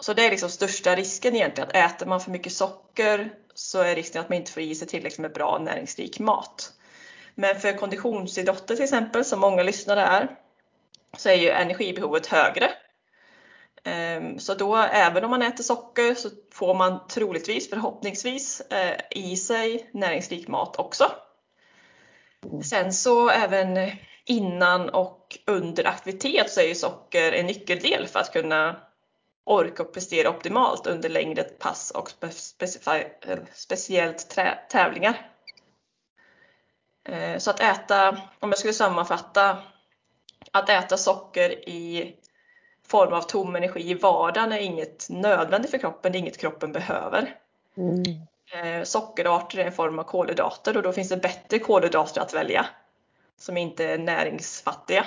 Så 0.00 0.12
det 0.12 0.26
är 0.26 0.30
liksom 0.30 0.48
största 0.48 0.94
risken 0.94 1.36
egentligen, 1.36 1.68
att 1.68 1.76
äter 1.76 2.06
man 2.06 2.20
för 2.20 2.30
mycket 2.30 2.52
socker 2.52 3.34
så 3.54 3.80
är 3.80 3.94
risken 3.94 4.20
att 4.20 4.28
man 4.28 4.38
inte 4.38 4.52
får 4.52 4.62
i 4.62 4.74
sig 4.74 4.88
tillräckligt 4.88 5.18
med 5.18 5.32
bra 5.32 5.58
näringsrik 5.58 6.18
mat. 6.18 6.72
Men 7.34 7.60
för 7.60 7.72
konditionsidrotter 7.72 8.76
till 8.76 8.84
exempel, 8.84 9.24
som 9.24 9.40
många 9.40 9.62
lyssnare 9.62 10.00
är, 10.00 10.36
så 11.16 11.28
är 11.28 11.34
ju 11.34 11.50
energibehovet 11.50 12.26
högre. 12.26 12.70
Ehm, 13.84 14.38
så 14.38 14.54
då 14.54 14.76
även 14.76 15.24
om 15.24 15.30
man 15.30 15.42
äter 15.42 15.64
socker 15.64 16.14
så 16.14 16.28
får 16.52 16.74
man 16.74 17.06
troligtvis, 17.08 17.70
förhoppningsvis, 17.70 18.60
eh, 18.60 19.00
i 19.10 19.36
sig 19.36 19.90
näringsrik 19.92 20.48
mat 20.48 20.78
också. 20.78 21.12
Sen 22.64 22.92
så 22.92 23.30
även 23.30 23.90
innan 24.24 24.88
och 24.88 25.38
under 25.46 25.86
aktivitet 25.86 26.50
så 26.50 26.60
är 26.60 26.64
ju 26.64 26.74
socker 26.74 27.32
en 27.32 27.46
nyckeldel 27.46 28.06
för 28.06 28.20
att 28.20 28.32
kunna 28.32 28.76
orka 29.44 29.82
och 29.82 29.94
prestera 29.94 30.30
optimalt 30.30 30.86
under 30.86 31.08
längre 31.08 31.42
pass 31.42 31.90
och 31.90 32.10
eh, 32.20 33.38
speciellt 33.52 34.38
tävlingar. 34.68 35.30
Eh, 37.08 37.38
så 37.38 37.50
att 37.50 37.60
äta, 37.60 38.08
om 38.40 38.48
jag 38.48 38.58
skulle 38.58 38.72
sammanfatta, 38.72 39.58
att 40.50 40.68
äta 40.68 40.96
socker 40.96 41.68
i 41.68 42.16
form 42.86 43.12
av 43.12 43.22
tom 43.22 43.56
energi 43.56 43.90
i 43.90 43.94
vardagen 43.94 44.52
är 44.52 44.58
inget 44.58 45.06
nödvändigt 45.10 45.70
för 45.70 45.78
kroppen, 45.78 46.12
det 46.12 46.18
är 46.18 46.20
inget 46.20 46.38
kroppen 46.38 46.72
behöver. 46.72 47.36
Mm. 47.76 48.02
Eh, 48.52 48.84
sockerarter 48.84 49.58
är 49.58 49.64
en 49.64 49.72
form 49.72 49.98
av 49.98 50.02
kolhydrater 50.02 50.76
och 50.76 50.82
då 50.82 50.92
finns 50.92 51.08
det 51.08 51.16
bättre 51.16 51.58
kolhydrater 51.58 52.20
att 52.20 52.34
välja 52.34 52.66
som 53.38 53.56
inte 53.56 53.84
är 53.84 53.98
näringsfattiga. 53.98 55.06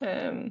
Ehm, 0.00 0.50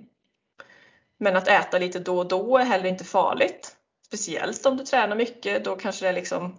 men 1.18 1.36
att 1.36 1.48
äta 1.48 1.80
lite 1.80 2.00
då 2.00 2.18
och 2.18 2.28
då 2.28 2.58
är 2.58 2.66
heller 2.66 2.90
inte 2.90 3.04
farligt. 3.04 3.76
Speciellt 4.06 4.66
om 4.66 4.78
du 4.78 4.86
tränar 4.86 5.16
mycket, 5.16 5.66
då 5.66 5.76
kanske 5.76 6.06
det 6.06 6.12
liksom 6.12 6.58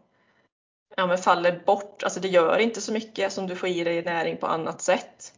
ja, 0.97 1.07
men 1.07 1.19
faller 1.19 1.63
bort. 1.67 2.03
Alltså 2.03 2.21
det 2.21 2.29
gör 2.29 2.59
inte 2.59 2.81
så 2.81 2.93
mycket 2.93 3.33
som 3.33 3.47
du 3.47 3.57
får 3.57 3.69
i 3.69 3.85
dig 3.85 4.03
näring 4.03 4.37
på 4.37 4.47
annat 4.47 4.83
sätt. 4.83 5.33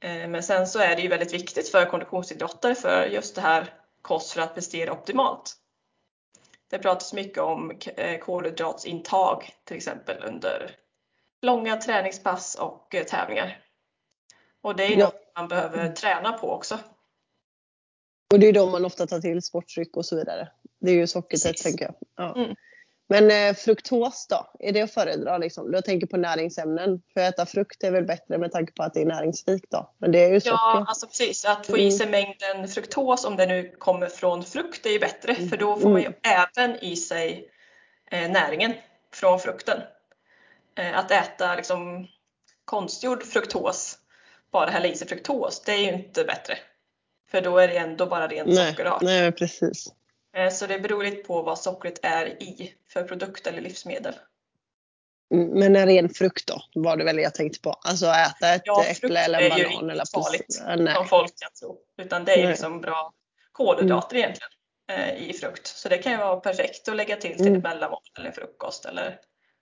Ehm, 0.00 0.30
men 0.30 0.42
sen 0.42 0.66
så 0.66 0.78
är 0.78 0.96
det 0.96 1.02
ju 1.02 1.08
väldigt 1.08 1.34
viktigt 1.34 1.68
för 1.68 1.84
konditionsidrottare 1.84 2.74
för 2.74 3.06
just 3.06 3.34
det 3.34 3.40
här 3.40 3.74
kost 4.02 4.32
för 4.32 4.40
att 4.40 4.54
prestera 4.54 4.92
optimalt. 4.92 5.56
Det 6.70 6.78
pratas 6.78 7.12
mycket 7.12 7.38
om 7.38 7.78
eh, 7.96 8.18
kolhydratsintag 8.18 9.50
till 9.64 9.76
exempel 9.76 10.22
under 10.22 10.76
långa 11.42 11.76
träningspass 11.76 12.54
och 12.54 12.94
eh, 12.94 13.04
tävlingar. 13.04 13.58
Och 14.62 14.76
det 14.76 14.84
är 14.84 14.98
ja. 14.98 15.04
något 15.04 15.32
man 15.36 15.48
behöver 15.48 15.88
träna 15.88 16.32
på 16.32 16.50
också. 16.50 16.78
Och 18.32 18.40
det 18.40 18.46
är 18.46 18.52
då 18.52 18.70
man 18.70 18.84
ofta 18.84 19.06
tar 19.06 19.20
till 19.20 19.42
sportdryck 19.42 19.96
och 19.96 20.06
så 20.06 20.16
vidare. 20.16 20.48
Det 20.80 20.90
är 20.90 20.94
ju 20.94 21.06
sockertätt 21.06 21.56
tänker 21.56 21.84
jag. 21.84 21.94
Ja. 22.16 22.36
Mm. 22.36 22.56
Men 23.08 23.30
eh, 23.30 23.54
fruktos 23.54 24.26
då? 24.26 24.50
Är 24.58 24.72
det 24.72 24.82
att 24.82 24.90
föredra? 24.90 25.38
Liksom? 25.38 25.72
Jag 25.72 25.84
tänker 25.84 26.06
på 26.06 26.16
näringsämnen. 26.16 27.02
För 27.14 27.20
att 27.20 27.34
äta 27.34 27.46
frukt 27.46 27.82
är 27.82 27.90
väl 27.90 28.04
bättre 28.04 28.38
med 28.38 28.52
tanke 28.52 28.72
på 28.72 28.82
att 28.82 28.94
det 28.94 29.00
är 29.00 29.06
näringsrikt 29.06 29.70
då? 29.70 29.94
Men 29.98 30.12
det 30.12 30.24
är 30.24 30.32
ju 30.32 30.40
socker. 30.40 30.52
Ja, 30.52 30.84
alltså 30.88 31.06
precis. 31.06 31.44
Att 31.44 31.66
få 31.66 31.78
i 31.78 31.90
sig 31.90 32.06
mm. 32.06 32.20
mängden 32.20 32.68
fruktos 32.68 33.24
om 33.24 33.36
det 33.36 33.46
nu 33.46 33.74
kommer 33.78 34.06
från 34.06 34.44
frukt 34.44 34.86
är 34.86 34.90
ju 34.90 34.98
bättre. 34.98 35.32
Mm. 35.32 35.48
För 35.48 35.56
då 35.56 35.76
får 35.76 35.90
man 35.90 36.00
ju 36.00 36.06
mm. 36.06 36.18
även 36.22 36.84
i 36.84 36.96
sig 36.96 37.48
eh, 38.10 38.30
näringen 38.30 38.72
från 39.12 39.40
frukten. 39.40 39.80
Eh, 40.78 40.98
att 40.98 41.10
äta 41.10 41.54
liksom, 41.54 42.06
konstgjord 42.64 43.22
fruktos, 43.22 43.98
bara 44.52 44.70
hälla 44.70 44.86
i 44.86 44.96
sig 44.96 45.08
fruktos, 45.08 45.62
det 45.66 45.72
är 45.72 45.78
ju 45.78 45.92
inte 45.92 46.24
bättre. 46.24 46.58
För 47.30 47.40
då 47.40 47.58
är 47.58 47.68
det 47.68 47.76
ändå 47.76 48.06
bara 48.06 48.28
rent 48.28 48.48
nej, 48.48 48.70
sockerart. 48.70 49.02
Nej, 49.02 49.32
precis. 49.32 49.86
Eh, 50.36 50.50
så 50.50 50.66
det 50.66 50.78
beror 50.78 51.04
lite 51.04 51.22
på 51.22 51.42
vad 51.42 51.58
sockret 51.58 51.98
är 52.02 52.42
i 52.42 52.74
för 52.92 53.04
produkt 53.04 53.46
eller 53.46 53.60
livsmedel. 53.60 54.14
Mm, 55.34 55.48
men 55.48 55.76
en 55.76 55.86
ren 55.86 56.08
frukt 56.08 56.46
då 56.46 56.62
var 56.74 56.96
det 56.96 57.04
väl 57.04 57.18
jag 57.18 57.34
tänkte 57.34 57.60
på. 57.60 57.70
Alltså 57.70 58.06
äta 58.06 58.54
ett 58.54 58.62
ja, 58.64 58.84
äpple 58.84 59.20
eller 59.20 59.40
en 59.40 59.48
banan. 59.48 59.96
Ja, 59.96 60.04
frukt 60.24 60.26
är 60.26 60.32
ju 60.32 60.38
inte 60.38 60.58
farligt 60.58 60.84
nej. 60.84 60.94
som 60.94 61.06
folk 61.06 61.32
kan 61.38 61.50
tro. 61.60 61.80
Utan 62.02 62.24
det 62.24 62.32
är 62.32 62.36
nej. 62.36 62.46
liksom 62.46 62.80
bra 62.80 63.12
kolhydrater 63.52 64.16
mm. 64.16 64.24
egentligen 64.24 64.50
eh, 64.90 65.30
i 65.30 65.32
frukt. 65.32 65.66
Så 65.66 65.88
det 65.88 65.98
kan 65.98 66.12
ju 66.12 66.18
vara 66.18 66.40
perfekt 66.40 66.88
att 66.88 66.96
lägga 66.96 67.16
till 67.16 67.36
till 67.36 67.46
mm. 67.46 67.60
mellanmål 67.60 68.00
eller 68.18 68.30
frukost 68.30 68.84
eller 68.84 69.18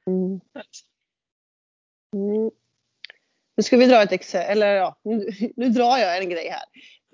mm. 0.07 0.41
Nu 3.59 3.63
ska 3.63 3.77
vi 3.77 3.87
dra 3.87 4.03
ett 4.03 4.13
exempel, 4.13 4.53
eller 4.53 4.75
ja, 4.75 4.97
nu, 5.03 5.31
nu 5.57 5.69
drar 5.69 5.99
jag 5.99 6.19
en 6.19 6.31
grej 6.31 6.49
här. 6.49 6.65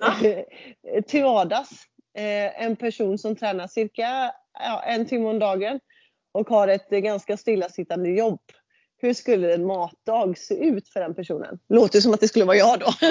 Ja. 0.01 1.03
till 1.07 1.23
vardags. 1.23 1.71
Eh, 2.17 2.65
en 2.65 2.77
person 2.77 3.19
som 3.19 3.37
tränar 3.37 3.67
cirka 3.67 4.33
ja, 4.59 4.83
en 4.87 5.07
timme 5.07 5.29
om 5.29 5.39
dagen 5.39 5.81
och 6.33 6.49
har 6.49 6.69
ett 6.69 6.89
ganska 6.89 7.37
stillasittande 7.37 8.09
jobb. 8.09 8.41
Hur 8.97 9.15
skulle 9.15 9.55
en 9.55 9.67
matdag 9.67 10.39
se 10.39 10.55
ut 10.55 10.89
för 10.89 11.01
den 11.01 11.15
personen? 11.15 11.59
Låter 11.69 12.01
som 12.01 12.15
att 12.15 12.21
det 12.21 12.29
skulle 12.29 12.45
vara 12.45 12.57
jag 12.57 12.81
då. 12.81 12.93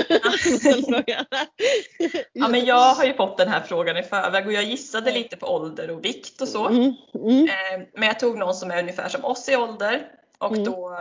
ja, 2.33 2.47
men 2.47 2.65
jag 2.65 2.93
har 2.93 3.05
ju 3.05 3.13
fått 3.13 3.37
den 3.37 3.47
här 3.47 3.61
frågan 3.61 3.97
i 3.97 4.03
förväg 4.03 4.47
och 4.47 4.53
jag 4.53 4.63
gissade 4.63 5.11
lite 5.11 5.37
på 5.37 5.47
ålder 5.47 5.91
och 5.91 6.05
vikt 6.05 6.41
och 6.41 6.47
så. 6.47 6.67
Mm, 6.67 6.93
mm. 7.15 7.43
Eh, 7.43 7.87
men 7.93 8.07
jag 8.07 8.19
tog 8.19 8.37
någon 8.37 8.53
som 8.53 8.71
är 8.71 8.79
ungefär 8.79 9.09
som 9.09 9.25
oss 9.25 9.49
i 9.49 9.55
ålder 9.55 10.07
och 10.37 10.51
mm. 10.51 10.63
då 10.63 10.99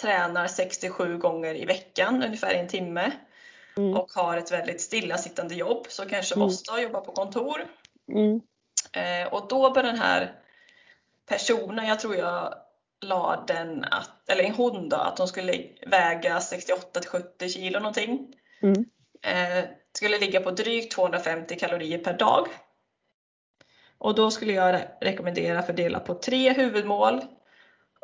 tränar 0.00 0.46
67 0.46 1.18
gånger 1.18 1.54
i 1.54 1.64
veckan, 1.64 2.22
ungefär 2.22 2.54
en 2.54 2.68
timme 2.68 3.12
mm. 3.76 3.96
och 3.96 4.12
har 4.12 4.36
ett 4.36 4.52
väldigt 4.52 4.80
stillasittande 4.80 5.54
jobb 5.54 5.86
så 5.88 6.06
kanske 6.06 6.34
mm. 6.34 6.46
måste 6.46 6.80
jobba 6.80 7.00
på 7.00 7.12
kontor. 7.12 7.66
Mm. 8.08 8.40
Eh, 8.92 9.32
och 9.32 9.48
då 9.48 9.70
bör 9.70 9.82
den 9.82 9.98
här 9.98 10.32
personen, 11.28 11.86
jag 11.86 12.00
tror 12.00 12.16
jag 12.16 12.54
la 13.00 13.44
den 13.46 13.84
att, 13.84 14.30
eller 14.30 14.50
hon 14.50 14.88
då, 14.88 14.96
att 14.96 15.18
hon 15.18 15.28
skulle 15.28 15.66
väga 15.86 16.40
68 16.40 17.00
70 17.06 17.48
kilo 17.48 17.78
någonting. 17.78 18.34
Mm. 18.62 18.84
Eh, 19.22 19.64
skulle 19.92 20.18
ligga 20.18 20.40
på 20.40 20.50
drygt 20.50 20.92
250 20.92 21.58
kalorier 21.58 21.98
per 21.98 22.18
dag. 22.18 22.48
Och 23.98 24.14
då 24.14 24.30
skulle 24.30 24.52
jag 24.52 24.74
re 24.74 24.88
rekommendera 25.00 25.62
fördela 25.62 26.00
på 26.00 26.14
tre 26.14 26.52
huvudmål. 26.52 27.20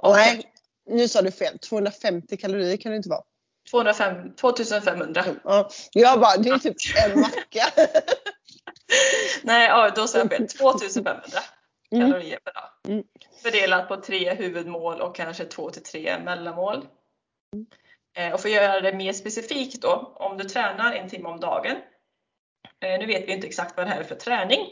Nej, 0.03 0.53
nu 0.87 1.09
sa 1.09 1.23
du 1.23 1.31
fel. 1.31 1.59
250 1.59 2.37
kalorier 2.37 2.77
kan 2.77 2.93
det 2.93 2.97
inte 2.97 3.09
vara. 3.09 3.23
205, 3.71 4.35
2500. 4.35 5.25
Ja, 5.45 5.69
jag 5.93 6.21
bara, 6.21 6.37
det 6.37 6.49
är 6.49 6.59
typ 6.59 6.77
en 7.07 7.21
macka. 7.21 7.73
Nej, 9.43 9.69
ja, 9.69 9.91
då 9.97 10.07
sa 10.07 10.19
jag 10.19 10.31
fel. 10.31 10.49
2500 10.49 11.23
mm. 11.91 12.11
kalorier 12.11 12.39
per 12.39 12.53
dag. 12.53 12.71
Mm. 12.89 13.05
Fördelat 13.43 13.89
på 13.89 13.97
tre 13.97 14.35
huvudmål 14.35 15.01
och 15.01 15.17
kanske 15.17 15.45
två 15.45 15.71
till 15.71 15.83
tre 15.83 16.19
mellanmål. 16.25 16.87
Mm. 17.55 17.67
Eh, 18.17 18.35
och 18.35 18.41
för 18.41 18.49
att 18.49 18.55
göra 18.55 18.81
det 18.81 18.93
mer 18.93 19.13
specifikt 19.13 19.83
då, 19.83 20.13
om 20.17 20.39
du 20.39 20.45
tränar 20.45 20.93
en 20.93 21.09
timme 21.09 21.29
om 21.29 21.41
dagen. 21.41 21.77
Eh, 22.81 22.99
nu 22.99 23.07
vet 23.07 23.29
vi 23.29 23.33
inte 23.33 23.47
exakt 23.47 23.77
vad 23.77 23.87
det 23.87 23.91
här 23.91 24.01
är 24.01 24.05
för 24.05 24.15
träning. 24.15 24.67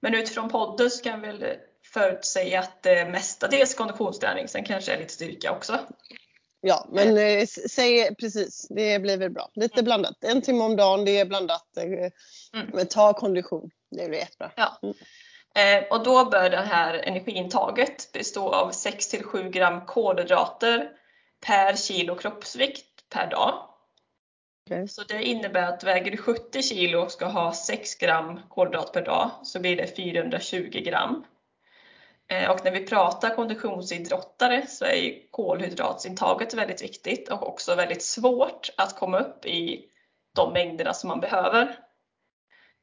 Men 0.00 0.14
utifrån 0.14 0.48
podden 0.48 0.90
så 0.90 1.04
kan 1.04 1.20
vi 1.20 1.58
förutsäga 1.92 2.60
att 2.60 2.82
det 2.82 3.04
mestadels 3.04 3.74
konditionsträning, 3.74 4.48
sen 4.48 4.64
kanske 4.64 4.92
är 4.92 4.98
lite 4.98 5.12
styrka 5.12 5.52
också. 5.52 5.78
Ja, 6.60 6.86
men 6.92 7.18
eh, 7.18 7.46
säg 7.46 8.14
precis, 8.14 8.66
det 8.70 8.98
blir 8.98 9.16
väl 9.16 9.30
bra. 9.30 9.50
Lite 9.54 9.82
blandat. 9.82 10.24
En 10.24 10.42
timme 10.42 10.64
om 10.64 10.76
dagen, 10.76 11.04
det 11.04 11.18
är 11.18 11.24
blandat. 11.24 11.76
Eh, 11.76 12.10
Mm. 12.52 12.86
Ta 12.86 13.12
kondition, 13.12 13.70
det 13.90 14.08
blir 14.08 14.18
jättebra. 14.18 14.50
Ja. 14.56 14.78
Mm. 14.82 14.94
Eh, 15.54 15.88
och 15.88 16.04
då 16.04 16.24
bör 16.24 16.50
det 16.50 16.56
här 16.56 16.94
energiintaget 16.94 18.12
bestå 18.12 18.52
av 18.52 18.70
6-7 18.70 19.50
gram 19.50 19.86
kolhydrater 19.86 20.90
per 21.46 21.76
kilo 21.76 22.14
kroppsvikt 22.14 22.86
per 23.08 23.30
dag. 23.30 23.66
Okej. 24.66 24.88
Så 24.88 25.02
det 25.02 25.22
innebär 25.22 25.62
att 25.62 25.84
väger 25.84 26.10
du 26.10 26.16
70 26.16 26.62
kilo 26.62 27.00
och 27.00 27.12
ska 27.12 27.26
ha 27.26 27.52
6 27.52 27.94
gram 27.94 28.40
kolhydrat 28.48 28.92
per 28.92 29.04
dag 29.04 29.30
så 29.42 29.60
blir 29.60 29.76
det 29.76 29.96
420 29.96 30.82
gram. 30.84 31.24
Eh, 32.30 32.50
Och 32.50 32.64
när 32.64 32.70
vi 32.70 32.86
pratar 32.86 33.34
konditionsidrottare 33.34 34.66
så 34.66 34.84
är 34.84 34.94
ju 34.94 35.22
kolhydratsintaget 35.30 36.54
väldigt 36.54 36.82
viktigt 36.82 37.28
och 37.30 37.48
också 37.48 37.74
väldigt 37.74 38.02
svårt 38.02 38.70
att 38.76 38.96
komma 38.98 39.18
upp 39.18 39.46
i 39.46 39.84
de 40.36 40.52
mängderna 40.52 40.94
som 40.94 41.08
man 41.08 41.20
behöver. 41.20 41.76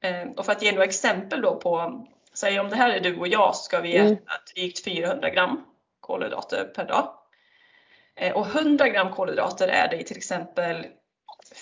Eh, 0.03 0.27
Och 0.37 0.45
för 0.45 0.51
att 0.51 0.61
ge 0.63 0.71
några 0.71 0.85
exempel 0.85 1.41
då 1.41 1.55
på, 1.55 2.05
säg 2.33 2.59
om 2.59 2.69
det 2.69 2.75
här 2.75 2.89
är 2.89 2.99
du 2.99 3.19
och 3.19 3.27
jag 3.27 3.55
ska 3.55 3.79
vi 3.79 3.97
Mm. 3.97 4.13
äta 4.13 4.31
drygt 4.55 4.83
400 4.83 5.29
gram 5.29 5.65
kolhydrater 5.99 6.63
per 6.63 6.85
dag. 6.85 7.13
Eh, 8.15 8.33
Och 8.35 8.47
100 8.47 8.89
gram 8.89 9.11
kolhydrater 9.13 9.67
är 9.67 9.87
det 9.87 9.99
i 9.99 10.03
till 10.03 10.17
exempel 10.17 10.85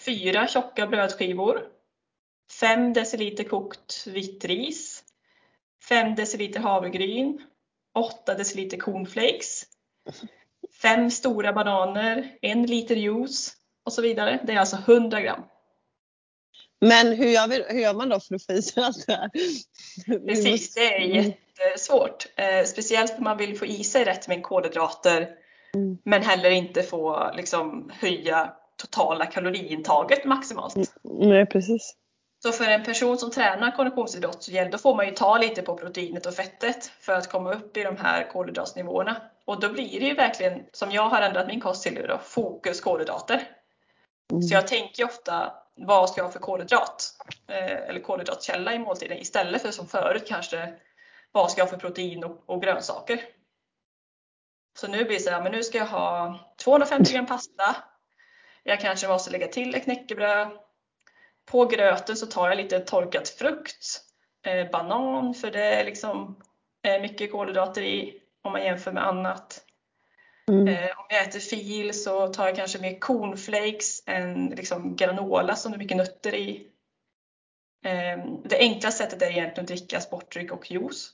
fyra 0.06 0.48
tjocka 0.48 0.88
brödskivor, 0.88 1.68
5 2.60 2.94
deciliter 2.94 3.44
kokt 3.44 4.08
vitt 4.08 4.46
ris, 4.46 5.04
5 5.90 6.16
deciliter 6.16 6.60
havregryn, 6.60 7.42
8 7.96 8.34
deciliter 8.34 8.78
cornflakes, 8.78 9.64
5 10.82 11.12
stora 11.12 11.54
bananer, 11.54 12.38
1 12.42 12.70
liter 12.70 12.96
juice 12.96 13.54
och 13.86 13.94
så 13.94 14.02
vidare. 14.02 14.40
Det 14.44 14.54
är 14.54 14.58
alltså 14.58 14.76
100 14.76 15.22
gram. 15.22 15.42
Men 16.82 17.08
hur 17.14 17.28
gör, 17.30 17.48
vi, 17.48 17.64
hur 17.70 17.80
gör 17.80 17.94
man 17.94 18.10
då 18.10 18.20
för 18.20 18.36
att 18.36 18.46
få 18.46 18.54
i 18.54 18.62
sig 18.62 18.84
allt 18.84 19.08
det 19.08 19.14
här? 19.14 19.30
Precis, 20.28 20.74
det 20.74 20.96
är 20.96 21.02
Mm. 21.06 21.34
jättesvårt. 21.58 22.26
Eh, 22.36 22.66
speciellt 22.66 23.12
för 23.16 23.22
man 23.22 23.38
vill 23.38 23.60
få 23.60 23.66
i 23.66 23.84
sig 23.84 24.04
rätt 24.04 24.28
med 24.28 24.44
kolhydrater 24.44 25.30
Mm. 25.76 25.98
men 26.04 26.22
heller 26.22 26.50
inte 26.50 26.84
få 26.84 27.32
liksom, 27.36 27.92
höja 27.94 28.54
totala 28.78 29.26
kaloriintaget 29.26 30.26
maximalt. 30.26 30.76
Nej, 31.04 31.46
precis. 31.46 31.96
Så 32.46 32.52
för 32.52 32.66
en 32.66 32.84
person 32.84 33.18
som 33.18 33.32
tränar 33.32 33.72
konditionsidrott 33.72 34.48
då 34.72 34.78
får 34.78 34.96
man 34.96 35.06
ju 35.06 35.12
ta 35.12 35.38
lite 35.38 35.62
på 35.62 35.78
proteinet 35.78 36.26
och 36.26 36.34
fettet 36.34 36.86
för 36.86 37.14
att 37.14 37.32
komma 37.32 37.54
upp 37.54 37.78
i 37.78 37.84
de 37.84 37.98
här 37.98 38.30
kolhydratsnivåerna. 38.32 39.22
Och 39.46 39.60
då 39.60 39.70
blir 39.70 40.00
det 40.00 40.06
ju 40.06 40.14
verkligen, 40.14 40.66
som 40.72 40.92
jag 40.92 41.10
har 41.10 41.22
ändrat 41.22 41.48
min 41.48 41.62
kost 41.62 41.84
till, 41.84 42.06
då, 42.08 42.18
fokus 42.18 42.82
kolhydrater. 42.82 43.50
Mm. 44.32 44.44
Så 44.44 44.54
jag 44.54 44.68
tänker 44.68 45.06
ofta, 45.06 45.54
vad 45.76 46.10
ska 46.10 46.20
jag 46.20 46.26
ha 46.26 46.32
för 46.32 46.40
kolhydrat? 46.40 47.16
Eh, 47.48 47.90
eller 47.90 48.00
kolhydratkälla 48.00 48.74
i 48.74 48.80
måltiden 48.80 49.18
istället 49.18 49.62
för 49.62 49.72
som 49.72 49.88
förut 49.88 50.28
kanske, 50.28 50.74
vad 51.32 51.52
ska 51.52 51.62
jag 51.62 51.66
ha 51.66 51.72
för 51.72 51.80
protein 51.80 52.24
och, 52.24 52.44
och 52.46 52.62
grönsaker? 52.62 53.22
Så 54.78 54.88
nu 54.88 55.06
blir 55.06 55.18
det 55.18 55.24
så 55.24 55.30
här, 55.30 55.42
men 55.42 55.52
nu 55.52 55.64
ska 55.64 55.78
jag 55.78 55.86
ha 55.86 56.40
250 56.64 57.14
gram 57.14 57.26
pasta. 57.26 57.76
Jag 58.64 58.80
kanske 58.80 59.08
måste 59.08 59.32
lägga 59.32 59.48
till 59.48 59.76
ett 59.76 59.84
knäckebröd. 59.84 60.65
På 61.46 61.66
gröten 61.66 62.18
så 62.18 62.26
tar 62.26 62.50
jag 62.50 62.58
lite 62.58 62.80
torkad 62.80 63.28
frukt, 63.28 64.02
eh, 64.46 64.72
banan 64.72 65.34
för 65.34 65.52
det 65.52 65.66
är 65.66 65.86
liksom 65.86 66.42
eh, 66.84 67.02
mycket 67.02 67.32
kolhydrater 67.32 67.82
i 67.82 68.22
om 68.42 68.52
man 68.52 68.64
jämför 68.64 68.92
med 68.92 69.08
annat. 69.08 69.66
Mm. 70.48 70.68
Eh, 70.68 71.00
om 71.00 71.06
jag 71.10 71.28
äter 71.28 71.40
fil 71.40 71.94
så 71.94 72.28
tar 72.28 72.48
jag 72.48 72.56
kanske 72.56 72.80
mer 72.80 73.00
cornflakes 73.00 74.04
än 74.06 74.46
liksom 74.50 74.96
granola 74.96 75.56
som 75.56 75.72
det 75.72 75.76
är 75.76 75.80
mycket 75.80 75.98
nötter 75.98 76.36
i. 76.36 76.68
Eh, 77.86 78.26
det 78.44 78.58
enkla 78.58 78.92
sättet 78.92 79.22
är 79.22 79.32
egentligen 79.32 79.64
att 79.64 79.68
dricka 79.68 80.02
sportdryck 80.02 80.52
och 80.52 80.72
juice. 80.72 81.12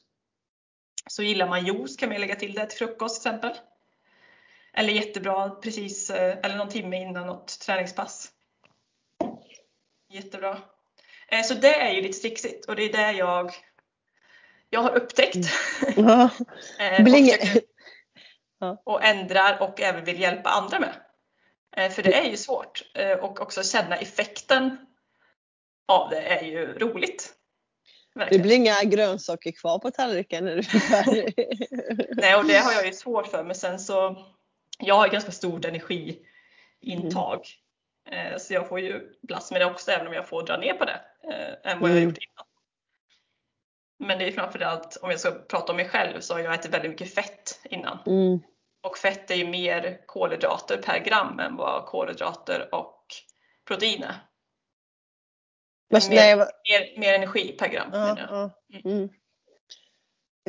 Så 1.10 1.24
gillar 1.24 1.48
man 1.48 1.66
juice 1.66 1.98
kan 1.98 2.10
man 2.10 2.22
lägga 2.22 2.36
till 2.36 2.54
det 2.54 2.66
till 2.66 2.78
frukost 2.78 3.22
till 3.22 3.32
exempel. 3.32 3.58
Eller 4.74 4.94
jättebra 4.94 5.50
precis, 5.50 6.10
eh, 6.10 6.38
eller 6.44 6.58
någon 6.58 6.70
timme 6.70 7.02
innan 7.02 7.28
något 7.28 7.60
träningspass. 7.60 8.32
Jättebra. 10.12 10.58
Eh, 11.28 11.42
Så 11.44 11.54
det 11.54 11.76
är 11.82 11.92
ju 11.94 12.02
lite 12.02 12.20
trixigt 12.20 12.66
och 12.66 12.76
det 12.76 12.84
är 12.84 12.92
det 12.92 13.12
jag, 13.12 13.52
jag 14.70 14.82
har 14.82 14.96
upptäckt. 14.96 15.38
Ja. 15.96 16.30
Eh, 16.80 17.02
och, 17.04 17.62
Ja. 18.60 18.82
och 18.86 19.04
ändrar 19.04 19.62
och 19.62 19.82
även 19.82 20.04
vill 20.06 20.20
hjälpa 20.20 20.50
andra 20.50 20.80
med. 20.80 20.94
Eh, 21.78 21.92
För 21.92 22.04
det 22.04 22.14
är 22.14 22.30
ju 22.30 22.38
svårt 22.38 22.84
och 23.22 23.42
också 23.42 23.64
känna 23.64 23.96
effekten 23.98 24.78
av 25.88 26.10
det 26.10 26.22
är 26.22 26.44
ju 26.44 26.66
roligt. 26.80 27.34
Det 28.14 28.20
Verkligen. 28.20 28.42
blir 28.44 28.56
inga 28.56 28.84
grönsaker 28.84 29.52
kvar 29.52 29.80
på 29.80 29.92
tallriken 29.92 30.46
när 30.46 30.52
du 30.52 30.60
är 30.60 30.64
färdig. 30.80 31.34
Nej, 32.22 32.36
och 32.36 32.46
det 32.46 32.58
har 32.58 32.72
jag 32.74 32.86
ju 32.86 32.94
svårt 32.94 33.28
för 33.28 33.44
men 33.44 33.56
sen 33.56 33.80
så 33.80 34.26
jag 34.80 34.96
har 34.96 35.08
ganska 35.08 35.32
stort 35.32 35.66
energiintag. 35.66 37.46
Eh, 38.10 38.38
Så 38.38 38.54
jag 38.54 38.68
får 38.70 38.80
ju 38.80 39.14
plats 39.28 39.52
med 39.52 39.62
det 39.62 39.66
också 39.66 39.92
även 39.92 40.08
om 40.08 40.14
jag 40.14 40.28
får 40.28 40.44
dra 40.46 40.58
ner 40.58 40.74
på 40.74 40.86
det 40.86 41.02
eh, 41.32 41.72
än 41.72 41.80
vad 41.80 41.90
jag 41.90 41.98
Mm. 41.98 42.10
gjort 42.10 42.18
innan. 42.18 42.46
Men 44.00 44.20
det 44.20 44.28
är 44.28 44.32
framförallt, 44.32 44.98
om 45.02 45.10
jag 45.10 45.20
ska 45.20 45.32
prata 45.32 45.72
om 45.72 45.76
mig 45.78 45.90
själv, 45.90 46.20
så 46.20 46.34
har 46.34 46.40
jag 46.40 46.54
ätit 46.54 46.74
väldigt 46.74 46.92
mycket 46.92 47.14
fett 47.14 47.60
innan. 47.64 48.00
Mm. 48.06 48.40
Och 48.84 48.98
fett 48.98 49.32
är 49.32 49.36
ju 49.36 49.48
mer 49.48 50.04
kolhydrater 50.06 50.78
per 50.78 51.00
gram 51.00 51.40
än 51.40 51.56
vad 51.56 51.86
kolhydrater 51.86 52.76
och 52.76 53.06
protein 53.68 54.04
är. 54.04 54.16
Men, 55.90 56.02
Mer- 56.10 56.16
nej, 56.16 56.36
vad- 56.36 56.48
Mer, 56.70 57.00
mer 57.00 57.14
energi 57.14 57.52
per 57.60 57.68
gram 57.68 57.90
ja, 57.94 58.18
ja. 58.20 58.52
Mm. 58.84 59.04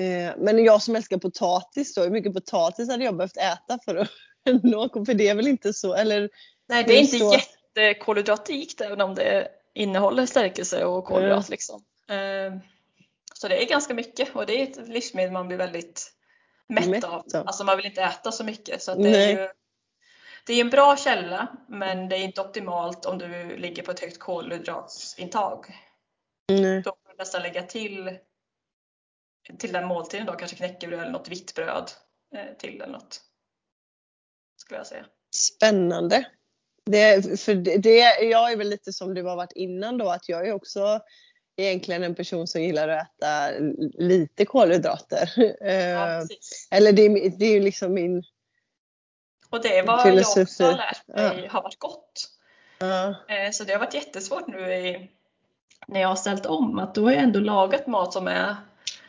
Eh, 0.01 0.35
Men 0.39 0.65
jag 0.65 0.83
som 0.83 0.97
älskar 0.97 1.19
potatis 1.19 1.95
då, 1.95 2.03
hur 2.03 2.11
mycket 2.11 2.35
potatis 2.35 2.91
hade 2.91 3.05
jag 3.05 3.17
behövt 3.17 3.37
äta 3.37 3.79
för 3.85 3.97
att 3.97 4.11
nå? 4.63 5.05
För 5.07 5.15
det 5.15 5.29
är 5.29 5.35
väl 5.35 5.47
inte 5.49 5.73
så, 5.73 5.95
eller? 5.95 6.31
Nej, 6.73 6.85
det 6.85 6.93
är 6.93 7.01
inte 7.01 7.19
så- 7.19 7.35
jättekolhydratrikt 7.77 8.81
även 8.81 9.01
om 9.01 9.15
det 9.15 9.49
innehåller 9.75 10.27
stärkelse 10.27 10.85
och 10.85 11.05
kolhydrat. 11.05 11.49
Mm. 11.49 11.51
Liksom. 11.51 11.85
Eh, 12.09 12.59
Så 13.35 13.49
det 13.49 13.63
är 13.63 13.69
ganska 13.69 13.95
mycket 13.95 14.37
och 14.37 14.47
det 14.47 14.61
är 14.61 14.63
ett 14.63 14.89
livsmedel 14.89 15.33
man 15.33 15.49
blir 15.49 15.59
väldigt 15.59 16.13
mätt, 16.69 16.89
Mätt 16.89 17.05
av. 17.05 17.25
Alltså 17.35 17.65
man 17.65 17.77
vill 17.77 17.87
inte 17.87 18.03
äta 18.03 18.33
så 18.33 18.45
mycket. 18.45 18.83
Så 18.83 18.95
det, 18.95 19.09
är 19.25 19.29
ju, 19.31 19.49
det 20.47 20.53
är 20.53 20.61
en 20.61 20.71
bra 20.71 20.97
källa 20.97 21.57
men 21.69 22.09
det 22.09 22.17
är 22.17 22.21
inte 22.25 22.41
optimalt 22.41 23.07
om 23.07 23.19
du 23.19 23.57
ligger 23.57 23.83
på 23.83 23.91
ett 23.91 24.01
högt 24.01 24.19
kolhydratsintag. 24.19 25.67
Nej. 26.49 26.83
Då 26.83 26.91
får 26.91 27.13
du 27.13 27.17
nästan 27.19 27.43
lägga 27.43 27.63
till 27.63 28.19
till 29.59 29.73
den 29.73 29.87
måltiden 29.89 30.27
då, 30.27 30.33
kanske 30.33 30.57
knäckebröd 30.57 31.01
eller 31.01 31.11
något 31.11 31.29
vitt 31.29 31.55
bröd 31.55 31.91
eh, 32.35 32.57
till 32.59 32.81
eller 32.83 32.93
något. 32.93 33.21
Skulle 34.57 34.79
jag 34.81 34.87
säga. 34.87 35.07
Spännande. 35.35 36.25
Det, 36.85 37.41
för 37.41 37.55
det, 37.55 37.77
det, 37.77 37.99
jag 38.23 38.53
är 38.53 38.57
väl 38.57 38.69
lite 38.69 38.93
som 38.93 39.15
du 39.15 39.23
har 39.23 39.37
varit 39.37 39.53
innan 39.53 39.99
då, 39.99 40.09
att 40.11 40.29
jag 40.29 40.49
är 40.49 40.53
också 40.53 41.01
egentligen 41.57 42.03
en 42.03 42.15
person 42.15 42.47
som 42.47 42.63
gillar 42.63 42.89
att 42.89 43.07
äta 43.19 43.51
lite 43.99 44.45
kolhydrater. 44.45 45.33
Ja, 45.61 45.67
Eh, 45.67 46.21
precis. 46.21 46.69
Eller 46.71 46.93
det, 46.93 47.09
det 47.39 47.47
är 47.47 47.53
ju 47.53 47.61
liksom 47.61 47.95
min... 47.95 48.23
Och 49.51 49.63
det 49.63 49.79
är 49.79 49.87
vad 49.87 50.07
jag 50.09 50.19
också 50.19 50.35
Filosofi. 50.35 50.65
har 50.65 50.73
lärt 50.73 51.09
mig 51.09 51.47
har 51.49 51.63
varit 51.63 51.79
gott. 51.79 52.29
Ja. 52.79 53.09
Eh, 53.09 53.51
Så 53.53 53.65
det 53.65 53.73
har 53.73 53.81
varit 53.81 53.95
jättesvårt 53.95 54.47
nu 54.49 54.75
i, 54.75 55.11
när 55.87 56.01
jag 56.01 56.09
har 56.09 56.17
ställt 56.17 56.47
om 56.47 56.79
att 56.79 56.95
då 56.95 57.05
har 57.05 57.13
jag 57.13 57.23
ändå 57.23 57.41
lagat 57.41 57.87
mat 57.87 58.13
som 58.13 58.29
är 58.29 58.57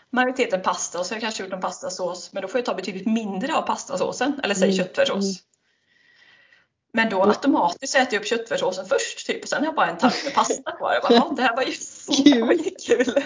majoriteten 0.10 0.62
pasta 0.62 1.00
och 1.00 1.06
så 1.06 1.12
har 1.14 1.16
jag 1.16 1.22
kanske 1.22 1.44
gjort 1.44 1.54
en 1.54 1.62
pastasås 1.62 2.34
men 2.34 2.42
då 2.42 2.48
får 2.48 2.58
jag 2.58 2.66
ta 2.66 2.74
betydligt 2.74 3.08
mindre 3.08 3.56
av 3.56 3.62
pastasåsen 3.62 4.40
eller 4.44 4.56
säg 4.56 4.64
Mm, 4.70 4.78
köttfärssås. 4.78 5.40
Mm. 6.94 7.10
Men 7.10 7.10
då 7.10 7.24
automatiskt 7.24 7.96
äter 7.96 8.14
jag 8.14 8.22
upp 8.22 8.28
köttfärssåsen 8.28 8.86
först 8.86 9.28
typ 9.28 9.44
och 9.44 9.50
sen 9.50 9.60
har 9.60 9.66
jag 9.66 9.76
bara 9.76 9.90
en 9.90 9.98
tallrik 9.98 10.26
med 10.26 10.34
pasta 10.34 10.72
kvar. 10.72 10.94
Jag 10.94 11.04
bara, 11.04 11.14
"Ja, 11.14 11.34
det 11.36 11.42
här 11.42 11.56
var 11.56 11.64
ju, 11.64 12.42
var 12.42 12.54
ju 12.54 12.70
kul. 12.70 13.24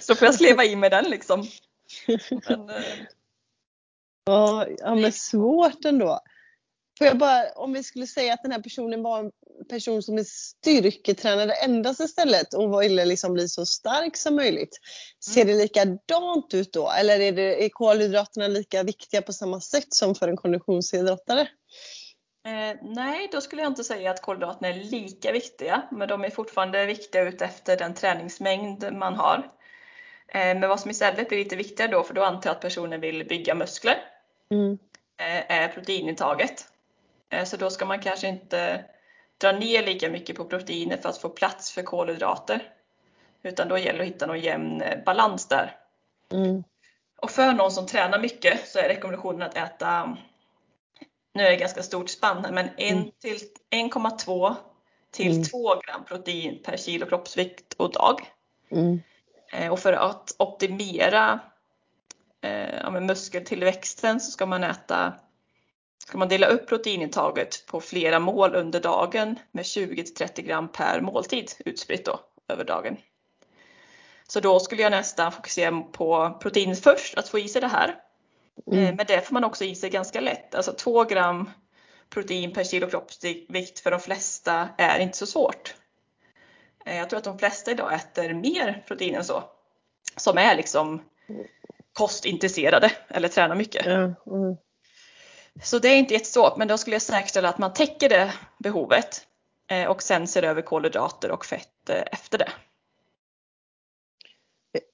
Så 0.00 0.14
får 0.14 0.26
jag 0.26 0.34
sleva 0.34 0.64
i 0.64 0.76
med 0.76 0.90
den 0.90 1.04
liksom. 1.04 1.46
Men, 2.48 2.70
eh, 2.70 2.76
Ja, 4.26 4.66
ja, 4.78 4.94
men 4.94 5.12
svårt 5.12 5.84
ändå. 5.84 6.20
Får 6.98 7.06
jag 7.06 7.18
bara, 7.18 7.52
om 7.52 7.72
vi 7.72 7.82
skulle 7.82 8.06
säga 8.06 8.34
att 8.34 8.42
den 8.42 8.52
här 8.52 8.62
personen 8.62 9.02
var 9.02 9.18
en 9.18 9.30
person 9.68 10.02
som 10.02 10.18
är 10.18 10.24
styrketränare 10.24 11.52
endast 11.52 12.00
istället 12.00 12.54
och 12.54 12.82
ville 12.82 13.04
liksom 13.04 13.32
bli 13.32 13.48
så 13.48 13.66
stark 13.66 14.16
som 14.16 14.36
möjligt. 14.36 14.78
Ser 15.24 15.44
det 15.44 15.54
likadant 15.54 16.54
ut 16.54 16.72
då? 16.72 16.90
Eller 16.90 17.20
är, 17.20 17.32
det, 17.32 17.64
är 17.64 17.68
kolhydraterna 17.68 18.48
lika 18.48 18.82
viktiga 18.82 19.22
på 19.22 19.32
samma 19.32 19.60
sätt 19.60 19.94
som 19.94 20.14
för 20.14 20.28
en 20.28 20.36
konditionsidrottare? 20.36 21.48
Eh, 22.46 22.76
nej, 22.82 23.28
då 23.32 23.40
skulle 23.40 23.62
jag 23.62 23.70
inte 23.70 23.84
säga 23.84 24.10
att 24.10 24.22
kolhydraterna 24.22 24.68
är 24.68 24.74
lika 24.74 25.32
viktiga, 25.32 25.82
men 25.90 26.08
de 26.08 26.24
är 26.24 26.30
fortfarande 26.30 26.86
viktiga 26.86 27.22
utefter 27.22 27.76
den 27.76 27.94
träningsmängd 27.94 28.92
man 28.92 29.14
har. 29.14 29.36
Eh, 30.28 30.58
men 30.58 30.68
vad 30.68 30.80
som 30.80 30.90
istället 30.90 31.28
blir 31.28 31.38
lite 31.38 31.56
viktigare 31.56 31.90
då, 31.90 32.02
för 32.02 32.14
då 32.14 32.24
antar 32.24 32.50
jag 32.50 32.54
att 32.54 32.62
personen 32.62 33.00
vill 33.00 33.26
bygga 33.28 33.54
muskler, 33.54 33.96
Mm. 34.50 34.78
eh, 35.16 35.50
är 35.60 35.68
proteinintaget. 35.68 36.68
Eh, 37.30 37.44
så 37.44 37.56
då 37.56 37.70
ska 37.70 37.84
man 37.86 38.00
kanske 38.00 38.28
inte 38.28 38.84
dra 39.38 39.52
ner 39.52 39.82
lika 39.82 40.10
mycket 40.10 40.36
på 40.36 40.44
proteiner 40.44 40.96
för 40.96 41.08
att 41.08 41.18
få 41.18 41.28
plats 41.28 41.72
för 41.72 41.82
kolhydrater. 41.82 42.72
Utan 43.42 43.68
då 43.68 43.78
gäller 43.78 43.98
det 43.98 44.04
att 44.04 44.10
hitta 44.10 44.26
någon 44.26 44.40
jämn 44.40 44.82
eh, 44.82 45.04
balans 45.04 45.48
där. 45.48 45.76
Mm. 46.32 46.64
Och 47.16 47.30
för 47.30 47.52
någon 47.52 47.70
som 47.72 47.86
tränar 47.86 48.18
mycket 48.18 48.68
så 48.68 48.78
är 48.78 48.88
rekommendationen 48.88 49.42
att 49.42 49.56
äta, 49.56 50.16
nu 51.34 51.42
är 51.42 51.50
det 51.50 51.56
ganska 51.56 51.82
stort 51.82 52.10
spann 52.10 52.46
men 52.50 52.68
1,2 52.68 54.54
till 55.10 55.30
Mm. 55.30 55.44
2 55.44 55.74
gram 55.74 56.04
protein 56.04 56.62
per 56.64 56.76
kilo 56.76 57.06
kroppsvikt 57.06 57.74
och 57.76 57.92
dag. 57.92 58.32
Mm. 58.70 59.02
Eh, 59.52 59.72
Och 59.72 59.78
för 59.78 59.92
att 59.92 60.34
optimera 60.38 61.40
eh, 62.40 62.74
ja, 62.74 62.90
muskeltillväxten 62.90 64.20
så 64.20 64.30
ska 64.30 64.46
man 64.46 64.64
äta 64.64 65.12
ska 66.06 66.18
man 66.18 66.28
dela 66.28 66.46
upp 66.46 66.68
proteinintaget 66.68 67.66
på 67.66 67.80
flera 67.80 68.18
mål 68.18 68.54
under 68.54 68.80
dagen 68.80 69.38
med 69.52 69.64
20-30 69.64 70.42
gram 70.42 70.68
per 70.68 71.00
måltid 71.00 71.50
utspritt 71.64 72.04
då 72.04 72.20
över 72.48 72.64
dagen. 72.64 72.96
Så 74.28 74.40
då 74.40 74.60
skulle 74.60 74.82
jag 74.82 74.90
nästan 74.90 75.32
fokusera 75.32 75.80
på 75.80 76.38
protein 76.42 76.76
först, 76.76 77.18
att 77.18 77.28
få 77.28 77.38
i 77.38 77.48
sig 77.48 77.60
det 77.60 77.68
här. 77.68 78.03
Eh, 78.72 78.78
Mm. 78.78 78.96
Men 78.96 79.06
det 79.06 79.20
får 79.20 79.34
man 79.34 79.44
också 79.44 79.64
i 79.64 79.74
sig 79.74 79.90
ganska 79.90 80.20
lätt. 80.20 80.54
Alltså 80.54 80.72
2 80.72 81.04
gram 81.04 81.50
protein 82.10 82.52
per 82.52 82.64
kilo 82.64 82.86
kroppsvikt 82.90 83.80
för 83.80 83.90
de 83.90 84.00
flesta 84.00 84.68
är 84.78 84.98
inte 84.98 85.18
så 85.18 85.26
svårt. 85.26 85.74
Eh, 86.86 86.96
Jag 86.96 87.10
tror 87.10 87.18
att 87.18 87.24
de 87.24 87.38
flesta 87.38 87.70
idag 87.70 87.94
äter 87.94 88.34
mer 88.34 88.84
protein 88.86 89.14
än 89.14 89.24
så. 89.24 89.44
Som 90.16 90.38
är 90.38 90.54
liksom 90.56 91.02
kostintresserade 91.92 92.92
eller 93.08 93.28
tränar 93.28 93.54
mycket. 93.56 93.86
Mm. 93.86 94.14
Så 95.62 95.78
det 95.78 95.88
är 95.88 95.96
inte 95.96 96.14
jättesvårt, 96.14 96.56
men 96.56 96.68
då 96.68 96.78
skulle 96.78 96.94
jag 96.94 97.02
säkerställa 97.02 97.48
att 97.48 97.58
man 97.58 97.72
täcker 97.72 98.08
det 98.08 98.32
behovet 98.58 99.26
eh, 99.70 99.84
och 99.90 100.02
sen 100.02 100.26
ser 100.26 100.42
över 100.42 100.62
kolhydrater 100.62 101.30
och 101.30 101.44
fett 101.46 101.90
efter 101.90 102.38
det. 102.38 102.48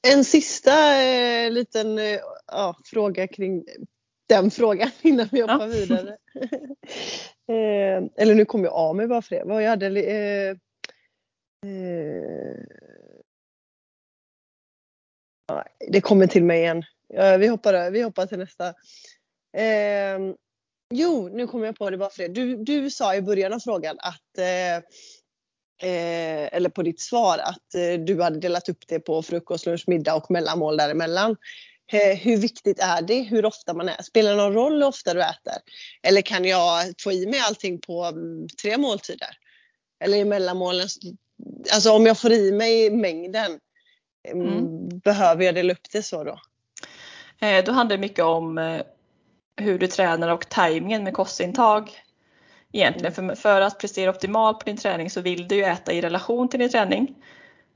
En 0.08 0.24
sista 0.24 1.02
eh, 1.02 1.50
liten 1.50 1.98
eh, 1.98 2.18
ja, 2.46 2.76
fråga 2.84 3.26
kring 3.28 3.64
den 4.28 4.50
frågan 4.50 4.90
innan 5.02 5.28
vi 5.32 5.40
hoppar 5.40 5.60
Ja. 5.60 5.66
vidare. 5.66 6.16
eh, 7.48 8.10
eller 8.16 8.34
nu 8.34 8.44
kom 8.44 8.64
jag 8.64 8.72
av 8.72 8.96
mig 8.96 9.06
bara 9.06 9.22
för 9.22 9.36
det. 9.36 9.44
Vad 9.44 9.62
jag 9.62 9.70
hade, 9.70 9.86
eh, 9.86 10.50
eh, 11.66 12.56
det 15.88 16.00
kommer 16.00 16.26
till 16.26 16.44
mig 16.44 16.60
igen. 16.60 16.84
Vi, 17.38 17.46
hoppar, 17.46 17.90
vi 17.90 18.02
hoppar 18.02 18.26
till 18.26 18.38
nästa. 18.38 18.68
Eh, 19.56 20.18
jo, 20.94 21.28
nu 21.28 21.46
kommer 21.46 21.66
jag 21.66 21.76
på 21.76 21.90
det 21.90 21.96
bara 21.98 22.10
för 22.10 22.22
det. 22.22 22.28
Du, 22.28 22.56
du 22.56 22.90
sa 22.90 23.14
i 23.14 23.22
början 23.22 23.52
av 23.52 23.58
frågan 23.58 23.96
att 23.98 24.38
eh, 25.82 26.54
eller 26.56 26.68
på 26.68 26.82
ditt 26.82 27.00
svar 27.00 27.38
att 27.38 27.74
eh, 27.74 28.00
du 28.04 28.22
hade 28.22 28.40
delat 28.40 28.68
upp 28.68 28.86
det 28.86 29.00
på 29.00 29.22
frukost, 29.22 29.66
lunch, 29.66 29.84
middag 29.86 30.14
och 30.14 30.30
mellanmål 30.30 30.76
däremellan. 30.76 31.36
Eh, 31.92 32.18
hur 32.18 32.36
viktigt 32.36 32.78
är 32.80 33.02
det 33.02 33.22
hur 33.22 33.44
ofta 33.44 33.74
man 33.74 33.88
äter? 33.88 34.02
Spelar 34.02 34.30
det 34.30 34.36
någon 34.36 34.52
roll 34.52 34.72
hur 34.72 34.88
ofta 34.88 35.14
du 35.14 35.20
äter? 35.22 35.54
Eller 36.02 36.22
kan 36.22 36.44
jag 36.44 36.94
få 37.02 37.12
i 37.12 37.26
mig 37.26 37.40
allting 37.40 37.80
på 37.80 38.04
mm, 38.04 38.48
tre 38.62 38.78
måltider? 38.78 39.28
Eller 40.04 40.18
i 40.18 40.24
mellanmålen? 40.24 40.88
Alltså 41.72 41.92
om 41.92 42.06
jag 42.06 42.18
får 42.18 42.32
i 42.32 42.52
mig 42.52 42.90
mängden, 42.90 43.58
mm. 44.28 44.48
Mm. 44.48 44.98
behöver 44.98 45.44
jag 45.44 45.54
dela 45.54 45.72
upp 45.72 45.90
det 45.92 46.02
så 46.02 46.24
då? 46.24 46.40
Eh, 47.46 47.64
Då 47.64 47.72
handlar 47.72 47.96
det 47.96 48.00
mycket 48.00 48.24
om 48.24 48.58
eh, 48.58 48.82
hur 49.56 49.78
du 49.78 49.86
tränar 49.86 50.28
och 50.28 50.48
tajmingen 50.48 51.04
med 51.04 51.14
kostintag. 51.14 51.90
Egentligen 52.72 53.12
för, 53.12 53.34
för 53.34 53.60
att 53.60 53.78
prestera 53.78 54.10
optimalt 54.10 54.58
på 54.58 54.64
din 54.64 54.76
träning 54.76 55.10
så 55.10 55.20
vill 55.20 55.48
du 55.48 55.54
ju 55.54 55.64
äta 55.64 55.92
i 55.92 56.00
relation 56.00 56.48
till 56.48 56.60
din 56.60 56.70
träning. 56.70 57.14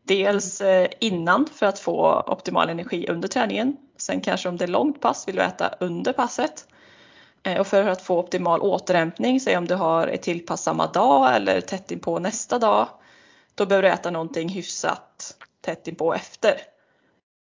Dels 0.03 0.61
eh, 0.61 0.89
innan 1.01 1.47
för 1.47 1.67
att 1.67 1.79
få 1.79 2.25
optimal 2.27 2.69
energi 2.69 3.07
under 3.09 3.29
träningen. 3.29 3.77
Sen 3.97 4.21
kanske 4.21 4.49
om 4.49 4.57
det 4.57 4.65
är 4.65 4.69
långt 4.69 5.01
pass 5.01 5.29
vill 5.29 5.37
du 5.37 5.43
äta 5.43 5.75
under 5.81 6.13
passet. 6.13 6.69
Eh, 7.43 7.61
och 7.61 7.67
för 7.67 7.87
att 7.87 8.03
få 8.03 8.19
optimal 8.19 8.61
återhämtning, 8.61 9.41
säg 9.41 9.57
om 9.57 9.67
du 9.67 9.75
har 9.75 10.07
ett 10.07 10.23
till 10.23 10.47
pass 10.47 10.63
samma 10.63 10.87
dag 10.87 11.37
eller 11.37 11.61
tätt 11.61 11.91
inpå 11.91 12.19
nästa 12.19 12.59
dag, 12.59 12.89
då 13.55 13.67
behöver 13.67 13.89
du 13.89 13.95
äta 13.95 14.11
någonting 14.11 14.49
hyfsat 14.49 15.37
tätt 15.61 15.89
inpå 15.89 16.15
efter. 16.15 16.61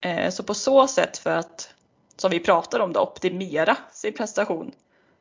Eh, 0.02 0.30
så 0.30 0.44
på 0.44 0.54
så 0.54 0.88
sätt 0.88 1.18
för 1.18 1.38
att, 1.38 1.74
som 2.18 2.32
vi 2.32 2.40
pratar 2.40 2.80
om, 2.80 2.94
då, 2.94 3.00
optimera 3.00 3.78
sin 3.92 4.14
prestation 4.14 4.72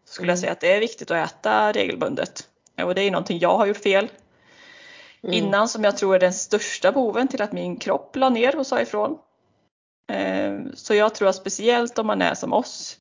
skulle 0.04 0.28
jag 0.28 0.36
Mm. 0.36 0.40
säga 0.40 0.52
att 0.52 0.60
det 0.60 0.72
är 0.72 0.80
viktigt 0.80 1.10
att 1.10 1.30
äta 1.30 1.72
regelbundet. 1.72 2.48
Och 2.82 2.94
det 2.94 3.02
är 3.02 3.10
någonting 3.10 3.38
jag 3.38 3.56
har 3.58 3.66
gjort 3.66 3.76
fel. 3.82 4.08
Mm. 5.22 5.34
Innan 5.34 5.68
som 5.68 5.84
jag 5.84 5.96
tror 5.96 6.14
är 6.14 6.20
den 6.20 6.32
största 6.32 6.92
boven 6.92 7.28
till 7.28 7.42
att 7.42 7.52
min 7.52 7.76
kropp 7.76 8.16
la 8.16 8.28
ner 8.28 8.56
och 8.56 8.66
sa 8.66 8.80
ifrån. 8.80 9.18
Eh, 10.12 10.58
Så 10.74 10.94
jag 10.94 11.14
tror 11.14 11.28
att 11.28 11.36
speciellt 11.36 11.98
om 11.98 12.06
man 12.06 12.22
är 12.22 12.34
som 12.34 12.52
oss, 12.52 12.98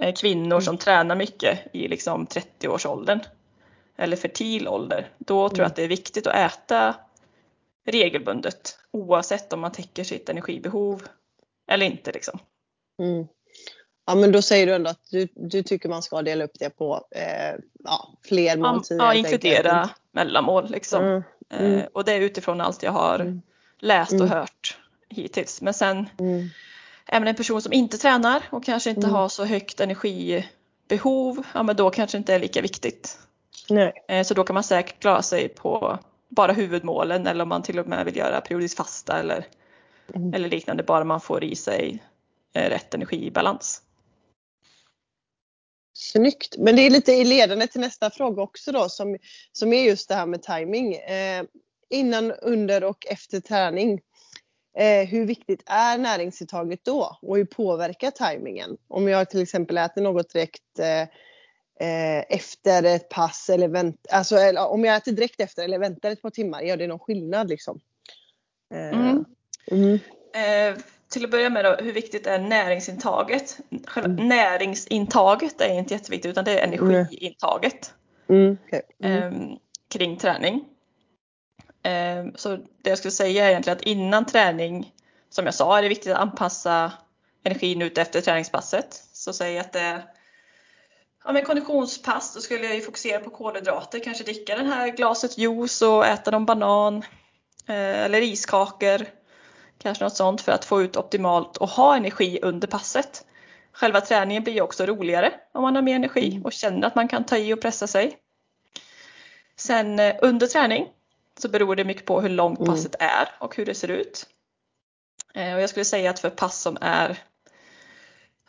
eh, 0.00 0.14
kvinnor 0.14 0.60
som 0.60 0.78
tränar 0.78 1.16
mycket 1.16 1.58
i 1.72 1.88
liksom 1.88 2.26
30-årsåldern 2.26 3.20
eller 3.96 4.16
fertil 4.16 4.68
ålder, 4.68 5.08
då 5.18 5.48
tror 5.48 5.60
jag 5.60 5.66
att 5.66 5.76
det 5.76 5.82
är 5.84 5.88
viktigt 5.88 6.26
att 6.26 6.34
äta 6.52 6.94
regelbundet 7.86 8.78
oavsett 8.90 9.52
om 9.52 9.60
man 9.60 9.72
täcker 9.72 10.04
sitt 10.04 10.28
energibehov 10.28 11.02
eller 11.70 11.86
inte. 11.86 12.12
Liksom. 12.12 12.38
Mm. 13.02 13.26
Ja 14.06 14.14
men 14.14 14.32
då 14.32 14.42
säger 14.42 14.66
du 14.66 14.74
ändå 14.74 14.90
att 14.90 15.10
du, 15.10 15.28
du 15.34 15.62
tycker 15.62 15.88
man 15.88 16.02
ska 16.02 16.22
dela 16.22 16.44
upp 16.44 16.58
det 16.58 16.70
på 16.70 17.06
eh, 17.10 17.54
ja, 17.84 18.08
fler 18.24 18.56
måltider. 18.56 19.04
ja, 19.04 19.14
inkludera 19.14 19.90
mellanmål 20.12 20.70
liksom. 20.70 21.04
Mm. 21.04 21.22
Mm. 21.50 21.78
Eh, 21.78 21.84
Och 21.92 22.04
det 22.04 22.12
är 22.12 22.20
utifrån 22.20 22.60
allt 22.60 22.82
jag 22.82 22.92
har 22.92 23.14
Mm. 23.18 23.42
läst 23.78 24.12
och 24.12 24.18
Mm. 24.20 24.30
hört 24.30 24.78
hittills. 25.08 25.62
Men 25.62 25.74
sen 25.74 26.08
Mm. 26.18 26.48
man 27.12 27.28
en 27.28 27.34
person 27.34 27.62
som 27.62 27.72
inte 27.72 27.98
tränar 27.98 28.42
och 28.50 28.64
kanske 28.64 28.90
inte 28.90 29.00
Mm. 29.06 29.14
har 29.14 29.28
så 29.28 29.44
högt 29.44 29.80
energibehov, 29.80 31.42
ja 31.54 31.62
men 31.62 31.76
då 31.76 31.90
kanske 31.90 32.18
inte 32.18 32.34
är 32.34 32.38
lika 32.38 32.62
viktigt. 32.62 33.18
Nej. 33.68 33.92
Eh, 34.08 34.22
Så 34.24 34.34
då 34.34 34.44
kan 34.44 34.54
man 34.54 34.62
säkert 34.64 35.00
klara 35.00 35.22
sig 35.22 35.48
på 35.48 35.98
bara 36.28 36.52
huvudmålen 36.52 37.26
eller 37.26 37.42
om 37.42 37.48
man 37.48 37.62
till 37.62 37.78
och 37.78 37.86
med 37.86 38.04
vill 38.04 38.16
göra 38.16 38.40
periodisk 38.40 38.76
fasta 38.76 39.18
eller, 39.18 39.46
eller 40.34 40.48
liknande, 40.48 40.82
bara 40.82 41.04
man 41.04 41.20
får 41.20 41.44
i 41.44 41.56
sig 41.56 42.02
eh, 42.52 42.68
rätt 42.70 42.94
energibalans. 42.94 43.82
Snyggt. 46.12 46.56
Men 46.58 46.76
det 46.76 46.82
är 46.82 46.90
lite 46.90 47.12
i 47.12 47.24
ledande 47.24 47.66
till 47.66 47.80
nästa 47.80 48.10
fråga 48.10 48.42
också 48.42 48.72
då 48.72 48.88
som, 48.88 49.18
som 49.52 49.72
är 49.72 49.82
just 49.82 50.08
det 50.08 50.14
här 50.14 50.26
med 50.26 50.42
timing. 50.42 50.94
Eh, 50.94 51.44
innan, 51.90 52.32
under 52.32 52.84
och 52.84 53.06
efter 53.06 53.40
träning. 53.40 54.00
Eh, 54.78 55.08
hur 55.08 55.26
viktigt 55.26 55.62
är 55.66 55.98
näringsintaget 55.98 56.84
då? 56.84 57.18
Och 57.22 57.36
hur 57.36 57.44
påverkar 57.44 58.10
timingen? 58.10 58.76
Om 58.88 59.08
jag 59.08 59.30
till 59.30 59.42
exempel 59.42 59.78
äter 59.78 60.02
något 60.02 60.32
direkt 60.32 60.78
eh, 60.78 61.02
eh, 61.88 62.24
efter 62.28 62.82
ett 62.82 63.08
pass 63.08 63.50
eller 63.50 63.68
vänt, 63.68 64.06
alltså, 64.10 64.36
eller, 64.36 64.68
om 64.68 64.84
jag 64.84 64.96
äter 64.96 65.12
direkt 65.12 65.40
efter 65.40 65.64
eller 65.64 65.78
väntar 65.78 66.10
ett 66.10 66.22
par 66.22 66.30
timmar, 66.30 66.62
gör 66.62 66.76
det 66.76 66.86
någon 66.86 66.98
skillnad 66.98 67.48
liksom? 67.48 67.80
Eh, 68.74 69.00
Mm. 69.00 69.24
mm, 69.70 69.98
Eh, 70.34 70.78
till 71.14 71.24
att 71.24 71.30
börja 71.30 71.50
med 71.50 71.64
då, 71.64 71.76
hur 71.80 71.92
viktigt 71.92 72.26
är 72.26 72.38
näringsintaget? 72.38 73.58
Själva 73.86 74.10
Mm. 74.10 74.28
näringsintaget 74.28 75.60
är 75.60 75.78
inte 75.78 75.94
jätteviktigt 75.94 76.30
utan 76.30 76.44
det 76.44 76.58
är 76.58 76.64
energiintaget 76.66 77.94
mm, 78.28 78.58
okej. 78.66 78.82
mm, 79.02 79.22
eh, 79.22 79.56
kring 79.88 80.16
träning. 80.16 80.64
Eh, 81.82 82.24
så 82.34 82.56
det 82.56 82.90
jag 82.90 82.98
skulle 82.98 83.12
säga 83.12 83.44
är 83.44 83.50
egentligen 83.50 83.78
att 83.78 83.84
innan 83.84 84.26
träning, 84.26 84.92
som 85.30 85.44
jag 85.44 85.54
sa, 85.54 85.78
är 85.78 85.82
det 85.82 85.88
viktigt 85.88 86.12
att 86.12 86.18
anpassa 86.18 86.92
energin 87.44 87.82
ut 87.82 87.98
efter 87.98 88.20
träningspasset. 88.20 89.02
Så 89.12 89.32
säg 89.32 89.58
att 89.58 89.72
det 89.72 89.80
är 89.80 90.02
ja, 91.24 91.32
men 91.32 91.44
konditionspass, 91.44 92.34
då 92.34 92.40
skulle 92.40 92.64
jag 92.64 92.74
ju 92.74 92.80
fokusera 92.80 93.20
på 93.20 93.30
kolhydrater, 93.30 93.98
kanske 93.98 94.24
dricka 94.24 94.56
det 94.56 94.64
här 94.64 94.88
glaset 94.88 95.38
juice 95.38 95.82
och 95.82 96.06
äta 96.06 96.30
någon 96.30 96.46
banan 96.46 96.96
eh, 97.66 98.04
eller 98.04 98.22
iskakor. 98.22 99.06
Kanske 99.84 100.04
något 100.04 100.16
sånt 100.16 100.40
för 100.40 100.52
att 100.52 100.64
få 100.64 100.82
ut 100.82 100.96
optimalt 100.96 101.56
och 101.56 101.68
ha 101.68 101.96
energi 101.96 102.38
under 102.42 102.68
passet. 102.68 103.24
Själva 103.72 104.00
träningen 104.00 104.42
blir 104.42 104.54
ju 104.54 104.60
också 104.60 104.86
roligare 104.86 105.32
om 105.52 105.62
man 105.62 105.74
har 105.74 105.82
mer 105.82 105.96
energi 105.96 106.40
och 106.44 106.52
känner 106.52 106.86
att 106.86 106.94
man 106.94 107.08
kan 107.08 107.24
ta 107.24 107.36
i 107.36 107.54
och 107.54 107.60
pressa 107.60 107.86
sig. 107.86 108.18
Sen 109.56 109.98
eh, 109.98 110.14
under 110.22 110.46
träning 110.46 110.86
så 111.38 111.48
beror 111.48 111.76
det 111.76 111.84
mycket 111.84 112.04
på 112.04 112.20
hur 112.20 112.28
långt 112.28 112.58
Mm. 112.58 112.72
passet 112.72 112.94
är 112.98 113.28
och 113.38 113.56
hur 113.56 113.66
det 113.66 113.74
ser 113.74 113.88
ut. 113.90 114.26
Eh, 115.34 115.54
Och 115.54 115.62
jag 115.62 115.70
skulle 115.70 115.84
säga 115.84 116.10
att 116.10 116.18
för 116.20 116.30
pass 116.30 116.60
som 116.60 116.78
är 116.80 117.18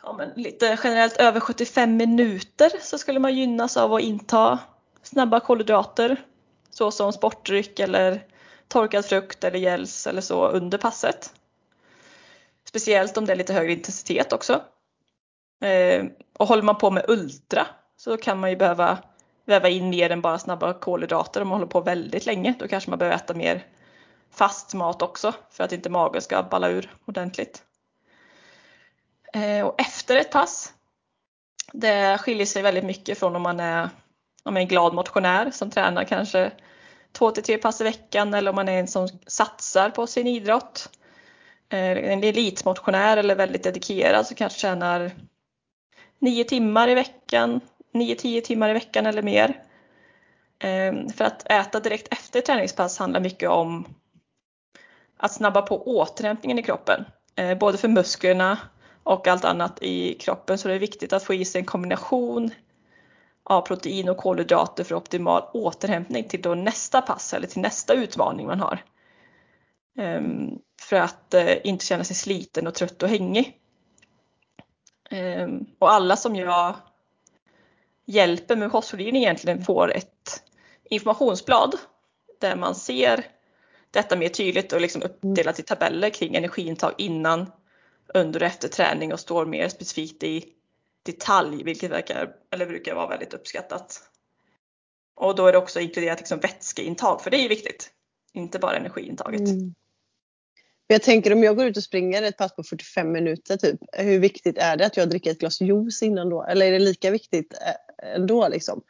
ja, 0.02 0.12
men 0.12 0.32
lite 0.36 0.78
generellt 0.84 1.16
över 1.16 1.40
75 1.40 1.96
minuter 1.96 2.72
så 2.80 2.98
skulle 2.98 3.18
man 3.18 3.34
gynnas 3.34 3.76
av 3.76 3.94
att 3.94 4.02
inta 4.02 4.58
snabba 5.02 5.40
kolhydrater 5.40 6.16
såsom 6.70 7.12
sportdryck 7.12 7.78
eller 7.80 8.24
torkad 8.68 9.04
frukt 9.04 9.44
eller 9.44 9.58
gels 9.58 10.06
eller 10.06 10.20
så 10.20 10.48
under 10.48 10.78
passet. 10.78 11.34
Speciellt 12.64 13.16
om 13.16 13.26
det 13.26 13.32
är 13.32 13.36
lite 13.36 13.52
högre 13.52 13.72
intensitet 13.72 14.32
också. 14.32 14.62
Eh, 15.60 16.04
och 16.38 16.48
håller 16.48 16.62
man 16.62 16.78
på 16.78 16.90
med 16.90 17.04
ultra 17.08 17.66
så 17.96 18.16
kan 18.16 18.40
man 18.40 18.50
ju 18.50 18.56
behöva 18.56 18.98
väva 19.44 19.68
in 19.68 19.90
mer 19.90 20.10
än 20.10 20.20
bara 20.20 20.38
snabba 20.38 20.72
kolhydrater 20.72 21.42
om 21.42 21.48
man 21.48 21.58
håller 21.58 21.70
på 21.70 21.80
väldigt 21.80 22.26
länge. 22.26 22.54
Då 22.58 22.68
kanske 22.68 22.90
man 22.90 22.98
behöver 22.98 23.16
äta 23.16 23.34
mer 23.34 23.66
fast 24.30 24.74
mat 24.74 25.02
också 25.02 25.34
för 25.50 25.64
att 25.64 25.72
inte 25.72 25.90
magen 25.90 26.22
ska 26.22 26.42
balla 26.42 26.68
ur 26.68 26.94
ordentligt. 27.04 27.62
Eh, 29.32 29.66
och 29.66 29.80
efter 29.80 30.16
ett 30.16 30.30
pass, 30.30 30.72
det 31.72 32.18
skiljer 32.18 32.46
sig 32.46 32.62
väldigt 32.62 32.84
mycket 32.84 33.18
från 33.18 33.36
om 33.36 33.42
man 33.42 33.60
är, 33.60 33.82
om 34.42 34.54
man 34.54 34.56
är 34.56 34.60
en 34.60 34.68
glad 34.68 34.94
motionär 34.94 35.50
som 35.50 35.70
tränar 35.70 36.04
kanske 36.04 36.52
två 37.18 37.30
till 37.30 37.42
tre 37.42 37.58
pass 37.58 37.80
i 37.80 37.84
veckan 37.84 38.34
eller 38.34 38.50
om 38.50 38.56
man 38.56 38.68
är 38.68 38.80
en 38.80 38.88
som 38.88 39.08
satsar 39.26 39.90
på 39.90 40.06
sin 40.06 40.26
idrott. 40.26 40.90
Eh, 41.68 42.12
en 42.12 42.24
elitmotionär 42.24 43.16
eller 43.16 43.34
väldigt 43.34 43.62
dedikerad 43.62 44.26
som 44.26 44.36
kanske 44.36 44.60
tränar 44.60 45.10
nio 46.18 46.44
timmar 46.44 46.88
i 46.88 46.94
veckan, 46.94 47.60
9-10 47.92 48.40
timmar 48.40 48.70
i 48.70 48.72
veckan 48.72 49.06
eller 49.06 49.22
mer. 49.22 49.62
Eh, 50.58 51.08
för 51.16 51.24
att 51.24 51.50
äta 51.50 51.80
direkt 51.80 52.12
efter 52.12 52.40
träningspass 52.40 52.98
handlar 52.98 53.20
mycket 53.20 53.50
om 53.50 53.86
att 55.16 55.32
snabba 55.32 55.62
på 55.62 55.98
återhämtningen 55.98 56.58
i 56.58 56.62
kroppen. 56.62 57.04
Eh, 57.36 57.58
både 57.58 57.78
för 57.78 57.88
musklerna 57.88 58.58
och 59.02 59.28
allt 59.28 59.44
annat 59.44 59.82
i 59.82 60.14
kroppen 60.14 60.58
så 60.58 60.68
det 60.68 60.74
är 60.74 60.78
viktigt 60.78 61.12
att 61.12 61.22
få 61.22 61.34
i 61.34 61.44
sig 61.44 61.58
en 61.58 61.64
kombination 61.64 62.50
av 63.48 63.60
protein 63.60 64.08
och 64.08 64.16
kolhydrater 64.16 64.84
för 64.84 64.94
optimal 64.94 65.42
återhämtning 65.52 66.28
till 66.28 66.42
då 66.42 66.54
nästa 66.54 67.00
pass 67.00 67.34
eller 67.34 67.46
till 67.46 67.62
nästa 67.62 67.94
utmaning 67.94 68.46
man 68.46 68.60
har. 68.60 68.84
Um, 69.98 70.58
för 70.80 70.96
att 70.96 71.34
uh, 71.34 71.52
inte 71.64 71.84
känna 71.84 72.04
sig 72.04 72.16
sliten 72.16 72.66
och 72.66 72.74
trött 72.74 73.02
och 73.02 73.08
hängig. 73.08 73.60
Um, 75.10 75.66
och 75.78 75.92
alla 75.92 76.16
som 76.16 76.36
jag 76.36 76.74
hjälper 78.06 78.56
med 78.56 78.72
kostrådgivning 78.72 79.22
egentligen 79.22 79.64
får 79.64 79.92
ett 79.92 80.42
informationsblad 80.84 81.74
där 82.40 82.56
man 82.56 82.74
ser 82.74 83.26
detta 83.90 84.16
mer 84.16 84.28
tydligt 84.28 84.72
och 84.72 84.80
liksom 84.80 85.02
uppdelat 85.02 85.58
i 85.58 85.62
tabeller 85.62 86.10
kring 86.10 86.34
energiintag 86.34 86.92
innan, 86.98 87.52
under 88.14 88.40
och 88.40 88.46
efter 88.46 88.68
träning 88.68 89.12
och 89.12 89.20
står 89.20 89.46
mer 89.46 89.68
specifikt 89.68 90.22
i 90.22 90.55
detalj, 91.06 91.64
vilket 91.64 91.90
verkar, 91.90 92.32
eller 92.50 92.66
brukar 92.66 92.94
vara 92.94 93.06
väldigt 93.06 93.34
uppskattat. 93.34 94.02
Och 95.14 95.36
då 95.36 95.46
är 95.46 95.52
det 95.52 95.58
också 95.58 95.80
inkluderat 95.80 96.18
liksom 96.18 96.40
vätskeintag, 96.40 97.22
för 97.22 97.30
det 97.30 97.36
är 97.36 97.42
ju 97.42 97.48
viktigt. 97.48 97.90
Inte 98.32 98.58
bara 98.58 98.76
energiintaget. 98.76 99.40
Mm. 99.40 99.74
Jag 100.86 101.02
tänker 101.02 101.32
om 101.32 101.42
jag 101.42 101.56
går 101.56 101.66
ut 101.66 101.76
och 101.76 101.82
springer 101.82 102.22
ett 102.22 102.36
pass 102.36 102.56
på 102.56 102.62
45 102.62 103.12
minuter 103.12 103.56
typ, 103.56 103.80
hur 103.92 104.18
viktigt 104.18 104.58
är 104.58 104.76
det 104.76 104.86
att 104.86 104.96
jag 104.96 105.10
dricker 105.10 105.30
ett 105.30 105.38
glas 105.38 105.60
juice 105.60 106.02
innan 106.02 106.28
då? 106.28 106.44
Eller 106.44 106.66
är 106.66 106.72
det 106.72 106.78
lika 106.78 107.10
viktigt 107.10 107.54
eh, 107.54 108.14
ändå 108.14 108.48
liksom? 108.48 108.82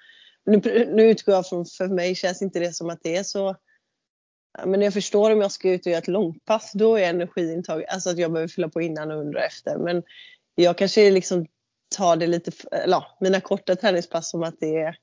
Nu, 0.44 0.86
nu 0.94 1.10
utgår 1.10 1.34
jag 1.34 1.48
från, 1.48 1.66
för 1.66 1.88
mig 1.88 2.14
känns 2.14 2.42
inte 2.42 2.58
det 2.58 2.72
som 2.72 2.90
att 2.90 3.02
det 3.02 3.16
är 3.16 3.22
så 3.22 3.56
men 4.64 4.82
jag 4.82 4.92
förstår 4.92 5.30
om 5.30 5.40
jag 5.40 5.52
ska 5.52 5.70
ut 5.70 5.86
och 5.86 5.92
göra 5.92 5.98
ett 5.98 6.08
långpass, 6.08 6.72
då 6.74 6.96
är 6.96 7.10
energiintag, 7.10 7.84
alltså 7.84 8.10
att 8.10 8.18
jag 8.18 8.32
behöver 8.32 8.48
fylla 8.48 8.68
på 8.68 8.80
innan 8.80 9.10
och 9.10 9.18
under 9.18 9.38
och 9.38 9.44
efter. 9.44 9.78
Men 9.78 10.02
jag 10.54 10.78
kanske 10.78 11.10
liksom 11.10 11.46
tar 11.88 12.16
det 12.16 12.26
lite, 12.26 12.50
eller 12.72 13.04
mina 13.20 13.40
korta 13.40 13.76
träningspass 13.76 14.30
som 14.30 14.42
att 14.42 14.60
det 14.60 14.76
är 14.76 14.96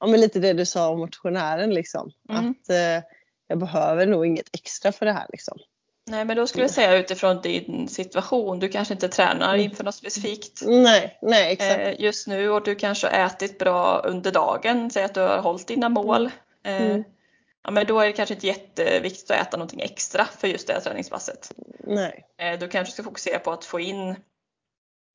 ja, 0.00 0.06
men 0.06 0.20
lite 0.20 0.38
det 0.38 0.52
du 0.52 0.66
sa 0.66 0.88
om 0.88 0.98
motionären 0.98 1.74
liksom. 1.74 2.10
Mm. 2.30 2.50
Att 2.50 2.70
eh, 2.70 3.04
jag 3.46 3.58
behöver 3.58 4.06
nog 4.06 4.26
inget 4.26 4.48
extra 4.52 4.92
för 4.92 5.06
det 5.06 5.12
här 5.12 5.26
liksom. 5.32 5.58
Nej 6.06 6.24
men 6.24 6.36
då 6.36 6.46
skulle 6.46 6.64
jag 6.64 6.70
säga 6.70 6.96
utifrån 6.96 7.40
din 7.42 7.88
situation, 7.88 8.58
du 8.58 8.68
kanske 8.68 8.94
inte 8.94 9.08
tränar 9.08 9.54
mm. 9.54 9.60
inför 9.60 9.84
något 9.84 9.94
specifikt 9.94 10.62
nej, 10.66 11.18
nej, 11.22 11.52
exakt. 11.52 11.80
Eh, 11.80 12.00
just 12.00 12.26
nu 12.26 12.50
och 12.50 12.62
du 12.62 12.74
kanske 12.74 13.06
har 13.06 13.26
ätit 13.26 13.58
bra 13.58 13.98
under 13.98 14.32
dagen, 14.32 14.90
säg 14.90 15.04
att 15.04 15.14
du 15.14 15.20
har 15.20 15.38
hållit 15.38 15.66
dina 15.66 15.88
mål. 15.88 16.30
Eh, 16.64 16.82
mm. 16.82 17.04
Ja 17.64 17.70
men 17.70 17.86
då 17.86 18.00
är 18.00 18.06
det 18.06 18.12
kanske 18.12 18.34
inte 18.34 18.46
jätteviktigt 18.46 19.30
att 19.30 19.46
äta 19.46 19.56
någonting 19.56 19.80
extra 19.80 20.24
för 20.24 20.48
just 20.48 20.66
det 20.66 20.72
här 20.72 20.80
träningspasset. 20.80 21.52
Nej. 21.78 22.24
Eh, 22.38 22.58
du 22.58 22.68
kanske 22.68 22.92
ska 22.92 23.02
fokusera 23.02 23.38
på 23.38 23.52
att 23.52 23.64
få 23.64 23.80
in, 23.80 24.16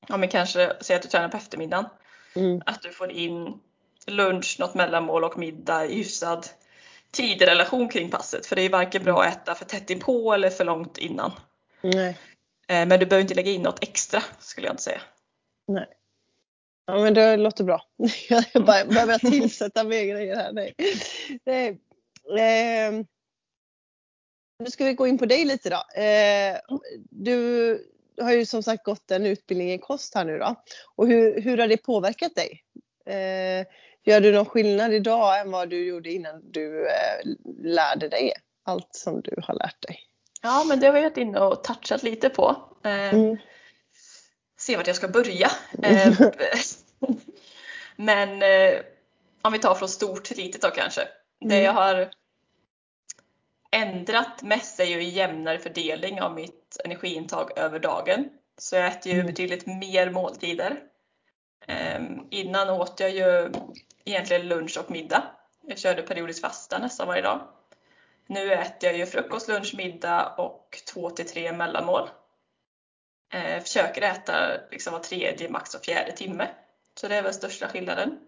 ja 0.07 0.17
men 0.17 0.29
kanske 0.29 0.73
säg 0.81 0.95
att 0.95 1.01
du 1.01 1.07
tränar 1.07 1.29
på 1.29 1.37
eftermiddagen, 1.37 1.85
mm. 2.35 2.61
att 2.65 2.81
du 2.81 2.91
får 2.91 3.11
in 3.11 3.59
lunch, 4.07 4.55
något 4.59 4.75
mellanmål 4.75 5.23
och 5.23 5.37
middag 5.37 5.85
i 5.85 5.95
hyfsad 5.95 6.47
tidrelation 7.11 7.89
kring 7.89 8.09
passet. 8.09 8.45
För 8.45 8.55
det 8.55 8.61
är 8.61 8.69
varken 8.69 9.03
bra 9.03 9.23
att 9.23 9.33
äta 9.33 9.55
för 9.55 9.65
tätt 9.65 9.89
inpå 9.89 10.33
eller 10.33 10.49
för 10.49 10.65
långt 10.65 10.97
innan. 10.97 11.31
Nej. 11.81 12.17
Eh, 12.67 12.87
men 12.87 12.99
du 12.99 13.05
behöver 13.05 13.21
inte 13.21 13.33
lägga 13.33 13.51
in 13.51 13.61
något 13.61 13.83
extra 13.83 14.23
skulle 14.39 14.67
jag 14.67 14.73
inte 14.73 14.83
säga. 14.83 15.01
Nej. 15.67 15.87
Ja 16.85 16.99
men 16.99 17.13
det 17.13 17.37
låter 17.37 17.63
bra. 17.63 17.81
Jag 18.29 18.65
bara 18.65 18.85
behöver 18.85 19.17
tillsätta 19.17 19.83
mer 19.83 20.03
grejer 20.03 20.35
här. 20.35 20.51
Nej. 20.53 20.73
Nej. 21.45 21.67
Eh, 22.39 23.05
nu 24.59 24.71
ska 24.71 24.85
vi 24.85 24.93
gå 24.93 25.07
in 25.07 25.17
på 25.17 25.25
dig 25.25 25.45
lite 25.45 25.69
då. 25.69 26.01
Eh, 26.01 26.57
du 27.09 27.77
har 28.21 28.31
ju 28.31 28.45
som 28.45 28.63
sagt 28.63 28.83
gått 28.83 29.11
en 29.11 29.25
utbildning 29.25 29.73
i 29.73 29.77
kost 29.77 30.15
här 30.15 30.25
nu 30.25 30.37
då. 30.37 30.55
Och 30.95 31.07
hur, 31.07 31.41
hur 31.41 31.57
har 31.57 31.67
det 31.67 31.77
påverkat 31.77 32.35
dig? 32.35 32.63
Eh, 33.05 33.67
Gör 34.03 34.21
du 34.21 34.31
någon 34.31 34.45
skillnad 34.45 34.93
idag 34.93 35.39
än 35.39 35.51
vad 35.51 35.69
du 35.69 35.85
gjorde 35.87 36.11
innan 36.11 36.51
du 36.51 36.87
eh, 36.87 37.31
lärde 37.63 38.09
dig 38.09 38.33
allt 38.65 38.89
som 38.91 39.21
du 39.21 39.35
har 39.43 39.53
lärt 39.53 39.81
dig? 39.81 39.99
Ja, 40.41 40.63
men 40.67 40.79
det 40.79 40.87
har 40.87 40.93
vi 40.93 41.01
varit 41.01 41.17
inne 41.17 41.39
och 41.39 41.63
touchat 41.63 42.03
lite 42.03 42.29
på. 42.29 42.55
Eh, 42.83 43.13
mm. 43.13 43.37
Se 44.59 44.77
vart 44.77 44.87
jag 44.87 44.95
ska 44.95 45.07
börja. 45.07 45.51
Eh, 45.83 46.13
men 47.95 48.43
eh, 48.43 48.79
om 49.41 49.53
vi 49.53 49.59
tar 49.59 49.75
från 49.75 49.89
stort 49.89 50.23
till 50.23 50.37
litet 50.37 50.61
då 50.61 50.69
kanske. 50.69 51.01
Mm. 51.01 51.49
Det 51.49 51.61
jag 51.61 51.73
har 51.73 52.11
ändrat 53.71 54.41
mest 54.41 54.79
är 54.79 54.85
ju 54.85 55.03
jämnare 55.03 55.59
fördelning 55.59 56.21
av 56.21 56.33
mitt 56.33 56.77
energiintag 56.85 57.57
över 57.57 57.79
dagen. 57.79 58.29
Så 58.57 58.75
jag 58.75 58.87
äter 58.87 59.11
ju 59.11 59.19
mm. 59.19 59.27
betydligt 59.27 59.65
mer 59.65 60.09
måltider. 60.11 60.79
Um, 61.67 62.27
innan 62.29 62.69
åt 62.69 62.99
jag 62.99 63.11
ju 63.11 63.51
egentligen 64.05 64.47
lunch 64.47 64.77
och 64.77 64.91
middag. 64.91 65.23
Jag 65.61 65.79
körde 65.79 66.01
periodiskt 66.01 66.41
fasta 66.41 66.77
nästan 66.77 67.07
varje 67.07 67.21
dag. 67.21 67.41
Nu 68.27 68.53
äter 68.53 68.89
jag 68.89 68.97
ju 68.97 69.05
frukost, 69.05 69.47
lunch, 69.47 69.73
middag 69.77 70.33
och 70.37 70.83
två 70.93 71.09
till 71.09 71.27
tre 71.27 71.51
mellanmål. 71.51 72.09
Eh, 73.33 73.63
försöker 73.63 74.01
äta 74.01 74.33
liksom 74.71 74.93
var 74.93 74.99
tredje, 74.99 75.49
max 75.49 75.73
var 75.73 75.81
fjärde 75.81 76.11
timme. 76.11 76.47
Så 76.95 77.07
det 77.07 77.15
är 77.15 77.23
väl 77.23 77.33
största 77.33 77.67
skillnaden. 77.67 78.19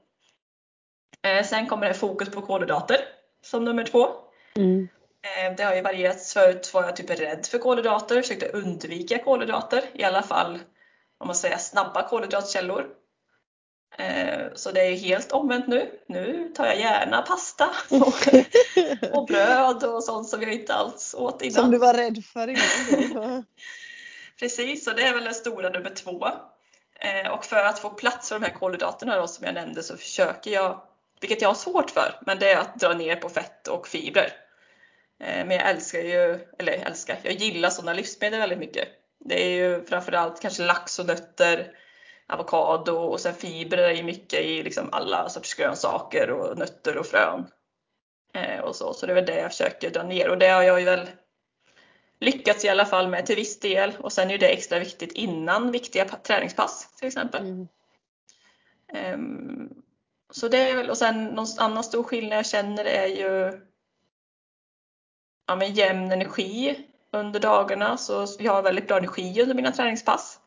Eh, 1.21 1.43
sen 1.43 1.67
kommer 1.67 1.87
det 1.87 1.93
fokus 1.93 2.29
på 2.29 2.41
kolhydrater 2.41 2.97
som 3.41 3.65
nummer 3.65 3.83
två. 3.83 4.07
Mm. 4.55 4.87
Eh, 5.23 5.55
det 5.57 5.63
har 5.63 5.75
ju 5.75 5.81
varierats. 5.81 6.33
Förut 6.33 6.73
var 6.73 6.83
jag 6.83 6.95
typ 6.95 7.09
rädd 7.09 7.45
för 7.45 7.57
kolhydrater, 7.57 8.21
försökte 8.21 8.47
undvika 8.47 9.17
kolhydrater. 9.17 9.83
I 9.93 10.03
alla 10.03 10.23
fall 10.23 10.59
om 11.17 11.27
man 11.27 11.35
säger 11.35 11.57
snabba 11.57 12.09
kolhydratkällor. 12.09 12.85
Eh, 13.97 14.47
så 14.55 14.71
det 14.71 14.81
är 14.81 14.95
helt 14.95 15.31
omvänt 15.31 15.67
nu. 15.67 15.99
Nu 16.07 16.51
tar 16.55 16.65
jag 16.65 16.79
gärna 16.79 17.21
pasta 17.21 17.69
och, 17.89 18.27
och 19.17 19.27
bröd 19.27 19.83
och 19.83 20.03
sånt 20.03 20.29
som 20.29 20.41
jag 20.41 20.53
inte 20.53 20.73
alls 20.73 21.15
åt 21.17 21.41
innan. 21.41 21.53
Som 21.53 21.71
du 21.71 21.77
var 21.77 21.93
rädd 21.93 22.25
för 22.25 22.47
innan. 22.47 23.45
Precis, 24.39 24.85
så 24.85 24.91
det 24.91 25.03
är 25.03 25.13
väl 25.13 25.23
den 25.23 25.33
stora 25.33 25.69
nummer 25.69 25.89
två. 25.89 26.27
Eh, 26.99 27.31
och 27.31 27.45
för 27.45 27.65
att 27.65 27.79
få 27.79 27.89
plats 27.89 28.29
för 28.29 28.39
de 28.39 28.45
här 28.45 28.53
kolhydraterna 28.53 29.17
då, 29.17 29.27
som 29.27 29.45
jag 29.45 29.53
nämnde 29.53 29.83
så 29.83 29.97
försöker 29.97 30.51
jag, 30.51 30.81
vilket 31.19 31.41
jag 31.41 31.49
har 31.49 31.55
svårt 31.55 31.89
för, 31.89 32.19
men 32.25 32.39
det 32.39 32.51
är 32.51 32.57
att 32.57 32.79
dra 32.79 32.93
ner 32.93 33.15
på 33.15 33.29
fett 33.29 33.67
och 33.67 33.87
fibrer. 33.87 34.33
Eh, 35.21 35.45
men 35.45 35.51
jag 35.51 35.69
älskar 35.69 35.99
ju, 35.99 36.39
eller 36.59 36.73
älskar, 36.73 37.19
jag 37.23 37.33
gillar 37.33 37.69
sådana 37.69 37.93
livsmedel 37.93 38.39
väldigt 38.39 38.59
mycket. 38.59 38.87
Det 39.19 39.43
är 39.43 39.49
ju 39.49 39.85
framförallt 39.85 40.41
kanske 40.41 40.63
lax 40.63 40.99
och 40.99 41.05
nötter, 41.05 41.77
avokado 42.27 42.91
och 42.91 43.19
sen 43.19 43.33
fibrer 43.33 43.89
är 43.89 44.03
mycket 44.03 44.39
i 44.39 44.63
liksom 44.63 44.89
alla 44.91 45.29
sorters 45.29 45.55
grönsaker 45.55 46.31
och 46.31 46.57
nötter 46.57 46.97
och 46.97 47.05
frön. 47.05 47.47
Eh, 48.33 48.59
och 48.59 48.75
så, 48.75 48.93
så 48.93 49.05
det 49.05 49.13
är 49.13 49.15
väl 49.15 49.25
det 49.25 49.39
jag 49.39 49.51
försöker 49.51 49.89
dra 49.89 50.03
ner 50.03 50.29
och 50.29 50.37
det 50.37 50.47
har 50.47 50.63
jag 50.63 50.79
ju 50.79 50.85
väl 50.85 51.09
lyckats 52.19 52.65
i 52.65 52.69
alla 52.69 52.85
fall 52.85 53.07
med 53.07 53.25
till 53.25 53.35
viss 53.35 53.59
del 53.59 53.93
och 53.99 54.13
sen 54.13 54.31
är 54.31 54.37
det 54.37 54.49
extra 54.49 54.79
viktigt 54.79 55.11
innan 55.11 55.71
viktiga 55.71 56.05
träningspass 56.05 56.89
till 56.97 57.07
exempel. 57.07 57.41
Mm. 57.41 57.67
Um, 59.13 59.83
så 60.29 60.47
det 60.47 60.57
är 60.57 60.75
väl, 60.75 60.89
och 60.89 60.97
sen 60.97 61.25
någon 61.25 61.45
annan 61.57 61.83
stor 61.83 62.03
skillnad 62.03 62.37
jag 62.37 62.45
känner 62.45 62.85
är 62.85 63.07
ju 63.07 63.61
ja, 65.47 65.55
men 65.55 65.73
jämn 65.73 66.11
energi 66.11 66.85
under 67.11 67.39
dagarna 67.39 67.97
så 67.97 68.27
jag 68.39 68.53
har 68.53 68.61
väldigt 68.61 68.87
bra 68.87 68.97
energi 68.97 69.41
under 69.41 69.55
mina 69.55 69.71
träningspass. 69.71 70.39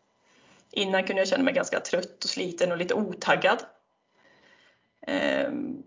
Innan 0.70 1.05
kunde 1.05 1.20
jag 1.20 1.28
känna 1.28 1.45
mig 1.45 1.55
ganska 1.55 1.80
trött 1.80 2.24
och 2.24 2.30
sliten 2.30 2.72
och 2.72 2.78
lite 2.78 2.95
otaggad. 2.95 3.62
Ehm, 5.07 5.82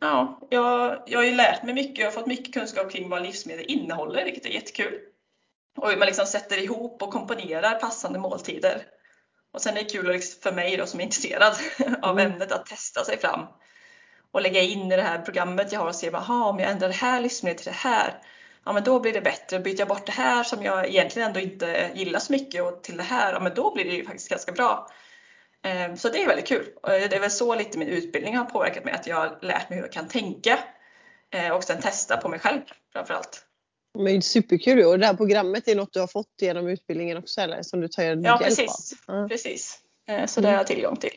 ja, 0.00 0.40
jag, 0.50 1.02
jag 1.06 1.18
har 1.18 1.24
ju 1.24 1.34
lärt 1.34 1.62
mig 1.62 1.74
mycket 1.74 2.08
och 2.08 2.14
fått 2.14 2.26
mycket 2.26 2.54
kunskap 2.54 2.92
kring 2.92 3.08
vad 3.08 3.22
livsmedel 3.22 3.64
innehåller, 3.68 4.24
vilket 4.24 4.46
är 4.46 4.50
jättekul. 4.50 5.00
Och 5.76 5.90
hur 5.90 5.96
man 5.96 6.06
liksom 6.06 6.26
sätter 6.26 6.62
ihop 6.62 7.02
och 7.02 7.12
komponerar 7.12 7.74
passande 7.74 8.18
måltider. 8.18 8.82
Och 9.52 9.62
sen 9.62 9.76
är 9.76 9.82
det 9.82 9.90
kul 9.90 10.20
för 10.42 10.52
mig 10.52 10.76
då 10.76 10.86
som 10.86 11.00
är 11.00 11.04
intresserad 11.04 11.54
av 12.02 12.18
mm. 12.18 12.32
ämnet 12.32 12.52
att 12.52 12.66
testa 12.66 13.04
sig 13.04 13.18
fram 13.18 13.46
och 14.32 14.42
lägga 14.42 14.60
in 14.60 14.92
i 14.92 14.96
det 14.96 15.02
här 15.02 15.18
programmet 15.18 15.72
jag 15.72 15.80
har 15.80 15.88
och 15.88 15.94
se, 15.94 16.10
aha, 16.10 16.50
om 16.50 16.58
jag 16.58 16.70
ändrar 16.70 16.88
det 16.88 16.94
här 16.94 17.20
livsmedlet 17.20 17.58
till 17.58 17.72
det 17.72 17.78
här, 17.78 18.22
ja 18.64 18.72
men 18.72 18.84
då 18.84 19.00
blir 19.00 19.12
det 19.12 19.20
bättre. 19.20 19.58
Byter 19.58 19.78
jag 19.78 19.88
bort 19.88 20.06
det 20.06 20.12
här 20.12 20.44
som 20.44 20.62
jag 20.62 20.88
egentligen 20.88 21.28
ändå 21.28 21.40
inte 21.40 21.90
gillar 21.94 22.20
så 22.20 22.32
mycket 22.32 22.62
och 22.62 22.82
till 22.82 22.96
det 22.96 23.02
här, 23.02 23.32
ja 23.32 23.40
men 23.40 23.54
då 23.54 23.74
blir 23.74 23.84
det 23.84 23.90
ju 23.90 24.04
faktiskt 24.04 24.28
ganska 24.28 24.52
bra. 24.52 24.88
Ehm, 25.62 25.96
så 25.96 26.08
det 26.08 26.22
är 26.22 26.26
väldigt 26.26 26.48
kul. 26.48 26.66
Det 26.82 27.16
är 27.16 27.20
väl 27.20 27.30
så 27.30 27.54
lite 27.54 27.78
min 27.78 27.88
utbildning 27.88 28.36
har 28.36 28.44
påverkat 28.44 28.84
mig, 28.84 28.94
att 28.94 29.06
jag 29.06 29.16
har 29.16 29.38
lärt 29.42 29.70
mig 29.70 29.78
hur 29.78 29.84
jag 29.84 29.92
kan 29.92 30.08
tänka 30.08 30.58
eh, 31.34 31.50
och 31.50 31.64
sen 31.64 31.80
testa 31.80 32.16
på 32.16 32.28
mig 32.28 32.38
själv 32.38 32.60
framförallt. 32.92 33.44
Men 33.98 34.22
superkul 34.22 34.84
och 34.84 34.98
det 34.98 35.06
här 35.06 35.14
programmet 35.14 35.68
är 35.68 35.76
något 35.76 35.92
du 35.92 36.00
har 36.00 36.06
fått 36.06 36.34
genom 36.40 36.68
utbildningen 36.68 37.16
också 37.16 37.40
eller? 37.40 37.62
Som 37.62 37.80
du 37.80 37.88
tar 37.88 38.02
hjälp 38.02 38.20
Ja 38.24 38.38
precis, 38.42 38.94
av. 39.06 39.28
precis. 39.28 39.78
Eh, 40.08 40.26
så 40.26 40.40
det 40.40 40.48
har 40.48 40.54
jag 40.54 40.66
tillgång 40.66 40.96
till. 40.96 41.10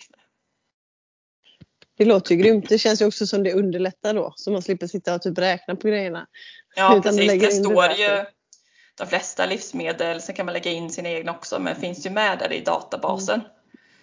Det 2.01 2.05
låter 2.05 2.35
ju 2.35 2.41
grymt. 2.41 2.69
Det 2.69 2.77
känns 2.77 3.01
ju 3.01 3.05
också 3.05 3.27
som 3.27 3.43
det 3.43 3.53
underlättar 3.53 4.13
då. 4.13 4.33
Så 4.35 4.51
man 4.51 4.61
slipper 4.61 4.87
sitta 4.87 5.15
och 5.15 5.21
typ 5.21 5.37
räkna 5.37 5.75
på 5.75 5.87
grejerna. 5.87 6.27
Ja 6.75 6.97
Utan 6.97 7.17
precis, 7.17 7.41
det 7.41 7.51
står 7.51 7.87
det 7.87 7.95
ju 7.95 8.25
de 8.97 9.07
flesta 9.07 9.45
livsmedel. 9.45 10.21
Sen 10.21 10.35
kan 10.35 10.45
man 10.45 10.53
lägga 10.53 10.71
in 10.71 10.89
sina 10.89 11.09
egna 11.09 11.31
också 11.31 11.59
men 11.59 11.75
finns 11.75 12.05
ju 12.05 12.09
med 12.09 12.39
där 12.39 12.53
i 12.53 12.61
databasen. 12.61 13.41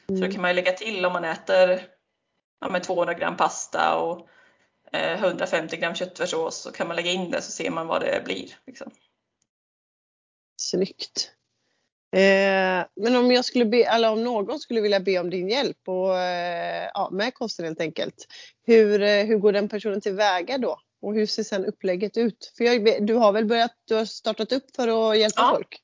Mm. 0.09 0.21
Så 0.21 0.27
då 0.27 0.33
kan 0.33 0.43
man 0.43 0.55
lägga 0.55 0.73
till 0.73 1.05
om 1.05 1.13
man 1.13 1.25
äter 1.25 1.83
ja, 2.61 2.69
med 2.69 2.83
200 2.83 3.15
gram 3.15 3.37
pasta 3.37 3.97
och 3.97 4.29
150 4.93 5.77
eh, 5.77 5.81
gram 5.81 5.95
köttfärssås 5.95 6.57
så 6.57 6.73
kan 6.73 6.87
man 6.87 6.97
lägga 6.97 7.11
in 7.11 7.31
det 7.31 7.43
så 7.43 7.51
ser 7.51 7.71
man 7.71 7.87
vad 7.87 8.01
det 8.01 8.25
blir. 8.25 8.57
Liksom. 8.67 8.91
Snyggt. 10.61 11.33
Eh, 12.13 12.87
men 12.97 13.17
om 13.17 13.33
jag 13.33 13.45
skulle 13.45 13.65
be, 13.65 13.85
eller 13.85 14.11
om 14.11 14.25
någon 14.25 14.59
skulle 14.59 14.81
vilja 14.81 15.01
be 15.01 15.19
om 15.19 15.31
din 15.31 15.49
hjälp 15.49 15.79
och, 15.87 16.19
eh, 16.19 16.91
ja, 16.95 17.09
med 17.13 17.35
kosten 17.35 17.65
helt 17.65 17.81
enkelt. 17.81 18.27
Hur, 18.67 19.03
eh, 19.03 19.25
hur 19.25 19.37
går 19.37 19.53
den 19.53 19.69
personen 19.69 20.01
tillväga 20.01 20.59
då? 20.59 20.81
Och 21.03 21.15
hur 21.15 21.27
ser 21.27 21.43
sen 21.43 21.65
upplägget 21.65 22.17
ut? 22.17 22.53
För 22.57 22.65
jag, 22.65 23.07
du 23.07 23.15
har 23.15 23.33
väl 23.33 23.45
börjat, 23.45 23.73
du 23.85 23.95
har 23.95 24.05
startat 24.05 24.53
upp 24.53 24.77
för 24.77 25.11
att 25.11 25.19
hjälpa 25.19 25.43
ja, 25.43 25.51
folk? 25.55 25.83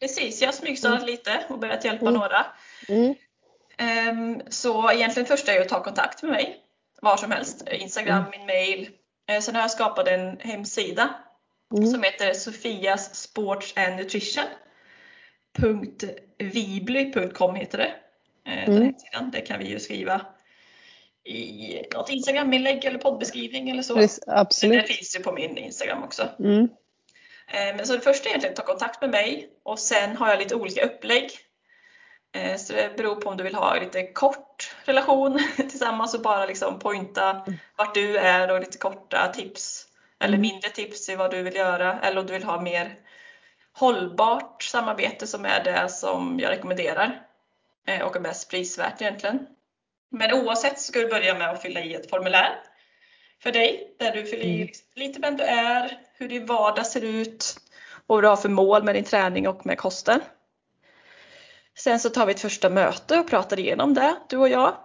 Precis, 0.00 0.40
jag 0.40 0.48
har 0.48 0.52
smygstartat 0.52 1.02
mm. 1.02 1.10
lite 1.10 1.44
och 1.48 1.58
börjat 1.58 1.84
hjälpa 1.84 2.06
mm. 2.06 2.20
några. 2.20 2.46
Mm. 2.88 3.14
Um, 4.10 4.42
så 4.48 4.92
egentligen 4.92 5.26
först 5.26 5.48
är 5.48 5.60
att 5.60 5.68
ta 5.68 5.82
kontakt 5.82 6.22
med 6.22 6.32
mig 6.32 6.56
var 7.02 7.16
som 7.16 7.30
helst. 7.30 7.68
Instagram, 7.72 8.18
mm. 8.18 8.30
min 8.30 8.46
mail. 8.46 8.88
Uh, 9.32 9.40
sen 9.40 9.54
har 9.54 9.62
jag 9.62 9.70
skapat 9.70 10.08
en 10.08 10.38
hemsida 10.40 11.14
mm. 11.76 11.90
som 11.90 12.02
heter 12.02 12.34
Sofias 12.34 13.14
Sports 13.14 13.74
and 13.76 13.96
Nutrition. 13.96 14.44
.vibly.com 16.38 17.54
heter 17.54 17.78
det. 17.78 17.94
Uh, 18.48 18.68
mm. 18.68 18.94
Den 19.12 19.30
Det 19.30 19.40
kan 19.40 19.58
vi 19.58 19.68
ju 19.68 19.80
skriva 19.80 20.20
i 21.24 21.82
något 21.94 22.10
Instagram-inlägg 22.10 22.84
eller 22.84 22.98
poddbeskrivning 22.98 23.70
eller 23.70 23.82
så. 23.82 23.94
Precis, 23.94 24.20
absolut. 24.26 24.86
Det 24.86 24.94
finns 24.94 25.16
ju 25.16 25.22
på 25.22 25.32
min 25.32 25.58
Instagram 25.58 26.02
också. 26.02 26.28
Mm. 26.38 26.68
Eh, 27.46 27.76
men 27.76 27.86
så 27.86 27.92
det 27.92 28.00
första 28.00 28.24
är 28.24 28.30
egentligen 28.30 28.52
att 28.52 28.56
ta 28.56 28.72
kontakt 28.72 29.00
med 29.00 29.10
mig 29.10 29.48
och 29.62 29.78
sen 29.78 30.16
har 30.16 30.28
jag 30.28 30.38
lite 30.38 30.54
olika 30.54 30.84
upplägg. 30.84 31.30
Eh, 32.34 32.56
så 32.56 32.72
det 32.72 32.96
beror 32.96 33.14
på 33.14 33.30
om 33.30 33.36
du 33.36 33.44
vill 33.44 33.54
ha 33.54 33.80
lite 33.80 34.02
kort 34.02 34.74
relation 34.84 35.40
tillsammans 35.56 36.14
och 36.14 36.22
bara 36.22 36.46
liksom 36.46 36.78
pointa 36.78 37.46
vart 37.76 37.94
du 37.94 38.16
är 38.16 38.50
och 38.50 38.60
lite 38.60 38.78
korta 38.78 39.32
tips 39.34 39.86
eller 40.20 40.34
mm. 40.34 40.40
mindre 40.40 40.70
tips 40.70 41.08
i 41.08 41.16
vad 41.16 41.30
du 41.30 41.42
vill 41.42 41.56
göra 41.56 42.00
eller 42.00 42.20
om 42.20 42.26
du 42.26 42.32
vill 42.32 42.44
ha 42.44 42.60
mer 42.60 42.94
hållbart 43.74 44.62
samarbete 44.62 45.26
som 45.26 45.44
är 45.44 45.64
det 45.64 45.88
som 45.88 46.40
jag 46.40 46.50
rekommenderar 46.50 47.20
eh, 47.86 48.02
och 48.02 48.16
är 48.16 48.20
mest 48.20 48.50
prisvärt 48.50 49.02
egentligen. 49.02 49.46
Men 50.10 50.32
oavsett 50.32 50.80
så 50.80 50.84
ska 50.84 51.00
du 51.00 51.08
börja 51.08 51.38
med 51.38 51.50
att 51.50 51.62
fylla 51.62 51.80
i 51.80 51.94
ett 51.94 52.10
formulär 52.10 52.60
för 53.42 53.52
dig 53.52 53.96
där 53.98 54.12
du 54.12 54.24
fyller 54.24 54.44
i 54.44 54.56
mm. 54.56 54.68
lite 54.94 55.20
vem 55.20 55.36
du 55.36 55.44
är, 55.44 55.98
hur 56.16 56.28
din 56.28 56.46
vardag 56.46 56.86
ser 56.86 57.04
ut 57.04 57.56
och 58.06 58.16
vad 58.16 58.24
du 58.24 58.28
har 58.28 58.36
för 58.36 58.48
mål 58.48 58.84
med 58.84 58.94
din 58.94 59.04
träning 59.04 59.48
och 59.48 59.66
med 59.66 59.78
kosten. 59.78 60.20
Sen 61.78 62.00
så 62.00 62.10
tar 62.10 62.26
vi 62.26 62.32
ett 62.32 62.40
första 62.40 62.70
möte 62.70 63.18
och 63.18 63.28
pratar 63.28 63.58
igenom 63.58 63.94
det, 63.94 64.16
du 64.28 64.36
och 64.36 64.48
jag. 64.48 64.76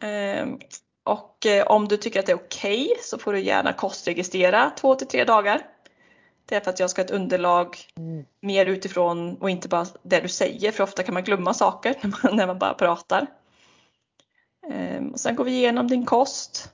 Ehm, 0.00 0.58
och 1.04 1.46
eh, 1.46 1.66
om 1.66 1.88
du 1.88 1.96
tycker 1.96 2.20
att 2.20 2.26
det 2.26 2.32
är 2.32 2.36
okej 2.36 2.84
okay, 2.84 2.96
så 3.02 3.18
får 3.18 3.32
du 3.32 3.40
gärna 3.40 3.72
kostregistrera 3.72 4.70
två 4.70 4.94
till 4.94 5.06
tre 5.06 5.24
dagar. 5.24 5.60
Det 6.48 6.56
är 6.56 6.60
för 6.60 6.70
att 6.70 6.80
jag 6.80 6.90
ska 6.90 7.02
ha 7.02 7.04
ett 7.04 7.10
underlag 7.10 7.76
mm. 7.96 8.24
mer 8.40 8.66
utifrån 8.66 9.36
och 9.36 9.50
inte 9.50 9.68
bara 9.68 9.86
det 10.02 10.20
du 10.20 10.28
säger 10.28 10.72
för 10.72 10.84
ofta 10.84 11.02
kan 11.02 11.14
man 11.14 11.24
glömma 11.24 11.54
saker 11.54 11.94
när 12.02 12.10
man, 12.22 12.36
när 12.36 12.46
man 12.46 12.58
bara 12.58 12.74
pratar. 12.74 13.26
Ehm, 14.70 15.12
och 15.12 15.20
sen 15.20 15.36
går 15.36 15.44
vi 15.44 15.50
igenom 15.50 15.88
din 15.88 16.06
kost 16.06 16.72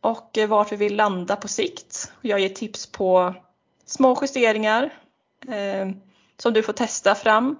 och 0.00 0.38
eh, 0.38 0.48
vart 0.48 0.72
vi 0.72 0.76
vill 0.76 0.96
landa 0.96 1.36
på 1.36 1.48
sikt. 1.48 2.12
Jag 2.20 2.40
ger 2.40 2.48
tips 2.48 2.86
på 2.86 3.34
små 3.86 4.18
justeringar 4.22 4.90
eh, 5.48 5.88
som 6.36 6.52
du 6.52 6.62
får 6.62 6.72
testa 6.72 7.14
fram. 7.14 7.58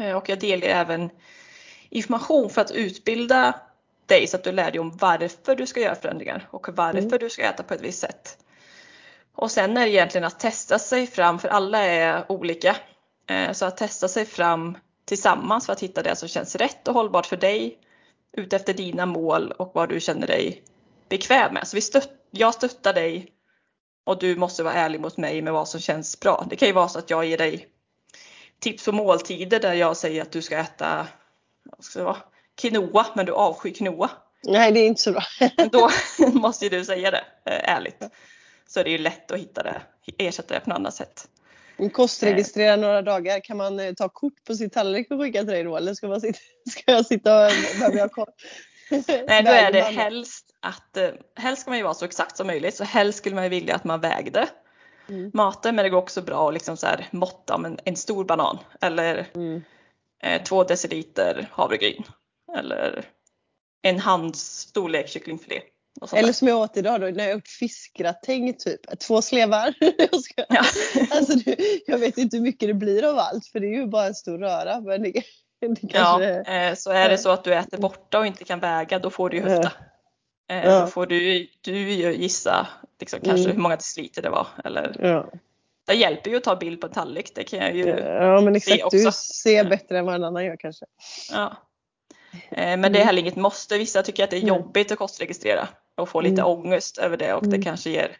Eh, 0.00 0.16
och 0.16 0.28
jag 0.28 0.40
delar 0.40 0.66
även 0.66 1.10
information 1.88 2.50
för 2.50 2.60
att 2.60 2.70
utbilda 2.70 3.60
dig 4.06 4.26
så 4.26 4.36
att 4.36 4.44
du 4.44 4.52
lär 4.52 4.70
dig 4.70 4.80
om 4.80 4.96
varför 4.96 5.56
du 5.56 5.66
ska 5.66 5.80
göra 5.80 5.94
förändringar 5.94 6.48
och 6.50 6.68
varför 6.68 6.98
mm. 6.98 7.18
du 7.18 7.30
ska 7.30 7.42
äta 7.42 7.62
på 7.62 7.74
ett 7.74 7.80
visst 7.80 8.00
sätt. 8.00 8.43
Och 9.36 9.50
sen 9.50 9.76
är 9.76 9.84
det 9.84 9.90
egentligen 9.90 10.24
att 10.24 10.40
testa 10.40 10.78
sig 10.78 11.06
fram, 11.06 11.38
för 11.38 11.48
alla 11.48 11.78
är 11.78 12.32
olika. 12.32 12.76
Eh, 13.26 13.52
så 13.52 13.66
att 13.66 13.76
testa 13.76 14.08
sig 14.08 14.26
fram 14.26 14.78
tillsammans 15.04 15.66
för 15.66 15.72
att 15.72 15.80
hitta 15.80 16.02
det 16.02 16.16
som 16.16 16.28
känns 16.28 16.56
rätt 16.56 16.88
och 16.88 16.94
hållbart 16.94 17.26
för 17.26 17.36
dig 17.36 17.78
utefter 18.36 18.74
dina 18.74 19.06
mål 19.06 19.52
och 19.58 19.70
vad 19.74 19.88
du 19.88 20.00
känner 20.00 20.26
dig 20.26 20.62
bekväm 21.08 21.54
med. 21.54 21.68
Så 21.68 21.76
vi 21.76 21.80
stött, 21.80 22.10
jag 22.30 22.54
stöttar 22.54 22.92
dig 22.92 23.32
och 24.04 24.18
du 24.18 24.36
måste 24.36 24.62
vara 24.62 24.74
ärlig 24.74 25.00
mot 25.00 25.16
mig 25.16 25.42
med 25.42 25.52
vad 25.52 25.68
som 25.68 25.80
känns 25.80 26.20
bra. 26.20 26.46
Det 26.50 26.56
kan 26.56 26.68
ju 26.68 26.74
vara 26.74 26.88
så 26.88 26.98
att 26.98 27.10
jag 27.10 27.24
ger 27.24 27.38
dig 27.38 27.68
tips 28.58 28.84
på 28.84 28.92
måltider 28.92 29.60
där 29.60 29.74
jag 29.74 29.96
säger 29.96 30.22
att 30.22 30.32
du 30.32 30.42
ska 30.42 30.58
äta 30.58 31.06
ska 31.80 32.16
quinoa 32.60 33.06
men 33.14 33.26
du 33.26 33.32
avskyr 33.32 33.74
quinoa. 33.74 34.10
Nej 34.44 34.72
det 34.72 34.80
är 34.80 34.86
inte 34.86 35.02
så 35.02 35.12
bra. 35.12 35.22
Då 35.72 35.90
måste 36.32 36.64
ju 36.64 36.70
du 36.70 36.84
säga 36.84 37.10
det 37.10 37.24
eh, 37.44 37.74
ärligt. 37.74 38.02
Så 38.74 38.80
är 38.80 38.84
det 38.84 38.90
ju 38.90 38.98
lätt 38.98 39.30
att 39.30 39.38
hitta 39.38 39.62
det, 39.62 39.82
ersätta 40.18 40.54
det 40.54 40.60
på 40.60 40.70
något 40.70 40.76
annat 40.76 40.94
sätt. 40.94 41.28
Kostregistrera 41.92 42.72
eh. 42.72 42.80
några 42.80 43.02
dagar, 43.02 43.40
kan 43.40 43.56
man 43.56 43.80
eh, 43.80 43.92
ta 43.92 44.08
kort 44.08 44.44
på 44.46 44.54
sin 44.54 44.70
tallrik 44.70 45.10
och 45.10 45.20
skicka 45.20 45.38
till 45.38 45.48
dig 45.48 45.64
då 45.64 45.76
eller 45.76 45.94
ska, 45.94 46.08
man 46.08 46.20
sitta, 46.20 46.38
ska 46.70 46.92
jag 46.92 47.06
sitta 47.06 47.46
och 47.46 47.52
behöver 47.78 47.98
jag 47.98 48.12
koll? 48.12 48.26
Nej 49.26 49.42
då 49.42 49.50
är 49.50 49.72
det 49.72 49.80
helst 49.80 50.46
att, 50.60 50.98
helst 51.36 51.62
ska 51.62 51.70
man 51.70 51.78
ju 51.78 51.84
vara 51.84 51.94
så 51.94 52.04
exakt 52.04 52.36
som 52.36 52.46
möjligt 52.46 52.74
så 52.74 52.84
helst 52.84 53.18
skulle 53.18 53.34
man 53.34 53.44
ju 53.44 53.50
vilja 53.50 53.74
att 53.74 53.84
man 53.84 54.00
vägde 54.00 54.48
mm. 55.08 55.30
maten 55.34 55.76
men 55.76 55.82
det 55.82 55.90
går 55.90 55.98
också 55.98 56.22
bra 56.22 56.48
att 56.48 56.54
liksom 56.54 56.76
så 56.76 56.86
här 56.86 57.08
måtta 57.10 57.54
en, 57.54 57.78
en 57.84 57.96
stor 57.96 58.24
banan 58.24 58.58
eller 58.80 59.26
mm. 59.34 59.62
eh, 60.22 60.42
två 60.42 60.64
deciliter 60.64 61.48
havregryn 61.52 62.04
eller 62.56 63.04
en 63.82 63.98
hands 63.98 64.40
storlek 64.40 65.08
kycklingfilé. 65.08 65.60
Eller 66.12 66.32
som 66.32 66.48
jag 66.48 66.58
åt 66.58 66.76
idag 66.76 67.00
då, 67.00 67.06
när 67.06 67.28
jag 67.28 67.36
åt 67.36 67.48
fiskgratäng 67.48 68.54
typ. 68.54 68.98
Två 68.98 69.22
slevar. 69.22 69.74
jag, 69.80 70.20
ska, 70.20 70.44
ja. 70.48 70.64
alltså, 71.10 71.34
det, 71.38 71.56
jag 71.86 71.98
vet 71.98 72.18
inte 72.18 72.36
hur 72.36 72.44
mycket 72.44 72.68
det 72.68 72.74
blir 72.74 73.04
av 73.04 73.18
allt 73.18 73.46
för 73.46 73.60
det 73.60 73.66
är 73.66 73.74
ju 73.74 73.86
bara 73.86 74.06
en 74.06 74.14
stor 74.14 74.38
röra. 74.38 74.80
Men 74.80 75.02
det, 75.02 75.12
det 75.60 75.88
kanske, 75.88 76.44
ja, 76.46 76.52
eh, 76.52 76.74
så 76.74 76.90
är 76.90 77.08
det 77.08 77.18
så 77.18 77.30
att 77.30 77.44
du 77.44 77.54
äter 77.54 77.78
borta 77.78 78.18
och 78.18 78.26
inte 78.26 78.44
kan 78.44 78.60
väga 78.60 78.98
då 78.98 79.10
får 79.10 79.30
du 79.30 79.36
ju 79.36 79.42
höfta. 79.42 79.72
Eh, 80.50 80.64
ja. 80.64 80.80
Då 80.80 80.86
får 80.86 81.06
du, 81.06 81.48
du 81.60 81.92
gissa 81.92 82.66
liksom, 83.00 83.20
kanske 83.20 83.44
mm. 83.44 83.56
hur 83.56 83.62
många 83.62 83.76
deciliter 83.76 84.22
det 84.22 84.30
var. 84.30 84.46
Eller, 84.64 84.96
ja. 85.02 85.26
Det 85.86 85.94
hjälper 85.94 86.30
ju 86.30 86.36
att 86.36 86.44
ta 86.44 86.56
bild 86.56 86.80
på 86.80 86.86
en 86.86 86.92
tallrik, 86.92 87.34
det 87.34 87.44
kan 87.44 87.58
jag 87.58 87.76
ju 87.76 87.88
Ja 87.88 88.40
men 88.40 88.56
exakt, 88.56 88.76
se 88.76 88.84
också. 88.84 88.96
du 88.96 89.12
ser 89.12 89.64
bättre 89.64 89.98
än 89.98 90.06
vad 90.06 90.14
en 90.14 90.24
annan 90.24 90.44
gör 90.44 90.56
kanske. 90.56 90.86
Ja. 91.32 91.56
Eh, 92.32 92.56
men 92.56 92.80
det 92.80 92.86
är 92.86 92.88
mm. 92.88 93.06
heller 93.06 93.20
inget 93.20 93.36
måste, 93.36 93.78
vissa 93.78 94.02
tycker 94.02 94.24
att 94.24 94.30
det 94.30 94.36
är 94.36 94.40
jobbigt 94.40 94.92
att 94.92 94.98
kostregistrera 94.98 95.68
och 95.96 96.08
få 96.08 96.20
lite 96.20 96.42
mm. 96.42 96.46
ångest 96.46 96.98
över 96.98 97.16
det 97.16 97.34
och 97.34 97.42
det 97.42 97.56
mm. 97.56 97.62
kanske 97.62 97.90
ger 97.90 98.16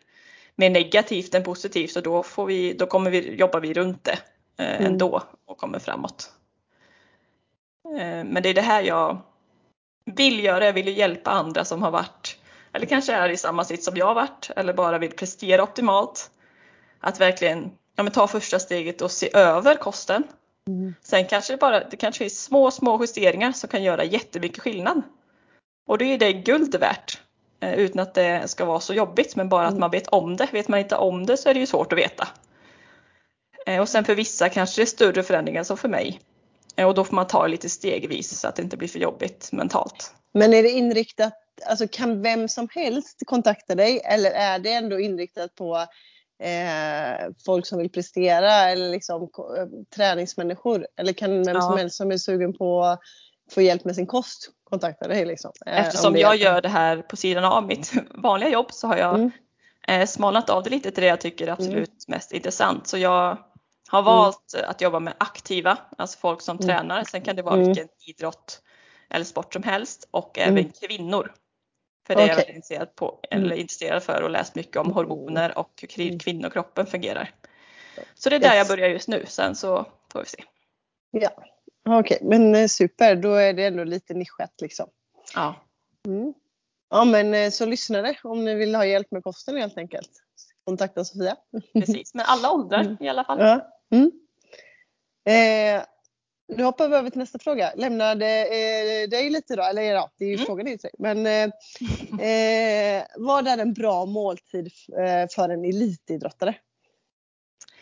mer 0.57 0.71
negativt 0.71 1.35
än 1.35 1.45
positivt 1.45 1.97
och 1.97 2.03
då, 2.03 2.23
får 2.23 2.47
vi, 2.47 2.73
då 2.73 2.87
kommer 2.87 3.11
vi, 3.11 3.35
jobbar 3.35 3.61
vi 3.61 3.75
runt 3.75 4.05
det 4.05 4.19
eh, 4.59 4.77
mm. 4.77 4.93
ändå 4.93 5.23
och 5.47 5.59
kommer 5.59 5.79
framåt. 5.79 6.33
Eh, 7.99 8.25
men 8.25 8.43
det 8.43 8.49
är 8.49 8.55
det 8.55 8.61
här 8.61 8.83
jag 8.83 9.19
vill 10.05 10.45
göra, 10.45 10.67
jag 10.67 10.73
vill 10.73 10.99
hjälpa 10.99 11.31
andra 11.31 11.65
som 11.65 11.83
har 11.83 11.91
varit 11.91 12.39
eller 12.75 12.87
kanske 12.87 13.13
är 13.13 13.29
i 13.29 13.37
samma 13.37 13.65
sitt 13.65 13.85
som 13.85 13.97
jag 13.97 14.07
har 14.07 14.15
varit 14.15 14.51
eller 14.57 14.73
bara 14.73 14.99
vill 14.99 15.13
prestera 15.13 15.63
optimalt. 15.63 16.31
Att 17.01 17.21
verkligen 17.21 17.71
ja, 17.97 18.11
ta 18.11 18.27
första 18.27 18.59
steget 18.59 19.03
och 19.03 19.11
se 19.11 19.37
över 19.37 19.75
kosten. 19.75 20.23
Mm. 20.69 20.95
Sen 21.03 21.27
kanske 21.27 21.53
det 21.53 21.57
bara 21.57 21.89
det 21.89 21.97
kanske 21.97 22.25
är 22.25 22.29
små, 22.29 22.71
små 22.71 23.01
justeringar 23.01 23.53
som 23.53 23.69
kan 23.69 23.83
göra 23.83 24.05
jättemycket 24.05 24.63
skillnad. 24.63 25.03
Och 25.87 25.99
det 25.99 26.05
är 26.05 26.19
det 26.19 26.33
guld 26.33 26.77
värt 26.77 27.21
utan 27.73 28.03
att 28.03 28.15
det 28.15 28.51
ska 28.51 28.65
vara 28.65 28.81
så 28.81 28.95
jobbigt 28.95 29.37
men 29.37 29.49
bara 29.49 29.65
att 29.65 29.71
mm. 29.71 29.81
man 29.81 29.91
vet 29.91 30.07
om 30.07 30.37
det. 30.37 30.49
Vet 30.53 30.69
man 30.69 30.81
inte 30.81 30.97
om 30.97 31.27
det 31.27 31.37
så 31.37 31.49
är 31.49 31.55
det 31.55 31.61
ju 31.61 31.67
svårt 31.67 31.93
att 31.93 31.99
veta. 31.99 32.29
Eh, 33.67 33.81
och 33.81 33.89
sen 33.89 34.05
för 34.05 34.15
vissa 34.15 34.49
kanske 34.49 34.81
det 34.81 34.85
är 34.85 34.87
större 34.87 35.23
förändringar 35.23 35.63
som 35.63 35.77
för 35.77 35.89
mig. 35.89 36.21
Eh, 36.77 36.89
och 36.89 36.95
då 36.95 37.05
får 37.05 37.15
man 37.15 37.27
ta 37.27 37.43
det 37.43 37.49
lite 37.49 37.69
stegvis 37.69 38.41
så 38.41 38.49
att 38.49 38.57
det 38.57 38.63
inte 38.63 38.77
blir 38.77 38.89
för 38.89 38.99
jobbigt 38.99 39.49
mentalt. 39.53 40.15
Men 40.35 40.55
är 40.55 40.63
det 40.63 40.71
inriktat 40.71 41.35
alltså 41.67 41.89
kan 41.91 42.23
vem 42.23 42.49
som 42.49 42.69
helst 42.75 43.23
kontakta 43.27 43.75
dig 43.75 44.01
eller 44.05 44.31
är 44.31 44.59
det 44.59 44.73
ändå 44.73 45.01
inriktat 45.01 45.55
på 45.55 45.77
eh, 46.43 47.33
folk 47.47 47.67
som 47.67 47.79
vill 47.79 47.91
prestera 47.91 48.53
eller 48.53 48.91
liksom 48.91 49.23
eh, 49.23 49.67
träningsmänniskor? 49.97 50.87
Eller 50.97 51.13
kan 51.13 51.45
vem 51.45 51.55
Ja. 51.55 51.61
som 51.61 51.79
helst 51.79 51.97
som 51.97 52.13
är 52.13 52.19
sugen 52.19 52.53
på 52.53 52.99
få 53.51 53.63
hjälp 53.63 53.85
med 53.85 53.95
sin 53.95 54.07
kost 54.07 54.51
kontakta 54.65 55.09
dig? 55.09 55.25
Liksom? 55.25 55.53
Eh, 55.67 55.73
om 55.73 55.79
Eftersom 55.79 56.17
jag 56.17 56.37
gör 56.37 56.61
det 56.63 56.69
här 56.69 57.03
på 57.03 57.17
sidan 57.17 57.45
av 57.45 57.67
mitt 57.67 57.93
vanliga 58.11 58.51
jobb 58.51 58.73
så 58.73 58.87
har 58.89 58.97
jag 58.97 59.15
Mm. 59.15 59.31
eh, 59.89 60.07
smalnat 60.07 60.51
av 60.51 60.63
det 60.63 60.71
lite 60.71 60.91
till 60.91 61.03
det 61.03 61.09
jag 61.09 61.21
tycker 61.21 61.47
är 61.47 61.53
absolut 61.53 62.09
mest 62.09 62.33
intressant. 62.33 62.87
Så 62.87 62.99
jag 62.99 63.39
har 63.89 64.03
valt 64.03 64.55
att 64.67 64.81
jobba 64.81 65.01
med 65.01 65.15
aktiva, 65.19 65.79
alltså 65.99 66.19
folk 66.19 66.41
som 66.43 66.57
Mm. 66.57 66.67
tränar. 66.67 67.05
Sen 67.05 67.21
kan 67.23 67.37
det 67.37 67.43
vara 67.43 67.55
Mm. 67.55 67.67
vilken 67.67 67.89
idrott 68.09 68.63
eller 69.11 69.25
sport 69.25 69.53
som 69.53 69.63
helst 69.63 70.09
och 70.11 70.39
Mm. 70.39 70.53
även 70.57 70.73
kvinnor. 70.73 71.33
För 72.07 72.15
det 72.15 72.23
är 72.23 72.29
jag 72.29 72.49
intresserad, 72.49 72.95
på, 72.95 73.21
Mm. 73.31 73.45
eller 73.45 73.57
intresserad 73.57 74.03
för 74.03 74.23
och 74.23 74.31
läst 74.31 74.55
mycket 74.55 74.77
om 74.77 74.93
hormoner 74.93 75.59
och 75.59 75.71
hur 75.81 75.89
kvi- 75.89 76.07
Mm. 76.09 76.19
kvinnokroppen 76.19 76.87
fungerar. 76.87 77.31
Så 78.15 78.31
det 78.31 78.37
är 78.37 78.41
där 78.41 78.49
Yes. 78.49 78.57
jag 78.57 78.67
börjar 78.67 78.89
just 78.89 79.09
nu, 79.09 79.25
sen 79.27 79.55
så 79.57 79.87
får 80.13 80.21
vi 80.21 80.27
se. 80.27 80.45
Ja, 81.11 81.31
okej, 81.89 82.19
men 82.23 82.55
eh, 82.55 82.67
super. 82.67 83.17
Då 83.17 83.35
är 83.35 83.53
det 83.53 83.65
ändå 83.65 83.85
lite 83.85 84.15
nischat 84.15 84.61
liksom. 84.61 84.87
Ja, 85.35 85.55
Mm. 86.07 86.35
Ja, 86.91 87.05
men 87.05 87.35
eh, 87.35 87.51
så 87.51 87.67
lyssnare 87.67 88.17
om 88.23 88.45
ni 88.45 88.55
vill 88.55 88.75
ha 88.75 88.87
hjälp 88.87 89.11
med 89.11 89.23
kosten 89.25 89.57
helt 89.57 89.79
enkelt. 89.79 90.11
Kontakta 90.65 91.05
Sofia. 91.05 91.37
precis. 91.73 92.15
Men 92.15 92.25
alla 92.29 92.51
åldrar 92.53 92.81
Mm. 92.81 92.97
i 93.01 93.09
alla 93.09 93.25
fall. 93.25 93.39
Ja. 93.41 93.71
Mm. 93.91 94.11
Eh, 95.27 95.85
nu 96.57 96.63
hoppar 96.65 96.89
vi 96.89 96.97
över 96.97 97.11
till 97.11 97.19
nästa 97.19 97.39
fråga. 97.39 97.73
Lämnade 97.77 98.27
eh, 98.47 99.09
dig 99.09 99.31
lite 99.31 99.57
då, 99.57 99.63
eller 99.63 99.83
ja, 99.83 100.11
det 100.19 100.25
är 100.25 100.29
ju 100.29 100.35
Mm. 100.35 100.47
frågan 100.47 100.67
till 100.67 100.79
dig. 100.79 100.91
Men 100.99 101.27
eh, 101.27 102.29
eh, 102.29 103.05
vad 103.17 103.49
är 103.49 103.59
en 103.59 103.73
bra 103.73 104.07
måltid 104.07 104.73
för 105.35 105.49
en 105.49 105.65
elitidrottare? 105.65 106.55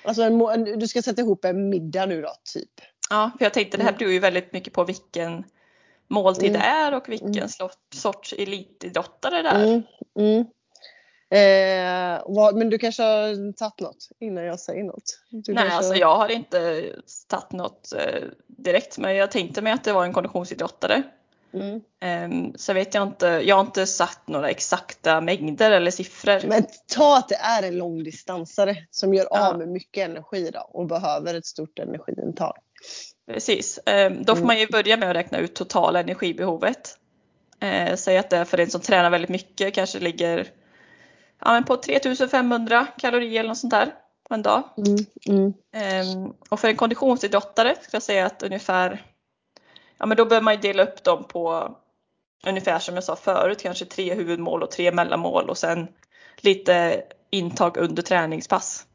Alltså 0.04 0.22
en, 0.22 0.64
du 0.78 0.88
ska 0.88 1.02
sätta 1.02 1.20
ihop 1.22 1.44
en 1.44 1.68
middag 1.68 2.06
nu 2.06 2.22
då, 2.22 2.32
typ. 2.54 2.70
Ja, 3.12 3.30
för 3.38 3.44
jag 3.44 3.54
tänkte 3.54 3.76
det 3.76 3.82
här 3.82 3.90
Mm. 3.90 3.98
beror 3.98 4.12
ju 4.12 4.18
väldigt 4.18 4.52
mycket 4.52 4.72
på 4.72 4.84
vilken 4.84 5.44
måltid 6.08 6.48
Mm. 6.50 6.60
det 6.60 6.66
är 6.66 6.94
och 6.94 7.08
vilken 7.08 7.36
Mm. 7.36 7.48
sorts 7.94 8.32
elitidrottare 8.38 9.42
det 9.42 9.48
är. 9.48 9.64
Mm, 9.64 9.82
mm. 10.18 10.44
Eh, 11.30 12.22
vad, 12.26 12.54
men 12.56 12.70
du 12.70 12.78
kanske 12.78 13.02
har 13.02 13.52
tagit 13.52 13.80
något 13.80 14.08
innan 14.20 14.44
jag 14.44 14.60
säger 14.60 14.84
något? 14.84 15.18
Du 15.30 15.54
Nej, 15.54 15.62
kanske... 15.62 15.76
alltså 15.76 15.94
jag 15.94 16.16
har 16.16 16.28
inte 16.28 16.84
tagit 17.28 17.52
något 17.52 17.92
eh, 17.92 18.22
direkt, 18.46 18.98
men 18.98 19.16
jag 19.16 19.30
tänkte 19.30 19.62
mig 19.62 19.72
att 19.72 19.84
det 19.84 19.92
var 19.92 20.04
en 20.04 20.12
konditionsidrottare. 20.12 21.02
Mm. 21.54 21.80
Ehm, 22.00 22.52
så 22.56 22.72
vet 22.72 22.94
jag 22.94 23.02
inte, 23.02 23.26
jag 23.26 23.56
har 23.56 23.60
inte 23.64 23.86
satt 23.86 24.28
några 24.28 24.50
exakta 24.50 25.20
mängder 25.20 25.70
eller 25.70 25.90
siffror. 25.90 26.48
Men 26.48 26.62
ta 26.94 27.18
att 27.18 27.28
det 27.28 27.34
är 27.34 27.62
en 27.62 27.78
långdistansare 27.78 28.76
som 28.90 29.14
gör 29.14 29.26
Ja. 29.30 29.50
av 29.50 29.58
med 29.58 29.68
mycket 29.68 30.08
energi 30.08 30.50
då, 30.52 30.60
och 30.60 30.86
behöver 30.86 31.34
ett 31.34 31.46
stort 31.46 31.78
energiintag. 31.78 32.54
Precis, 33.26 33.78
Ehm, 33.86 34.22
då 34.24 34.32
får 34.32 34.36
Mm. 34.36 34.46
man 34.46 34.58
ju 34.58 34.66
börja 34.66 34.96
med 34.96 35.10
att 35.10 35.16
räkna 35.16 35.38
ut 35.38 35.54
totala 35.54 36.00
energibehovet. 36.00 36.98
Eh, 37.60 37.96
säg 37.96 38.18
att 38.18 38.30
det 38.30 38.36
är 38.36 38.44
för 38.44 38.58
en 38.60 38.70
som 38.70 38.80
tränar 38.80 39.10
väldigt 39.10 39.30
mycket 39.30 39.74
kanske 39.74 39.98
ligger 39.98 40.50
ja, 41.44 41.52
men 41.52 41.64
på 41.64 41.76
3500 41.76 42.86
kalorier 42.98 43.40
eller 43.40 43.48
något 43.48 43.58
sånt 43.58 43.70
där 43.70 43.94
på 44.28 44.34
en 44.34 44.42
dag. 44.42 44.62
Mm. 44.76 44.96
Mm. 45.26 45.52
Ehm, 45.72 46.32
och 46.48 46.60
för 46.60 46.68
en 46.68 46.76
konditionsidrottare 46.76 47.74
ska 47.82 47.94
jag 47.96 48.02
säga 48.02 48.26
att 48.26 48.42
ungefär, 48.42 49.02
ja 49.98 50.06
men 50.06 50.16
då 50.16 50.24
behöver 50.24 50.44
man 50.44 50.54
ju 50.54 50.60
dela 50.60 50.82
upp 50.82 51.04
dem 51.04 51.24
på 51.24 51.76
ungefär 52.46 52.78
som 52.78 52.94
jag 52.94 53.04
sa 53.04 53.16
förut, 53.16 53.62
kanske 53.62 53.84
tre 53.84 54.14
huvudmål 54.14 54.62
och 54.62 54.70
tre 54.70 54.92
mellanmål 54.92 55.50
och 55.50 55.58
sen 55.58 55.88
lite 56.40 57.02
intag 57.30 57.76
under 57.76 58.02
träningspass. 58.02 58.86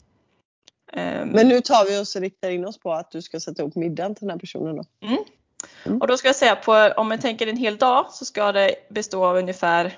Ehm, 0.93 1.29
Men 1.29 1.47
nu 1.47 1.61
tar 1.61 1.85
vi 1.85 1.97
oss 1.99 2.15
och 2.15 2.21
riktar 2.21 2.49
in 2.49 2.65
oss 2.65 2.79
på 2.79 2.93
att 2.93 3.11
du 3.11 3.21
ska 3.21 3.39
sätta 3.39 3.61
ihop 3.61 3.75
middagen 3.75 4.15
till 4.15 4.21
den 4.27 4.29
här 4.31 4.39
personen 4.39 4.75
då. 4.75 4.83
Mm. 5.07 6.01
Och 6.01 6.07
då 6.07 6.17
ska 6.17 6.27
jag 6.27 6.35
säga 6.35 6.55
på, 6.55 6.93
om 6.97 7.07
man 7.09 7.19
tänker 7.19 7.47
en 7.47 7.57
hel 7.57 7.77
dag 7.77 8.05
så 8.11 8.25
ska 8.25 8.51
det 8.51 8.75
bestå 8.89 9.25
av 9.25 9.35
ungefär 9.38 9.97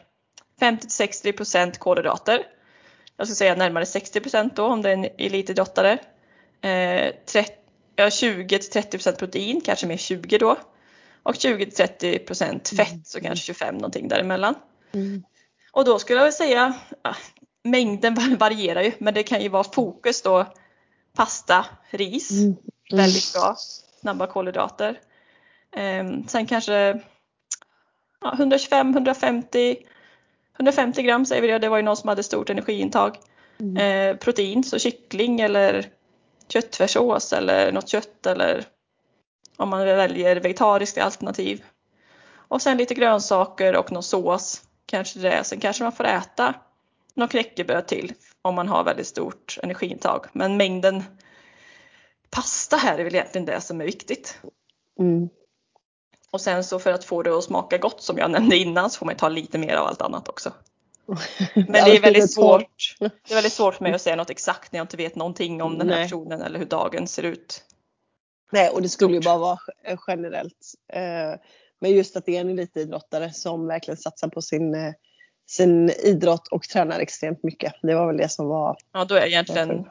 50-60% 0.61 1.77
kolhydrater. 1.77 2.43
Jag 3.17 3.27
ska 3.27 3.35
säga 3.35 3.55
närmare 3.55 3.83
60% 3.83 4.49
då 4.55 4.65
om 4.65 4.81
det 4.81 4.89
är 4.89 4.93
en 4.93 5.05
elitidrottare. 5.17 5.97
Eh, 6.61 7.13
30 7.25 7.51
ja, 7.95 8.05
20-30% 8.09 9.15
protein, 9.15 9.61
kanske 9.61 9.87
mer 9.87 9.97
20 9.97 10.37
då. 10.37 10.55
Och 11.23 11.33
20-30% 11.35 12.75
fett, 12.75 13.07
så 13.07 13.21
kanske 13.21 13.45
25 13.45 13.75
någonting 13.75 14.07
däremellan. 14.07 14.55
Mm. 14.93 15.23
Och 15.71 15.85
då 15.85 15.99
skulle 15.99 16.19
jag 16.19 16.33
säga, 16.33 16.73
ja, 17.03 17.15
mängden 17.63 18.13
var- 18.15 18.37
varierar 18.37 18.81
ju, 18.81 18.91
men 18.97 19.13
det 19.13 19.23
kan 19.23 19.41
ju 19.41 19.49
vara 19.49 19.63
fokus 19.63 20.21
då 20.21 20.45
pasta, 21.19 21.65
ris, 21.89 22.31
Mm. 22.31 22.55
väldigt 22.91 23.33
bra, 23.33 23.55
snabba 24.01 24.27
kolhydrater. 24.27 24.99
Ehm, 25.75 26.27
sen 26.27 26.47
kanske 26.47 27.01
ja, 28.21 28.33
125, 28.37 28.93
150, 28.93 29.77
150 30.59 31.01
gram 31.01 31.25
säger 31.25 31.41
vi 31.41 31.47
det, 31.47 31.59
det 31.59 31.69
var 31.69 31.77
ju 31.77 31.83
någon 31.83 31.97
som 31.97 32.09
hade 32.09 32.23
stort 32.23 32.49
energiintag. 32.49 33.17
Mm. 33.59 33.77
Eh, 33.77 34.17
protein, 34.17 34.63
så 34.63 34.79
kyckling 34.79 35.39
eller 35.41 35.85
köttfärssås 36.47 37.33
eller 37.33 37.71
något 37.71 37.89
kött 37.89 38.25
eller 38.25 38.65
om 39.57 39.69
man 39.69 39.85
väljer 39.85 40.35
vegetariska 40.35 41.03
alternativ. 41.03 41.63
Och 42.31 42.61
sen 42.61 42.77
lite 42.77 42.93
grönsaker 42.93 43.75
och 43.75 43.91
någon 43.91 44.03
sås, 44.03 44.61
kanske 44.85 45.19
det. 45.19 45.43
Sen 45.43 45.59
kanske 45.59 45.83
man 45.83 45.91
får 45.91 46.03
äta 46.03 46.53
något 47.13 47.31
knäckebröd 47.31 47.87
till 47.87 48.13
om 48.41 48.55
man 48.55 48.67
har 48.67 48.83
väldigt 48.83 49.07
stort 49.07 49.57
energiintag. 49.63 50.25
Men 50.33 50.57
mängden 50.57 51.03
pasta 52.29 52.77
här 52.77 52.97
är 52.97 53.03
väl 53.03 53.15
egentligen 53.15 53.45
det 53.45 53.61
som 53.61 53.81
är 53.81 53.85
viktigt. 53.85 54.39
Mm. 54.99 55.29
Och 56.31 56.41
sen 56.41 56.63
så 56.63 56.79
för 56.79 56.93
att 56.93 57.05
få 57.05 57.23
det 57.23 57.37
att 57.37 57.43
smaka 57.43 57.77
gott 57.77 58.01
som 58.01 58.17
jag 58.17 58.31
nämnde 58.31 58.57
innan 58.57 58.89
så 58.89 58.97
får 58.97 59.05
man 59.05 59.15
ta 59.15 59.29
lite 59.29 59.57
mer 59.57 59.75
av 59.75 59.87
allt 59.87 60.01
annat 60.01 60.29
också. 60.29 60.53
Men 61.55 61.71
det 61.71 61.79
är 61.79 62.01
väldigt 62.01 62.33
svårt. 62.33 62.95
Det 62.99 63.31
är 63.31 63.35
väldigt 63.35 63.53
svårt 63.53 63.75
för 63.75 63.83
mig 63.83 63.93
att 63.93 64.01
säga 64.01 64.15
något 64.15 64.29
exakt 64.29 64.71
när 64.71 64.79
jag 64.79 64.83
inte 64.83 64.97
vet 64.97 65.15
någonting 65.15 65.61
om 65.61 65.77
den 65.77 65.89
här 65.89 65.95
Nej. 65.95 66.05
personen 66.05 66.41
eller 66.41 66.59
hur 66.59 66.65
dagen 66.65 67.07
ser 67.07 67.23
ut. 67.23 67.63
Nej, 68.51 68.69
och 68.69 68.81
det 68.81 68.89
skulle 68.89 69.13
ju 69.13 69.21
bara 69.21 69.37
vara 69.37 69.57
eh, 69.83 69.99
generellt. 70.07 70.73
Eh, 70.93 71.39
Men 71.79 71.91
just 71.91 72.15
att 72.15 72.25
det 72.25 72.37
är 72.37 72.41
en 72.41 72.49
elitidrottare 72.49 73.33
som 73.33 73.67
verkligen 73.67 73.97
satsar 73.97 74.27
på 74.27 74.41
sin, 74.41 74.75
eh, 74.75 74.93
sin 75.49 75.89
idrott 75.89 76.47
och 76.47 76.63
tränar 76.63 76.99
extremt 76.99 77.43
mycket. 77.43 77.73
Det 77.81 77.95
var 77.95 78.07
väl 78.07 78.17
det 78.17 78.29
som 78.29 78.47
var... 78.47 78.77
Ja, 78.93 79.05
då 79.05 79.15
är 79.15 79.25
egentligen 79.25 79.85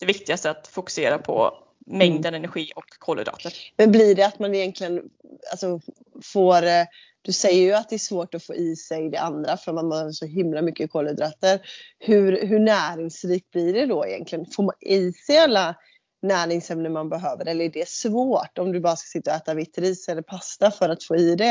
det 0.00 0.06
viktigaste 0.06 0.50
att 0.50 0.66
fokusera 0.66 1.18
på 1.18 1.58
mängden 1.86 2.34
Mm. 2.34 2.34
energi 2.34 2.72
och 2.76 2.84
kolhydrater. 2.98 3.52
Men 3.76 3.92
blir 3.92 4.14
det 4.14 4.26
att 4.26 4.38
man 4.38 4.54
egentligen 4.54 5.02
alltså, 5.50 5.80
får... 6.24 6.62
eh, 6.66 6.84
Du 7.22 7.32
säger 7.32 7.62
ju 7.62 7.72
att 7.72 7.88
det 7.88 7.96
är 7.96 7.98
svårt 7.98 8.34
att 8.34 8.44
få 8.44 8.54
i 8.54 8.76
sig 8.76 9.10
det 9.10 9.18
andra 9.20 9.56
för 9.56 9.72
man 9.72 9.92
har 9.92 10.10
så 10.12 10.26
himla 10.26 10.62
mycket 10.62 10.90
kolhydrater. 10.92 11.60
Hur, 11.98 12.46
hur 12.46 12.58
näringsrikt 12.58 13.50
blir 13.50 13.72
det 13.72 13.86
då 13.86 14.06
egentligen? 14.06 14.46
Får 14.46 14.62
man 14.62 14.74
i 14.80 15.12
sig 15.12 15.38
alla 15.38 15.74
näringsämnen 16.22 16.92
man 16.92 17.08
behöver 17.08 17.46
eller 17.48 17.64
är 17.64 17.68
det 17.70 17.88
svårt 17.88 18.58
om 18.58 18.72
du 18.72 18.80
bara 18.80 18.96
ska 18.96 19.06
sitta 19.06 19.30
och 19.30 19.36
äta 19.36 19.54
vitt 19.54 19.78
ris 19.78 20.08
eller 20.08 20.22
pasta 20.22 20.70
för 20.70 20.88
att 20.88 21.04
få 21.04 21.16
i 21.16 21.34
dig 21.36 21.50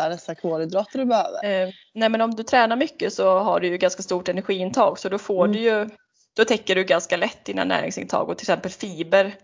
alla 0.00 0.08
dessa 0.08 0.34
kolhydrater 0.34 0.98
du 0.98 1.04
behöver? 1.04 1.44
Eh, 1.44 1.68
nej 1.94 2.08
men 2.08 2.20
om 2.20 2.30
du 2.34 2.42
tränar 2.42 2.76
mycket 2.76 3.12
så 3.12 3.38
har 3.38 3.60
du 3.60 3.66
ju 3.68 3.78
ganska 3.78 4.02
stort 4.02 4.28
energiintag 4.28 4.98
så 4.98 5.08
då 5.08 5.18
får 5.18 5.44
Mm. 5.44 5.56
du 5.56 5.62
ju, 5.62 5.88
då 6.36 6.44
täcker 6.44 6.74
du 6.74 6.84
ganska 6.84 7.16
lätt 7.16 7.44
dina 7.44 7.64
näringsintag 7.64 8.28
och 8.28 8.38
till 8.38 8.44
exempel 8.44 8.70
fiber, 8.70 9.34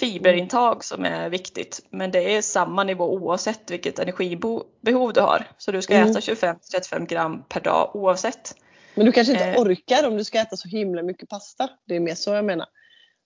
fiberintag 0.00 0.84
som 0.84 1.04
är 1.04 1.28
viktigt. 1.30 1.80
Men 1.90 2.10
det 2.10 2.36
är 2.36 2.42
samma 2.42 2.84
nivå 2.84 3.12
oavsett 3.14 3.70
vilket 3.70 3.98
energibehov 3.98 5.12
du 5.14 5.20
har. 5.20 5.44
Så 5.58 5.72
du 5.72 5.82
ska 5.82 5.94
Mm. 5.94 6.10
äta 6.10 6.20
25-35 6.20 7.06
gram 7.06 7.44
per 7.48 7.60
dag 7.60 7.90
oavsett. 7.96 8.54
Men 8.94 9.06
du 9.06 9.12
kanske 9.12 9.32
inte 9.32 9.44
Eh. 9.44 9.60
orkar 9.60 10.06
om 10.08 10.16
du 10.16 10.24
ska 10.24 10.38
äta 10.40 10.56
så 10.56 10.68
himla 10.68 11.02
mycket 11.02 11.28
pasta. 11.28 11.68
Det 11.86 11.96
är 11.96 12.00
mer 12.00 12.14
så 12.14 12.30
jag 12.34 12.44
menar. 12.44 12.66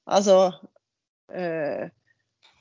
Alltså... 0.07 0.53
Eh, 1.35 1.89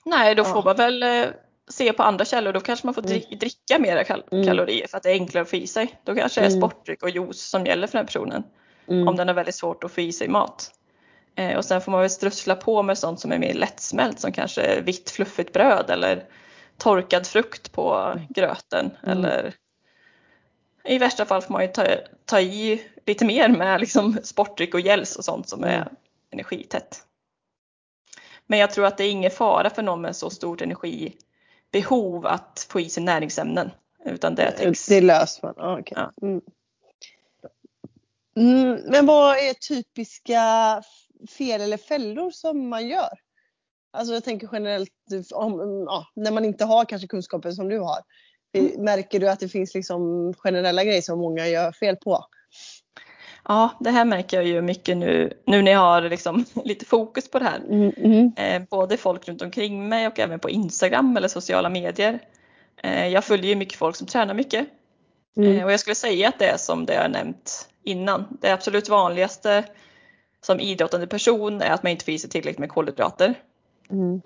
Nej, 0.06 0.36
då 0.36 0.44
Ja. 0.44 0.54
får 0.54 0.64
man 0.64 0.76
väl 0.76 1.04
eh, 1.04 1.26
se 1.70 1.93
på 1.93 2.03
andra 2.03 2.26
källor. 2.26 2.53
Då 2.53 2.59
kanske 2.59 2.88
man 2.88 2.93
får 2.93 3.01
dri- 3.01 3.36
dricka 3.39 3.80
mer 3.80 4.03
kal- 4.03 4.24
Mm. 4.32 4.45
kalorier 4.47 4.88
för 4.88 4.97
att 4.97 5.03
det 5.03 5.09
är 5.09 5.14
enklare 5.14 5.41
att 5.41 5.49
få 5.49 5.55
i 5.55 5.68
sig. 5.68 5.99
Då 6.03 6.16
kanske 6.16 6.41
det 6.41 6.45
är 6.45 6.49
Mm. 6.49 6.62
sportdryck 6.62 7.03
och 7.03 7.09
juice 7.09 7.41
som 7.49 7.66
gäller 7.66 7.88
för 7.88 7.97
den 7.97 8.05
personen. 8.05 8.43
mm, 8.88 9.07
Om 9.07 9.16
den 9.16 9.28
har 9.28 9.36
väldigt 9.36 9.55
svårt 9.55 9.84
att 9.84 9.91
få 9.91 10.01
i 10.01 10.12
sig 10.12 10.28
mat. 10.28 10.72
Eh, 11.36 11.57
och 11.57 11.66
sen 11.66 11.82
får 11.82 11.91
man 11.91 12.01
väl 12.01 12.09
strössla 12.09 12.55
på 12.55 12.84
med 12.84 12.97
sånt 12.97 13.20
som 13.20 13.32
är 13.32 13.38
mer 13.39 13.53
lättsmält 13.53 14.20
som 14.20 14.32
kanske 14.32 14.82
vitt 14.82 15.09
fluffigt 15.09 15.53
bröd 15.53 15.89
eller 15.89 16.26
torkad 16.78 17.28
frukt 17.28 17.72
på 17.72 18.14
gröten. 18.30 18.91
Mm. 19.03 19.18
Eller 19.18 19.53
i 20.84 20.97
värsta 20.97 21.26
fall 21.26 21.41
får 21.41 21.53
man 21.53 21.62
ju 21.62 21.68
ta, 21.68 21.86
ta 22.26 22.39
i 22.39 22.84
lite 23.05 23.26
mer 23.26 23.49
med 23.49 23.80
liksom 23.80 24.18
sportdryck 24.24 24.74
och 24.74 24.80
gels 24.82 25.16
och 25.16 25.26
sånt 25.26 25.49
som 25.49 25.64
är 25.64 25.76
Mm. 25.82 25.88
energitätt. 26.32 27.03
Men 28.47 28.59
jag 28.59 28.72
tror 28.72 28.86
att 28.86 28.97
det 28.97 29.03
är 29.03 29.12
ingen 29.12 29.32
fara 29.32 29.70
för 29.70 29.82
någon 29.84 30.01
med 30.01 30.16
så 30.16 30.30
stort 30.30 30.62
energibehov 31.72 32.26
att 32.26 32.67
få 32.69 32.80
i 32.80 32.89
sig 32.89 33.03
näringsämnen. 33.03 33.72
Utan 34.05 34.36
det 34.36 34.51
täcks. 34.51 34.86
Det 34.86 35.01
löser 35.01 35.47
man? 35.47 35.55
Ah, 35.57 35.80
okay. 35.80 35.95
Ja. 35.95 36.11
Mm. 36.22 36.41
Mm, 38.38 38.80
men 38.88 39.05
vad 39.05 39.38
är 39.38 39.53
typiska 39.53 40.41
fel 41.38 41.61
eller 41.61 41.78
fällor 41.78 42.32
som 42.32 42.69
man 42.69 42.88
gör? 42.88 43.09
Alltså 43.93 44.13
jag 44.13 44.24
tänker 44.24 44.49
generellt 44.51 44.91
om, 45.34 45.86
ja, 45.88 46.07
när 46.15 46.32
man 46.32 46.45
inte 46.45 46.65
har 46.65 46.86
kanske 46.86 47.07
kunskapen 47.07 47.53
som 47.53 47.69
du 47.69 47.80
har. 47.80 47.99
Mm. 48.53 48.84
Märker 48.84 49.19
du 49.19 49.30
att 49.30 49.39
det 49.39 49.49
finns 49.49 49.74
liksom 49.74 50.34
generella 50.34 50.84
grejer 50.84 51.01
som 51.01 51.19
många 51.19 51.47
gör 51.47 51.72
fel 51.72 51.95
på? 51.95 52.26
Ja, 53.48 53.70
det 53.80 53.89
här 53.89 54.06
märker 54.06 54.38
jag 54.38 54.48
ju 54.48 54.62
mycket 54.62 54.98
nu, 54.98 55.34
nu 55.46 55.62
när 55.62 55.72
jag 55.72 55.80
har 55.80 56.02
liksom 56.02 56.46
lite 56.66 56.86
fokus 56.86 57.32
på 57.32 57.39
det 57.39 57.46
här. 57.46 57.60
Mm, 57.70 57.94
mm. 57.98 58.32
Eh, 58.38 58.68
både 58.70 58.98
folk 58.98 59.28
runt 59.28 59.42
omkring 59.42 59.89
mig 59.89 60.08
och 60.08 60.20
även 60.20 60.39
på 60.39 60.50
Instagram 60.50 61.18
eller 61.18 61.28
sociala 61.28 61.70
medier. 61.70 62.20
Eh, 62.84 63.08
jag 63.08 63.24
följer 63.24 63.50
ju 63.50 63.56
mycket 63.56 63.78
folk 63.78 63.96
som 63.96 64.08
tränar 64.08 64.34
mycket. 64.34 64.68
Mm. 65.38 65.58
Eh, 65.58 65.66
och 65.66 65.72
jag 65.72 65.80
skulle 65.80 65.96
säga 65.96 66.30
att 66.30 66.39
det 66.39 66.46
är 66.46 66.58
som 66.58 66.86
det 66.86 66.94
jag 66.94 67.12
nämnt 67.12 67.70
innan. 67.84 68.38
Det 68.42 68.52
absolut 68.52 68.89
vanligaste 68.89 69.64
som 70.42 70.60
idrottande 70.60 71.08
person 71.08 71.62
är 71.62 71.72
att 71.72 71.84
man 71.84 71.92
inte 71.92 72.06
får 72.06 72.14
i 72.14 72.20
sig 72.20 72.30
tillräckligt 72.30 72.60
med 72.60 72.70
kolhydrater. 72.70 73.34
Mm. 73.89 74.22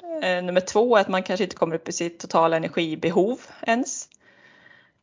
Nummer 0.45 0.61
två 0.61 0.97
är 0.97 1.01
att 1.01 1.07
man 1.07 1.23
kanske 1.23 1.43
inte 1.43 1.55
kommer 1.55 1.75
upp 1.75 1.89
i 1.89 1.91
sitt 1.91 2.19
totala 2.19 2.57
energibehov 2.57 3.39
ens. 3.61 4.09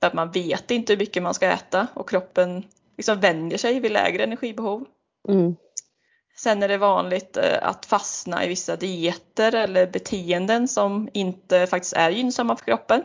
För 0.00 0.06
att 0.06 0.14
man 0.14 0.30
vet 0.30 0.70
inte 0.70 0.92
hur 0.92 0.98
mycket 0.98 1.22
man 1.22 1.34
ska 1.34 1.46
äta 1.46 1.86
och 1.94 2.08
kroppen 2.08 2.64
liksom 2.96 3.20
vänjer 3.20 3.58
sig 3.58 3.80
vid 3.80 3.92
lägre 3.92 4.22
energibehov. 4.22 4.86
Mm. 5.28 5.56
Sen 6.36 6.62
är 6.62 6.68
det 6.68 6.78
vanligt 6.78 7.36
eh, 7.36 7.58
att 7.62 7.86
fastna 7.86 8.44
i 8.44 8.48
vissa 8.48 8.76
dieter 8.76 9.54
eller 9.54 9.86
beteenden 9.86 10.68
som 10.68 11.08
inte 11.12 11.66
faktiskt 11.66 11.92
är 11.92 12.10
gynnsamma 12.10 12.56
för 12.56 12.64
kroppen. 12.64 13.02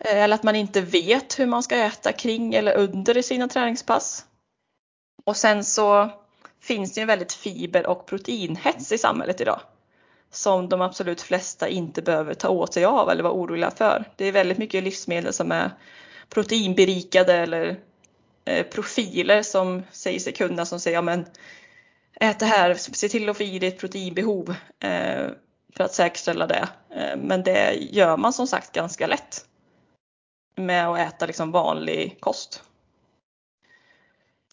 Eh, 0.00 0.22
Eller 0.22 0.34
att 0.34 0.42
man 0.42 0.56
inte 0.56 0.80
vet 0.80 1.38
hur 1.38 1.46
man 1.46 1.62
ska 1.62 1.76
äta 1.76 2.12
kring 2.12 2.54
eller 2.54 2.76
under 2.76 3.16
i 3.16 3.22
sina 3.22 3.48
träningspass. 3.48 4.24
Och 5.24 5.36
sen 5.36 5.64
så 5.64 6.10
finns 6.60 6.94
det 6.94 6.98
ju 6.98 7.02
en 7.02 7.08
väldigt 7.08 7.32
fiber 7.32 7.86
och 7.86 8.06
proteinhets 8.06 8.92
i 8.92 8.98
samhället 8.98 9.40
idag. 9.40 9.60
Som 10.30 10.68
de 10.68 10.80
absolut 10.80 11.20
flesta 11.20 11.68
inte 11.68 12.02
behöver 12.02 12.34
ta 12.34 12.48
åt 12.48 12.74
sig 12.74 12.84
av 12.84 13.10
eller 13.10 13.22
vara 13.22 13.32
oroliga 13.32 13.70
för. 13.70 14.04
Det 14.16 14.24
är 14.24 14.32
väldigt 14.32 14.58
mycket 14.58 14.84
livsmedel 14.84 15.32
som 15.32 15.52
är 15.52 15.70
proteinberikade 16.28 17.34
eller 17.34 17.80
profiler 18.70 19.42
som 19.42 19.82
säger 19.90 20.18
sig 20.20 20.32
kunna 20.32 20.64
som 20.66 20.80
säger 20.80 20.96
ja 20.96 21.02
men 21.02 21.26
ät 22.20 22.38
det 22.38 22.46
här, 22.46 22.74
se 22.74 23.08
till 23.08 23.28
att 23.28 23.36
få 23.36 23.42
i 23.42 23.58
dig 23.58 23.68
ett 23.68 23.78
proteinbehov 23.78 24.54
eh, 24.80 25.28
för 25.76 25.84
att 25.84 25.94
säkerställa 25.94 26.46
det. 26.46 26.68
Eh, 26.90 27.16
men 27.16 27.42
det 27.42 27.74
gör 27.74 28.16
man 28.16 28.32
som 28.32 28.46
sagt 28.46 28.72
ganska 28.72 29.06
lätt 29.06 29.44
med 30.56 30.88
att 30.88 30.98
äta 30.98 31.26
liksom 31.26 31.50
vanlig 31.50 32.16
kost. 32.20 32.62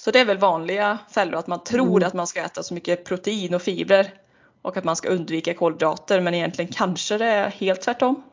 Så 0.02 0.12
det 0.12 0.20
är 0.20 0.26
väl 0.26 0.38
vanliga 0.38 1.00
fällor 1.12 1.39
att 1.39 1.48
man 1.48 1.64
tror 1.64 1.98
Mm. 1.98 2.08
att 2.08 2.14
man 2.14 2.28
ska 2.28 2.42
äta 2.42 2.64
så 2.64 2.74
mycket 2.74 3.06
protein 3.06 3.54
och 3.54 3.62
fibrer 3.62 4.14
och 4.62 4.78
att 4.78 4.84
man 4.84 4.96
ska 4.96 5.10
undvika 5.10 5.54
kolhydrater 5.54 6.22
men 6.22 6.34
egentligen 6.34 6.72
kanske 6.74 7.18
det 7.18 7.26
är 7.26 7.50
helt 7.50 7.82
tvärtom. 7.82 8.24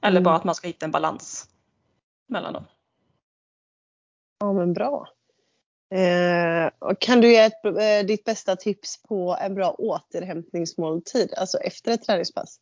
Eller 0.00 0.16
Mm. 0.16 0.24
bara 0.24 0.36
att 0.36 0.44
man 0.44 0.54
ska 0.54 0.66
hitta 0.66 0.86
en 0.86 0.90
balans 0.92 1.48
mellan 2.28 2.52
dem. 2.52 2.64
Ja 4.38 4.52
men 4.52 4.72
bra. 4.72 5.08
Eh, 5.94 6.70
och 6.78 7.00
kan 7.00 7.20
du 7.20 7.32
ge 7.32 7.38
ett, 7.38 7.64
eh, 7.64 8.06
ditt 8.06 8.24
bästa 8.24 8.56
tips 8.56 9.02
på 9.02 9.36
en 9.40 9.54
bra 9.54 9.70
återhämtningsmåltid, 9.70 11.34
alltså 11.36 11.58
efter 11.58 11.92
ett 11.92 12.02
träningspass? 12.02 12.60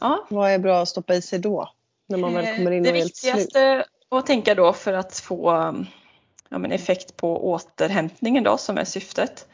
Ja, 0.00 0.26
Vad 0.30 0.50
är 0.50 0.58
bra 0.58 0.82
att 0.82 0.88
stoppa 0.88 1.14
i 1.14 1.22
sig 1.22 1.38
då? 1.38 1.70
När 2.08 2.18
man 2.18 2.34
väl 2.34 2.56
kommer 2.56 2.70
in 2.70 2.82
det 2.82 2.90
och 2.90 2.96
slut? 2.96 3.06
viktigaste 3.06 3.84
att 4.08 4.26
tänka 4.26 4.54
då 4.54 4.72
för 4.72 4.92
att 4.92 5.18
få 5.18 5.74
ja, 6.48 6.58
men 6.58 6.72
effekt 6.72 7.16
på 7.16 7.50
återhämtningen 7.50 8.44
då 8.44 8.56
som 8.56 8.78
är 8.78 8.84
syftet 8.84 9.48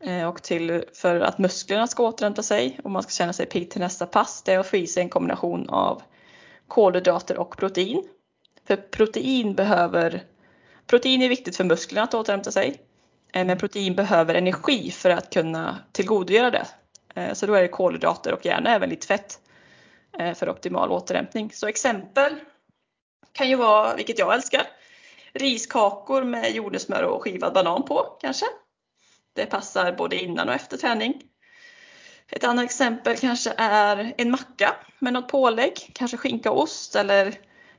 eh, 0.00 0.28
och 0.28 0.42
till 0.42 0.84
för 0.92 1.20
att 1.20 1.38
musklerna 1.38 1.86
ska 1.86 2.02
återhämta 2.02 2.42
sig 2.42 2.80
och 2.84 2.90
man 2.90 3.02
ska 3.02 3.10
känna 3.10 3.32
sig 3.32 3.46
pigg 3.46 3.70
till 3.70 3.80
nästa 3.80 4.06
pass 4.06 4.42
det 4.42 4.52
är 4.52 4.58
att 4.58 4.66
få 4.66 4.76
i 4.76 4.86
sig 4.86 5.02
en 5.02 5.08
kombination 5.08 5.68
av 5.68 6.02
kolhydrater 6.68 7.38
och 7.38 7.56
protein. 7.56 8.08
För 8.66 8.76
protein 8.76 9.54
behöver 9.54 10.24
Protein 10.86 11.22
är 11.22 11.28
viktigt 11.28 11.56
för 11.56 11.64
musklerna 11.64 12.04
att 12.04 12.14
återhämta 12.14 12.52
sig 12.52 12.80
eh, 13.32 13.44
men 13.44 13.58
protein 13.58 13.94
behöver 13.94 14.34
energi 14.34 14.90
för 14.90 15.10
att 15.10 15.32
kunna 15.32 15.78
tillgodogöra 15.92 16.50
det. 16.50 16.66
Eh, 17.14 17.32
så 17.32 17.46
då 17.46 17.54
är 17.54 17.62
det 17.62 17.68
kolhydrater 17.68 18.32
och 18.32 18.46
gärna 18.46 18.74
även 18.74 18.90
lite 18.90 19.06
fett 19.06 19.40
eh, 20.18 20.34
för 20.34 20.48
optimal 20.48 20.90
återhämtning. 20.90 21.50
Så 21.52 21.66
exempel 21.66 22.34
kan 23.32 23.48
ju 23.48 23.56
vara, 23.56 23.94
vilket 23.94 24.18
jag 24.18 24.34
älskar, 24.34 24.62
riskakor 25.32 26.24
med 26.24 26.52
jordnötssmör 26.52 27.02
och 27.02 27.22
skivad 27.22 27.52
banan 27.52 27.82
på 27.82 28.16
kanske. 28.20 28.46
Det 29.34 29.46
passar 29.46 29.92
både 29.92 30.16
innan 30.16 30.48
och 30.48 30.54
efter 30.54 30.76
träning. 30.76 31.22
Ett 32.30 32.44
annat 32.44 32.64
exempel 32.64 33.16
kanske 33.16 33.52
är 33.56 34.14
en 34.18 34.30
macka 34.30 34.76
med 34.98 35.12
något 35.12 35.28
pålägg, 35.28 35.90
kanske 35.94 36.16
skinka 36.16 36.50
och 36.50 36.62
ost 36.62 36.96
eller 36.96 37.34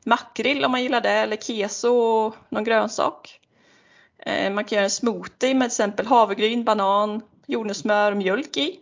makrill 0.07 0.65
om 0.65 0.71
man 0.71 0.83
gillar 0.83 1.01
det 1.01 1.09
eller 1.11 1.37
keso 1.37 1.89
och 1.89 2.35
någon 2.49 2.63
grönsak. 2.63 3.39
Eh, 4.19 4.51
Man 4.51 4.65
kan 4.65 4.75
göra 4.75 4.83
en 4.83 4.89
smoothie 4.89 5.53
med 5.53 5.61
till 5.61 5.65
exempel 5.65 6.05
havregryn, 6.05 6.63
banan, 6.63 7.21
jordnötssmör 7.45 8.11
och 8.11 8.17
mjölk 8.17 8.57
i. 8.57 8.79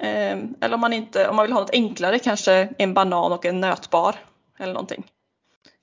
Eh, 0.00 0.38
Eller 0.60 0.74
om 0.74 0.80
man, 0.80 0.92
inte, 0.92 1.28
om 1.28 1.36
man 1.36 1.44
vill 1.44 1.52
ha 1.52 1.60
något 1.60 1.70
enklare 1.70 2.18
kanske 2.18 2.68
en 2.78 2.94
banan 2.94 3.32
och 3.32 3.46
en 3.46 3.60
nötbar 3.60 4.16
eller 4.58 4.72
någonting. 4.72 5.06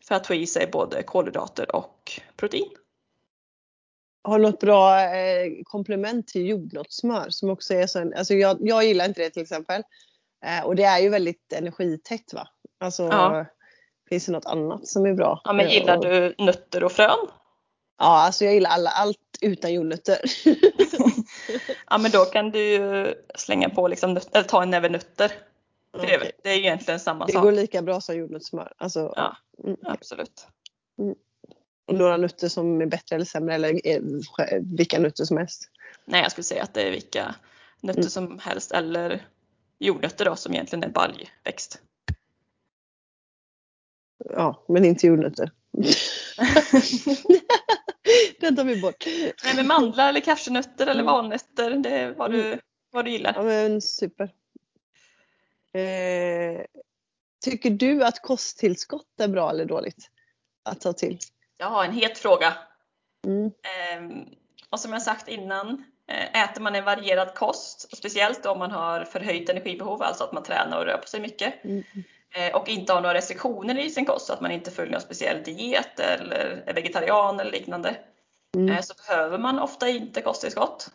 För 0.08 0.16
att 0.16 0.28
få 0.28 0.34
i 0.34 0.48
sig 0.48 0.70
både 0.72 1.04
kolhydrater 1.04 1.76
och 1.76 2.12
protein. 2.38 2.70
Har 4.24 4.40
du 4.40 4.46
något 4.46 4.60
bra 4.60 5.02
eh, 5.02 5.52
komplement 5.64 6.28
till 6.28 6.48
jordnötssmör 6.48 7.30
som 7.30 7.50
också 7.50 7.74
är 7.74 7.88
så 7.88 8.00
en, 8.00 8.14
alltså 8.14 8.34
jag, 8.34 8.58
jag 8.62 8.84
gillar 8.86 9.06
inte 9.06 9.22
det 9.22 9.30
till 9.30 9.42
exempel. 9.44 9.84
Och 10.64 10.76
det 10.76 10.84
är 10.84 11.00
ju 11.00 11.10
väldigt 11.10 11.54
energitätt 11.54 12.34
va? 12.34 12.48
Alltså 12.80 13.04
Ja. 13.04 13.46
Finns 14.10 14.26
det 14.26 14.32
något 14.32 14.46
annat 14.46 14.88
som 14.88 15.06
är 15.06 15.14
bra? 15.14 15.42
Ja, 15.44 15.54
men 15.54 15.66
Eh, 15.66 15.74
gillar 15.74 15.98
och- 15.98 16.04
du 16.06 16.36
nötter 16.38 16.84
och 16.84 16.92
frön? 16.92 17.18
Ja, 18.00 18.22
alltså 18.26 18.46
jag 18.46 18.54
gillar 18.54 18.70
alla, 18.70 18.90
allt 18.90 19.18
utan 19.42 19.74
jordnötter. 19.74 20.20
Ja, 21.90 21.98
men 21.98 22.12
då 22.12 22.26
kan 22.26 22.52
du 22.52 23.24
slänga 23.36 23.70
på 23.70 23.88
liksom, 23.88 24.14
nöt- 24.18 24.30
eller 24.36 24.48
ta 24.48 24.64
en 24.64 24.70
näve 24.70 24.90
nötter. 24.90 25.32
För 25.98 26.08
det, 26.08 26.14
är, 26.14 26.18
Okej. 26.20 26.32
det 26.44 26.50
är 26.50 26.58
egentligen 26.58 27.00
samma 27.00 27.26
Det 27.26 27.34
sak. 27.34 27.44
går 27.44 27.52
lika 27.52 27.82
bra 27.82 28.02
som 28.02 28.16
jordnötssmör. 28.18 28.74
Alltså, 28.78 29.14
Ja. 29.16 29.38
mm. 29.64 29.78
Absolut. 29.86 30.48
Och 31.88 31.94
några 31.98 32.18
nötter 32.18 32.48
som 32.48 32.82
är 32.82 32.86
bättre 32.86 33.16
eller 33.16 33.26
sämre 33.26 33.56
eller 33.56 33.88
eh, 33.88 34.02
vilka 34.62 35.00
nötter 35.00 35.26
som 35.26 35.38
helst. 35.38 35.70
Nej, 36.06 36.22
jag 36.22 36.32
skulle 36.32 36.44
säga 36.44 36.64
att 36.64 36.74
det 36.74 36.82
är 36.82 36.92
vilka 36.92 37.36
nötter 37.82 38.00
Mm. 38.02 38.10
som 38.10 38.40
helst 38.40 38.72
eller 38.72 39.28
jordnötter 39.80 40.26
då 40.26 40.36
som 40.36 40.54
egentligen 40.54 40.84
är 40.84 40.90
baljväxt. 40.90 41.82
Ja, 44.30 44.66
men 44.68 44.86
inte 44.86 45.08
jordnötter. 45.08 45.52
Den 48.40 48.56
tar 48.56 48.64
vi 48.64 48.82
bort. 48.82 49.06
Nej, 49.44 49.56
men 49.56 49.68
mandlar 49.68 50.10
eller 50.10 50.20
cashewnötter 50.20 50.84
eller 50.88 51.02
Mm. 51.02 51.06
valnötter, 51.14 51.72
det 51.72 51.90
är 51.90 52.14
vad 52.14 52.32
du, 52.32 52.60
vad 52.92 53.06
du 53.06 53.12
gillar. 53.12 53.34
Ja 53.36 53.44
men 53.44 53.82
super. 53.82 54.30
Eh, 55.74 56.62
tycker 57.46 57.70
du 57.70 58.04
att 58.04 58.22
kosttillskott 58.22 59.20
är 59.20 59.28
bra 59.28 59.50
eller 59.50 59.66
dåligt 59.66 60.10
att 60.64 60.82
ta 60.82 60.94
till? 60.94 61.20
Jag 61.58 61.68
har 61.68 61.86
en 61.86 61.92
het 61.94 62.18
fråga. 62.18 62.54
Mm. 63.26 63.52
Ehm, 63.92 64.26
och 64.70 64.80
som 64.80 64.94
jag 64.94 65.02
sagt 65.02 65.28
innan, 65.28 65.84
eh, 66.08 66.44
äter 66.44 66.62
man 66.62 66.76
en 66.76 66.84
varierad 66.86 67.36
kost, 67.36 67.98
speciellt 67.98 68.46
om 68.46 68.60
man 68.60 68.72
har 68.72 69.06
förhöjt 69.06 69.50
energibehov, 69.50 70.02
alltså 70.04 70.24
att 70.24 70.32
man 70.34 70.44
tränar 70.44 70.78
och 70.80 70.86
rör 70.86 70.98
på 70.98 71.08
sig 71.08 71.22
mycket, 71.22 71.64
Mm. 71.64 71.84
Eh, 72.34 72.56
och 72.56 72.70
inte 72.70 72.94
har 72.94 73.02
några 73.02 73.14
restriktioner 73.14 73.80
i 73.80 73.90
sin 73.90 74.06
kost, 74.06 74.26
så 74.26 74.34
att 74.34 74.42
man 74.42 74.52
inte 74.52 74.72
följer 74.72 74.92
någon 74.92 75.02
speciell 75.02 75.44
diet 75.44 76.00
eller 76.00 76.64
är 76.68 76.74
vegetarian 76.74 77.40
eller 77.40 77.52
liknande, 77.52 77.96
Mm. 78.56 78.70
eh, 78.76 78.82
så 78.82 78.94
behöver 79.08 79.38
man 79.38 79.60
ofta 79.60 79.90
inte 79.90 80.22
kosttillskott. 80.22 80.90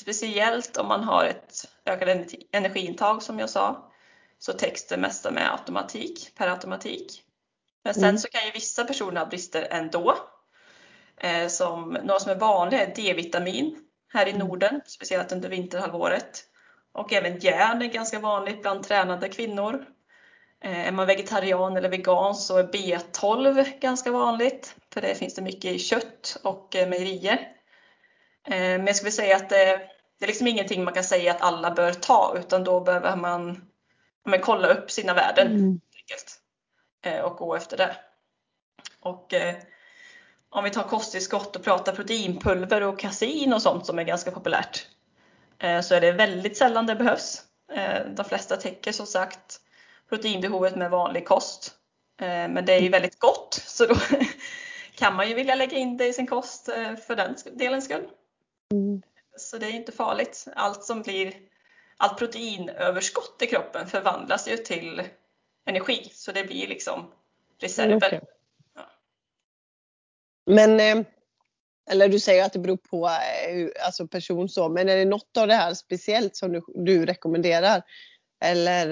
Speciellt 0.00 0.76
om 0.76 0.88
man 0.88 1.04
har 1.04 1.24
ett 1.24 1.64
ökat 1.86 2.08
ener- 2.08 2.46
energiintag 2.52 3.22
som 3.22 3.38
jag 3.38 3.50
sa, 3.50 3.90
så 4.38 4.52
täcks 4.52 4.86
det 4.86 4.96
mesta 4.96 5.30
med 5.30 5.52
automatik, 5.52 6.32
per 6.36 6.48
automatik. 6.48 7.22
Men 7.84 7.94
sen 7.94 8.04
Mm. 8.04 8.18
så 8.18 8.28
kan 8.28 8.44
ju 8.46 8.50
vissa 8.50 8.84
personer 8.84 9.20
ha 9.20 9.26
brister 9.26 9.66
ändå. 9.70 10.16
Eh, 11.16 11.48
som, 11.48 11.98
några 12.02 12.20
som 12.20 12.30
är 12.32 12.36
vanliga 12.36 12.86
är 12.86 12.94
D-vitamin 12.94 13.76
här 14.12 14.26
i 14.26 14.30
Mm. 14.30 14.46
Norden, 14.46 14.80
speciellt 14.86 15.32
under 15.32 15.48
vinterhalvåret. 15.48 16.44
Och 16.92 17.12
även 17.12 17.38
järn 17.38 17.82
är 17.82 17.86
ganska 17.86 18.18
vanligt 18.18 18.62
bland 18.62 18.82
tränade 18.84 19.28
kvinnor. 19.28 19.86
Eh, 20.64 20.88
är 20.88 20.92
man 20.92 21.06
vegetarian 21.06 21.76
eller 21.76 21.88
vegan 21.88 22.34
så 22.34 22.56
är 22.56 22.64
B12 22.64 23.78
ganska 23.80 24.10
vanligt, 24.12 24.76
för 24.92 25.00
det 25.00 25.14
finns 25.14 25.34
det 25.34 25.42
mycket 25.42 25.72
i 25.72 25.78
kött 25.78 26.36
och 26.42 26.76
eh, 26.76 26.88
mejerier. 26.88 27.48
Eh, 28.46 28.50
men 28.56 28.86
jag 28.86 28.96
skulle 28.96 29.12
säga 29.12 29.36
att 29.36 29.48
det, 29.48 29.88
det 30.18 30.24
är 30.24 30.26
liksom 30.26 30.46
ingenting 30.46 30.84
man 30.84 30.94
kan 30.94 31.04
säga 31.04 31.32
att 31.32 31.42
alla 31.42 31.70
bör 31.70 31.92
ta, 31.92 32.34
utan 32.38 32.64
då 32.64 32.80
behöver 32.80 33.16
man, 33.16 33.64
men 34.24 34.40
kolla 34.40 34.68
upp 34.68 34.90
sina 34.90 35.14
värden 35.14 35.46
Mm. 37.06 37.24
och 37.24 37.36
gå 37.36 37.54
efter 37.54 37.76
det. 37.76 37.96
Och 39.00 39.34
om 40.50 40.64
vi 40.64 40.70
tar 40.70 40.82
kosttillskott 40.82 41.56
och 41.56 41.64
pratar 41.64 41.92
proteinpulver 41.94 42.82
och 42.82 42.98
kasein 42.98 43.52
och 43.52 43.62
sånt 43.62 43.86
som 43.86 43.98
är 43.98 44.02
ganska 44.02 44.30
populärt 44.30 44.86
så 45.82 45.94
är 45.94 46.00
det 46.00 46.12
väldigt 46.12 46.56
sällan 46.56 46.86
det 46.86 46.94
behövs. 46.94 47.42
Eh, 47.72 48.06
de 48.06 48.24
flesta 48.24 48.56
täcker 48.56 48.92
som 48.92 49.06
sagt 49.06 49.60
proteinbehovet 50.08 50.76
med 50.76 50.90
vanlig 50.90 51.26
kost. 51.28 51.74
Eh, 52.20 52.26
men 52.26 52.64
det 52.64 52.72
är 52.72 52.80
ju 52.80 52.88
väldigt 52.88 53.18
gott 53.18 53.62
så 53.66 53.86
då 53.86 53.94
kan 54.94 55.16
man 55.16 55.28
ju 55.28 55.34
vilja 55.34 55.54
lägga 55.54 55.78
in 55.78 55.96
det 55.96 56.06
i 56.06 56.12
sin 56.12 56.26
kost 56.26 56.68
eh, 56.68 56.96
för 56.96 57.16
den 57.16 57.36
delens 57.52 57.84
skull. 57.84 58.08
Mm. 58.72 59.02
Så 59.36 59.58
det 59.58 59.66
är 59.66 59.70
inte 59.70 59.92
farligt. 59.92 60.46
Allt 60.56 60.84
som 60.84 61.02
blir 61.02 61.34
allt 61.96 62.18
proteinöverskott 62.18 63.42
i 63.42 63.46
kroppen 63.46 63.86
förvandlas 63.86 64.48
ju 64.48 64.56
till 64.56 65.02
energi 65.66 66.10
så 66.12 66.32
det 66.32 66.44
blir 66.44 66.66
liksom 66.68 67.12
reserver. 67.60 67.96
Okay. 67.96 68.20
Ja. 68.74 68.90
Men 70.46 71.04
eller 71.90 72.08
du 72.08 72.20
säger 72.20 72.44
att 72.44 72.52
det 72.52 72.58
beror 72.58 72.76
på 72.76 73.10
alltså 73.86 74.06
person 74.06 74.48
så, 74.48 74.68
men 74.68 74.88
är 74.88 74.96
det 74.96 75.04
något 75.04 75.36
av 75.36 75.46
det 75.46 75.54
här 75.54 75.74
speciellt 75.74 76.36
som 76.36 76.52
du, 76.52 76.62
du 76.74 77.06
rekommenderar? 77.06 77.82
Eller 78.44 78.86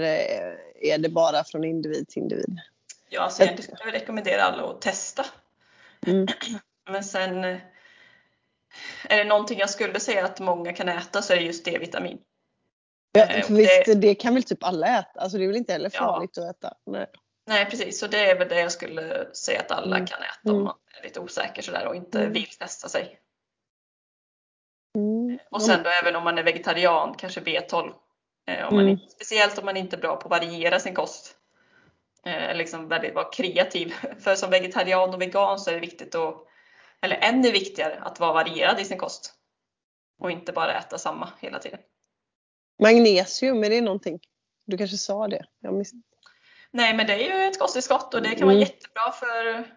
är 0.80 0.98
det 0.98 1.09
bara 1.09 1.44
från 1.44 1.64
individ 1.64 2.09
till 2.09 2.22
individ? 2.22 2.61
Ja, 3.09 3.20
alltså 3.20 3.44
jag 3.44 3.62
skulle 3.62 3.92
rekommendera 3.92 4.42
alla 4.42 4.62
att 4.62 4.80
testa. 4.80 5.26
Mm. 6.07 6.26
Men 6.90 7.05
sen 7.05 7.44
är 9.05 9.18
det 9.18 9.24
någonting 9.24 9.59
jag 9.59 9.70
skulle 9.70 10.00
säga 10.00 10.24
att 10.24 10.40
många 10.40 10.72
kan 10.72 10.88
äta 10.88 11.22
så 11.22 11.32
är 11.32 11.36
det 11.36 11.42
just 11.42 11.64
D-vitamin. 11.64 12.18
Ja, 13.12 13.26
eh, 13.26 13.46
för 13.46 13.55
visst, 13.55 13.86
det, 13.86 13.94
det, 13.94 14.14
kan 14.14 14.34
väl 14.34 14.42
typ 14.42 14.64
alla 14.64 14.98
äta? 14.98 15.20
Alltså 15.20 15.38
det 15.38 15.44
är 15.44 15.48
väl 15.48 15.57
inte 15.57 15.72
heller 15.72 15.90
farligt 15.90 16.30
ja. 16.34 16.50
att 16.50 16.57
äta? 16.57 16.74
Nej. 16.86 17.07
Nej 17.46 17.66
precis, 17.70 18.00
så 18.00 18.07
det 18.07 18.30
är 18.30 18.38
väl 18.38 18.48
det 18.48 18.61
jag 18.61 18.72
skulle 18.72 19.34
säga 19.34 19.61
att 19.61 19.70
alla 19.70 19.96
mm. 19.96 20.07
kan 20.07 20.18
äta 20.22 20.50
om 20.50 20.50
mm. 20.50 20.64
man 20.64 20.74
är 21.00 21.05
lite 21.05 21.20
osäker 21.20 21.62
sådär 21.62 21.86
och 21.86 21.96
inte 21.96 22.20
mm. 22.20 22.32
vill 22.32 22.48
testa 22.59 22.88
sig. 22.88 23.18
Mm. 24.98 25.38
Och 25.50 25.62
sen 25.62 25.82
då 25.82 25.90
även 25.90 26.16
om 26.16 26.24
man 26.24 26.38
är 26.38 26.42
vegetarian, 26.42 27.14
kanske 27.14 27.40
B12. 27.40 27.92
Eh, 28.47 28.68
om 28.68 28.74
man, 28.74 28.84
mm. 28.84 28.99
speciellt 29.09 29.59
om 29.59 29.64
man 29.64 29.76
inte 29.76 29.97
är 29.97 30.01
bra 30.01 30.16
på 30.16 30.34
att 30.34 30.43
variera 30.43 30.80
sin 30.80 30.95
kost. 30.95 31.36
Eh, 32.26 32.57
liksom 32.57 32.88
väldigt 32.88 33.14
vara 33.14 33.30
kreativ. 33.30 33.95
För 34.20 34.34
som 34.34 34.51
vegetarian 34.51 35.14
och 35.14 35.20
vegan 35.20 35.59
så 35.59 35.70
är 35.70 35.74
det 35.74 35.80
viktigt 35.80 36.14
att, 36.14 36.47
eller 37.01 37.16
ännu 37.16 37.51
viktigare, 37.51 37.99
att 38.01 38.20
vara 38.20 38.32
varierad 38.32 38.80
i 38.80 38.84
sin 38.84 38.99
kost. 38.99 39.34
Och 40.18 40.30
inte 40.30 40.53
bara 40.53 40.78
äta 40.78 40.99
samma 40.99 41.28
hela 41.40 41.59
tiden. 41.59 41.80
Magnesium, 42.82 43.64
är 43.64 43.70
det 43.70 43.80
någonting? 43.80 44.20
Du 44.66 44.78
kanske 44.78 44.97
sa 44.97 45.28
det? 45.28 45.45
Jag 45.61 45.74
miss... 45.74 45.93
Nej 46.70 46.95
men 46.95 47.07
det 47.07 47.12
är 47.12 47.38
ju 47.38 47.45
ett 47.45 47.59
kosttillskott 47.59 48.14
och 48.14 48.22
det 48.22 48.28
kan 48.28 48.47
vara 48.47 48.57
mm. 48.57 48.61
jättebra 48.61 49.12
för 49.12 49.68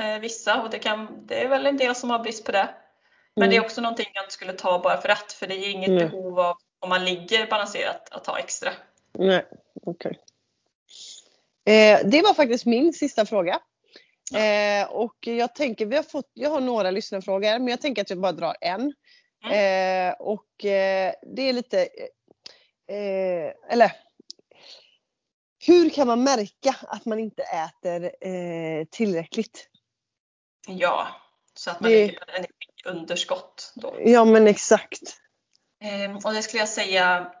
eh, 0.00 0.18
vissa 0.20 0.62
och 0.62 0.70
det, 0.70 0.78
kan, 0.78 1.26
det 1.26 1.42
är 1.42 1.48
väl 1.48 1.66
en 1.66 1.76
del 1.76 1.94
som 1.94 2.10
har 2.10 2.18
brist 2.18 2.44
på 2.44 2.52
det. 2.52 2.74
Men 3.36 3.42
mm. 3.42 3.50
det 3.50 3.56
är 3.56 3.58
mm. 3.58 3.66
också 3.66 3.80
någonting 3.80 4.06
jag 4.14 4.24
inte 4.24 4.34
skulle 4.34 4.52
ta 4.52 4.78
bara 4.78 5.00
för 5.00 5.08
att 5.08 5.32
för 5.32 5.46
det 5.46 5.54
är 5.54 5.70
inget 5.70 5.88
mm. 5.88 6.08
behov 6.08 6.40
av, 6.40 6.56
om 6.84 6.90
man 6.90 7.04
ligger 7.04 7.46
balanserat, 7.46 8.08
att 8.10 8.24
ta 8.24 8.38
extra. 8.38 8.70
Nej, 9.12 9.46
okej. 9.82 10.18
Okay. 11.64 11.74
Eh, 11.74 12.00
det 12.04 12.22
var 12.22 12.34
faktiskt 12.34 12.66
min 12.66 12.92
sista 12.92 13.26
fråga. 13.26 13.60
Eh, 14.34 14.90
och 14.90 15.16
jag 15.20 15.54
tänker, 15.54 15.86
vi 15.86 15.96
har 15.96 16.02
fått, 16.02 16.30
jag 16.34 16.50
har 16.50 16.60
några 16.60 16.90
lyssnarfrågor 16.90 17.58
men 17.58 17.68
jag 17.68 17.80
tänker 17.80 18.02
att 18.02 18.10
jag 18.10 18.20
bara 18.20 18.32
drar 18.32 18.56
en. 18.60 18.92
Mm. 19.44 20.10
Eh, 20.10 20.14
och 20.14 20.64
eh, 20.64 21.12
det 21.22 21.42
är 21.42 21.52
lite, 21.52 21.80
eh, 22.88 23.72
eller 23.72 23.92
hur 25.66 25.90
kan 25.90 26.06
man 26.06 26.22
märka 26.22 26.76
att 26.82 27.04
man 27.04 27.18
inte 27.18 27.42
äter 27.42 28.04
eh, 28.04 28.84
tillräckligt? 28.90 29.68
Ja, 30.68 31.08
så 31.54 31.70
att 31.70 31.80
man 31.80 31.90
det... 31.90 32.06
ligger 32.06 32.18
på 32.18 32.24
energiunderskott 32.30 33.72
då. 33.74 33.94
Ja 33.98 34.24
men 34.24 34.46
exakt. 34.46 35.23
Ehm, 35.84 36.16
och 36.16 36.32
det 36.32 36.42
skulle 36.42 36.60
jag 36.60 36.68
säga 36.68 37.32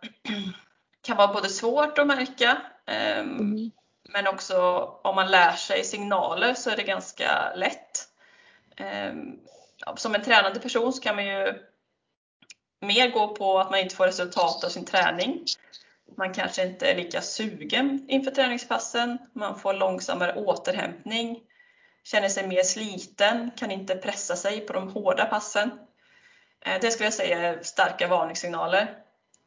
kan 1.02 1.16
vara 1.16 1.32
både 1.32 1.48
svårt 1.48 1.98
att 1.98 2.06
märka 2.06 2.62
ehm, 2.86 3.38
mm. 3.38 3.70
Men 4.08 4.26
också 4.26 4.58
om 5.04 5.14
man 5.14 5.30
lär 5.30 5.52
sig 5.52 5.84
signaler 5.84 6.54
så 6.54 6.70
är 6.70 6.76
det 6.76 6.82
ganska 6.82 7.54
lätt. 7.54 8.08
Ehm, 8.76 9.38
som 9.96 10.14
en 10.14 10.22
tränande 10.22 10.60
person 10.60 10.92
så 10.92 11.02
kan 11.02 11.16
man 11.16 11.26
ju 11.26 11.54
mer 12.80 13.10
gå 13.10 13.34
på 13.34 13.58
att 13.58 13.70
man 13.70 13.80
inte 13.80 13.96
får 13.96 14.06
resultat 14.06 14.64
av 14.64 14.68
sin 14.68 14.84
träning. 14.84 15.44
Man 16.16 16.34
kanske 16.34 16.66
inte 16.66 16.90
är 16.90 16.96
lika 16.96 17.20
sugen 17.20 18.04
inför 18.08 18.30
träningspassen. 18.30 19.18
Man 19.32 19.58
får 19.58 19.74
långsammare 19.74 20.34
återhämtning. 20.34 21.40
Känner 22.04 22.28
sig 22.28 22.48
mer 22.48 22.62
sliten, 22.62 23.50
kan 23.56 23.70
inte 23.70 23.96
pressa 23.96 24.36
sig 24.36 24.60
på 24.60 24.72
de 24.72 24.88
hårda 24.88 25.24
passen. 25.24 25.70
Ehm, 26.64 26.78
det 26.80 26.90
skulle 26.90 27.06
jag 27.06 27.14
säga 27.14 27.38
är 27.38 27.62
starka 27.62 28.08
varningssignaler. 28.08 28.98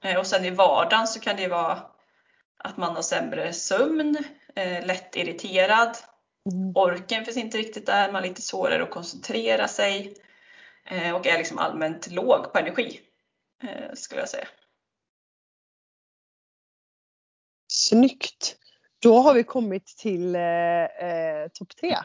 Ehm, 0.04 0.18
och 0.18 0.28
sen 0.28 0.46
i 0.46 0.50
vardagen 0.50 1.08
så 1.08 1.20
kan 1.20 1.36
det 1.36 1.48
vara 1.48 1.84
att 2.58 2.78
man 2.78 2.96
har 2.96 3.02
sämre 3.02 3.54
sömn, 3.54 4.18
eh, 4.56 4.86
lätt 4.86 5.16
irriterad. 5.16 5.98
Mm. 6.52 6.76
Orken 6.76 7.26
finns 7.26 7.38
inte 7.38 7.58
riktigt 7.58 7.86
där, 7.86 8.12
man 8.12 8.16
har 8.16 8.30
lite 8.30 8.42
svårare 8.42 8.84
att 8.84 8.92
koncentrera 8.92 9.68
sig 9.68 10.16
eh, 10.86 11.16
och 11.16 11.28
är 11.28 11.38
liksom 11.38 11.58
allmänt 11.58 12.12
låg 12.12 12.54
på 12.54 12.60
energi 12.60 13.02
eh, 13.64 13.94
skulle 13.94 14.22
jag 14.22 14.30
säga. 14.30 14.48
Snyggt! 17.68 18.56
Då 19.00 19.20
har 19.20 19.34
vi 19.34 19.44
kommit 19.44 19.86
till 19.86 20.36
eh, 20.36 20.42
eh 20.42 21.48
topp 21.54 21.76
tre. 21.76 21.98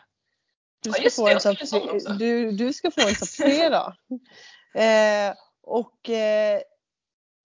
Du 0.82 0.92
ska, 0.92 1.02
ja, 1.02 1.10
få 1.10 1.28
en 1.28 2.18
du, 2.18 2.50
du 2.50 2.72
ska 2.72 2.90
få 2.90 3.08
en 3.08 3.14
topp 3.14 3.28
tre 3.28 3.68
då. 3.68 3.94
Eh, 4.74 5.34
och 5.62 6.10
eh, 6.10 6.60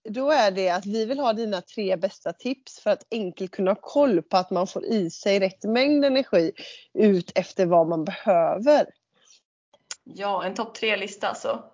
då 0.08 0.30
är 0.30 0.50
det 0.50 0.70
att 0.70 0.86
vi 0.86 1.04
vill 1.04 1.18
ha 1.18 1.32
dina 1.32 1.60
tre 1.60 1.96
bästa 1.96 2.32
tips 2.32 2.80
för 2.80 2.90
att 2.90 3.06
enkelt 3.10 3.50
kunna 3.50 3.70
ha 3.70 3.78
koll 3.80 4.22
på 4.22 4.36
att 4.36 4.50
man 4.50 4.66
får 4.66 4.84
i 4.84 5.10
sig 5.10 5.40
rätt 5.40 5.64
mängd 5.64 6.04
energi 6.04 6.52
ut 6.94 7.32
efter 7.34 7.66
vad 7.66 7.88
man 7.88 8.04
behöver. 8.04 8.86
Ja, 10.04 10.44
en 10.44 10.54
topp 10.54 10.74
tre-lista 10.74 11.28
alltså. 11.28 11.64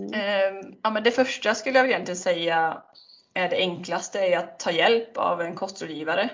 Mm. 0.00 0.12
Ehm, 0.14 0.74
ja, 0.82 0.90
men 0.90 1.02
det 1.02 1.10
första 1.10 1.54
skulle 1.54 1.78
jag 1.78 1.88
egentligen 1.88 2.16
säga 2.16 2.82
är 3.34 3.48
det 3.48 3.56
enklaste 3.56 4.20
är 4.20 4.38
att 4.38 4.58
ta 4.58 4.70
hjälp 4.70 5.16
av 5.16 5.40
en 5.40 5.54
kostrådgivare 5.54 6.30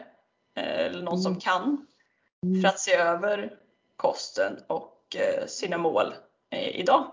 eh, 0.56 0.86
eller 0.86 1.02
någon 1.02 1.14
mm. 1.14 1.22
som 1.22 1.40
kan 1.40 1.86
mm. 2.46 2.62
för 2.62 2.68
att 2.68 2.80
se 2.80 2.94
över 2.94 3.52
kosten 3.96 4.58
och 4.66 5.16
eh, 5.16 5.46
sina 5.46 5.78
mål 5.78 6.14
eh, 6.50 6.80
idag. 6.80 7.12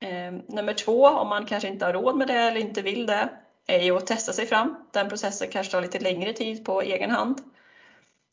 Eh, 0.00 0.32
nummer 0.46 0.74
två, 0.74 1.06
om 1.06 1.28
man 1.28 1.46
kanske 1.46 1.68
inte 1.68 1.84
har 1.84 1.92
råd 1.92 2.16
med 2.16 2.28
det 2.28 2.34
eller 2.34 2.60
inte 2.60 2.82
vill 2.82 3.06
det, 3.06 3.28
är 3.66 3.80
ju 3.80 3.96
att 3.96 4.06
testa 4.06 4.32
sig 4.32 4.46
fram. 4.46 4.76
Den 4.92 5.08
processen 5.08 5.48
kanske 5.50 5.72
tar 5.72 5.80
lite 5.82 5.98
längre 5.98 6.32
tid 6.32 6.64
på 6.64 6.82
egen 6.82 7.10
hand. 7.10 7.40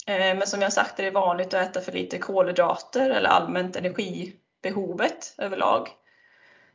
Eh, 0.07 0.37
men 0.37 0.47
som 0.47 0.61
jag 0.61 0.73
sagt 0.73 0.99
är 0.99 1.03
det 1.03 1.11
vanligt 1.11 1.53
att 1.53 1.69
äta 1.69 1.81
för 1.81 1.91
lite 1.91 2.17
kolhydrater 2.17 3.09
eller 3.09 3.29
allmänt 3.29 3.75
energibehovet 3.75 5.35
överlag. 5.37 5.89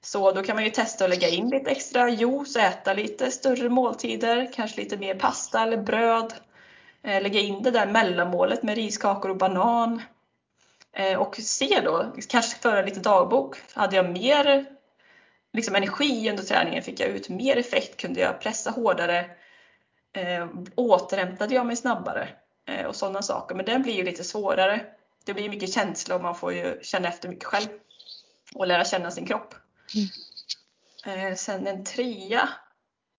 Så 0.00 0.32
då 0.32 0.42
kan 0.42 0.56
man 0.56 0.64
ju 0.64 0.70
testa 0.70 1.04
att 1.04 1.10
lägga 1.10 1.28
in 1.28 1.48
lite 1.48 1.70
extra 1.70 2.08
juice, 2.08 2.56
äta 2.56 2.92
lite 2.92 3.30
större 3.30 3.68
måltider, 3.68 4.52
kanske 4.52 4.80
lite 4.80 4.96
mer 4.96 5.14
pasta 5.14 5.62
eller 5.62 5.76
bröd. 5.76 6.34
Ehm, 7.02 7.22
lägga 7.22 7.40
in 7.40 7.62
det 7.62 7.70
där 7.70 7.86
mellanmålet 7.86 8.62
med 8.62 8.74
riskakor 8.74 9.30
och 9.30 9.36
banan. 9.36 10.02
Ehm, 10.92 11.20
och 11.20 11.36
se 11.36 11.80
då, 11.84 12.12
kanske 12.28 12.58
föra 12.58 12.82
lite 12.82 13.00
dagbok. 13.00 13.56
Hade 13.74 13.96
jag 13.96 14.10
mer 14.10 14.75
liksom 15.56 15.74
energi 15.74 16.30
under 16.30 16.42
träningen? 16.42 16.82
Fick 16.82 17.00
jag 17.00 17.08
ut 17.08 17.28
mer 17.28 17.56
effekt? 17.56 18.00
Kunde 18.00 18.20
jag 18.20 18.40
pressa 18.40 18.70
hårdare? 18.70 19.30
Eh, 20.12 20.48
återhämtade 20.74 21.54
jag 21.54 21.66
mig 21.66 21.76
snabbare? 21.76 22.28
Eh, 22.68 22.86
och 22.86 22.96
sådana 22.96 23.22
saker. 23.22 23.54
Men 23.54 23.64
den 23.64 23.82
blir 23.82 23.94
ju 23.94 24.04
lite 24.04 24.24
svårare. 24.24 24.86
Det 25.24 25.34
blir 25.34 25.48
mycket 25.48 25.72
känsla 25.72 26.14
och 26.14 26.22
man 26.22 26.34
får 26.34 26.52
ju 26.52 26.78
känna 26.82 27.08
efter 27.08 27.28
mycket 27.28 27.44
själv 27.44 27.68
och 28.54 28.66
lära 28.66 28.84
känna 28.84 29.10
sin 29.10 29.26
kropp. 29.26 29.54
Mm. 29.94 31.28
Eh, 31.30 31.34
sen 31.34 31.66
en 31.66 31.84
trea 31.84 32.48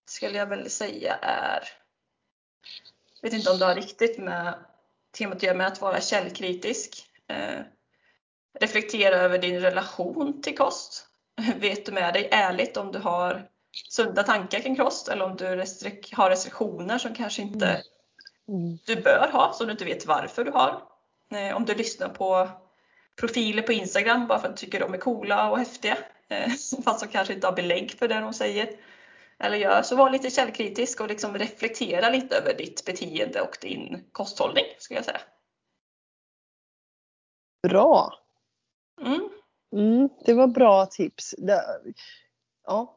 skulle 0.05 0.38
jag 0.38 0.47
väl 0.47 0.69
säga 0.69 1.15
är, 1.21 1.63
jag 3.21 3.29
vet 3.29 3.39
inte 3.39 3.51
om 3.51 3.59
det 3.59 3.65
har 3.65 3.75
riktigt 3.75 4.17
med 4.17 4.53
temat 5.17 5.35
att 5.35 5.43
göra 5.43 5.57
med 5.57 5.67
att 5.67 5.81
vara 5.81 6.01
källkritisk. 6.01 7.05
Eh, 7.27 7.59
reflektera 8.59 9.15
över 9.15 9.38
din 9.38 9.59
relation 9.59 10.41
till 10.41 10.57
kost. 10.57 11.07
vet 11.59 11.85
du 11.85 11.91
med 11.91 12.13
dig 12.13 12.27
ärligt 12.31 12.77
om 12.77 12.91
du 12.91 12.99
har 12.99 13.49
sunda 13.89 14.23
tankar 14.23 14.59
kring 14.59 14.75
kost 14.75 15.07
eller 15.07 15.25
om 15.25 15.35
du 15.35 15.45
restrik 15.45 16.13
har 16.13 16.29
restriktioner 16.29 16.97
som 16.97 17.15
kanske 17.15 17.41
inte 17.41 17.83
mm. 18.47 18.77
du 18.85 18.95
bör 18.95 19.29
ha, 19.31 19.53
som 19.53 19.65
du 19.67 19.71
inte 19.71 19.85
vet 19.85 20.05
varför 20.05 20.45
du 20.45 20.51
har. 20.51 20.81
Eh, 21.31 21.55
om 21.55 21.65
du 21.65 21.75
lyssnar 21.75 22.09
på 22.09 22.49
profiler 23.19 23.61
på 23.61 23.73
Instagram 23.73 24.27
bara 24.27 24.39
för 24.39 24.47
att 24.47 24.57
du 24.57 24.65
tycker 24.65 24.79
de 24.79 24.93
är 24.93 24.97
coola 24.97 25.51
och 25.51 25.57
häftiga, 25.57 25.97
eh, 26.29 26.47
fast 26.83 26.99
de 26.99 27.07
kanske 27.07 27.33
inte 27.33 27.47
har 27.47 27.55
belägg 27.55 27.91
för 27.91 28.07
det 28.07 28.19
de 28.19 28.33
säger 28.33 28.69
eller 29.39 29.57
gör, 29.57 29.81
så 29.81 29.95
var 29.95 30.09
lite 30.09 30.29
källkritisk 30.29 31.01
och 31.01 31.07
liksom 31.07 31.38
reflektera 31.38 32.09
lite 32.09 32.38
över 32.38 32.53
ditt 32.53 32.85
beteende 32.85 33.41
och 33.41 33.57
din 33.61 34.03
kosthållning 34.11 34.65
skulle 34.77 34.97
jag 34.97 35.05
säga. 35.05 35.21
Bra! 37.67 38.13
Mm. 39.01 39.29
Mm, 39.74 40.09
det 40.26 40.34
var 40.34 40.47
bra 40.47 40.86
tips. 40.86 41.36
Det, 41.38 41.61
ja. 42.68 42.93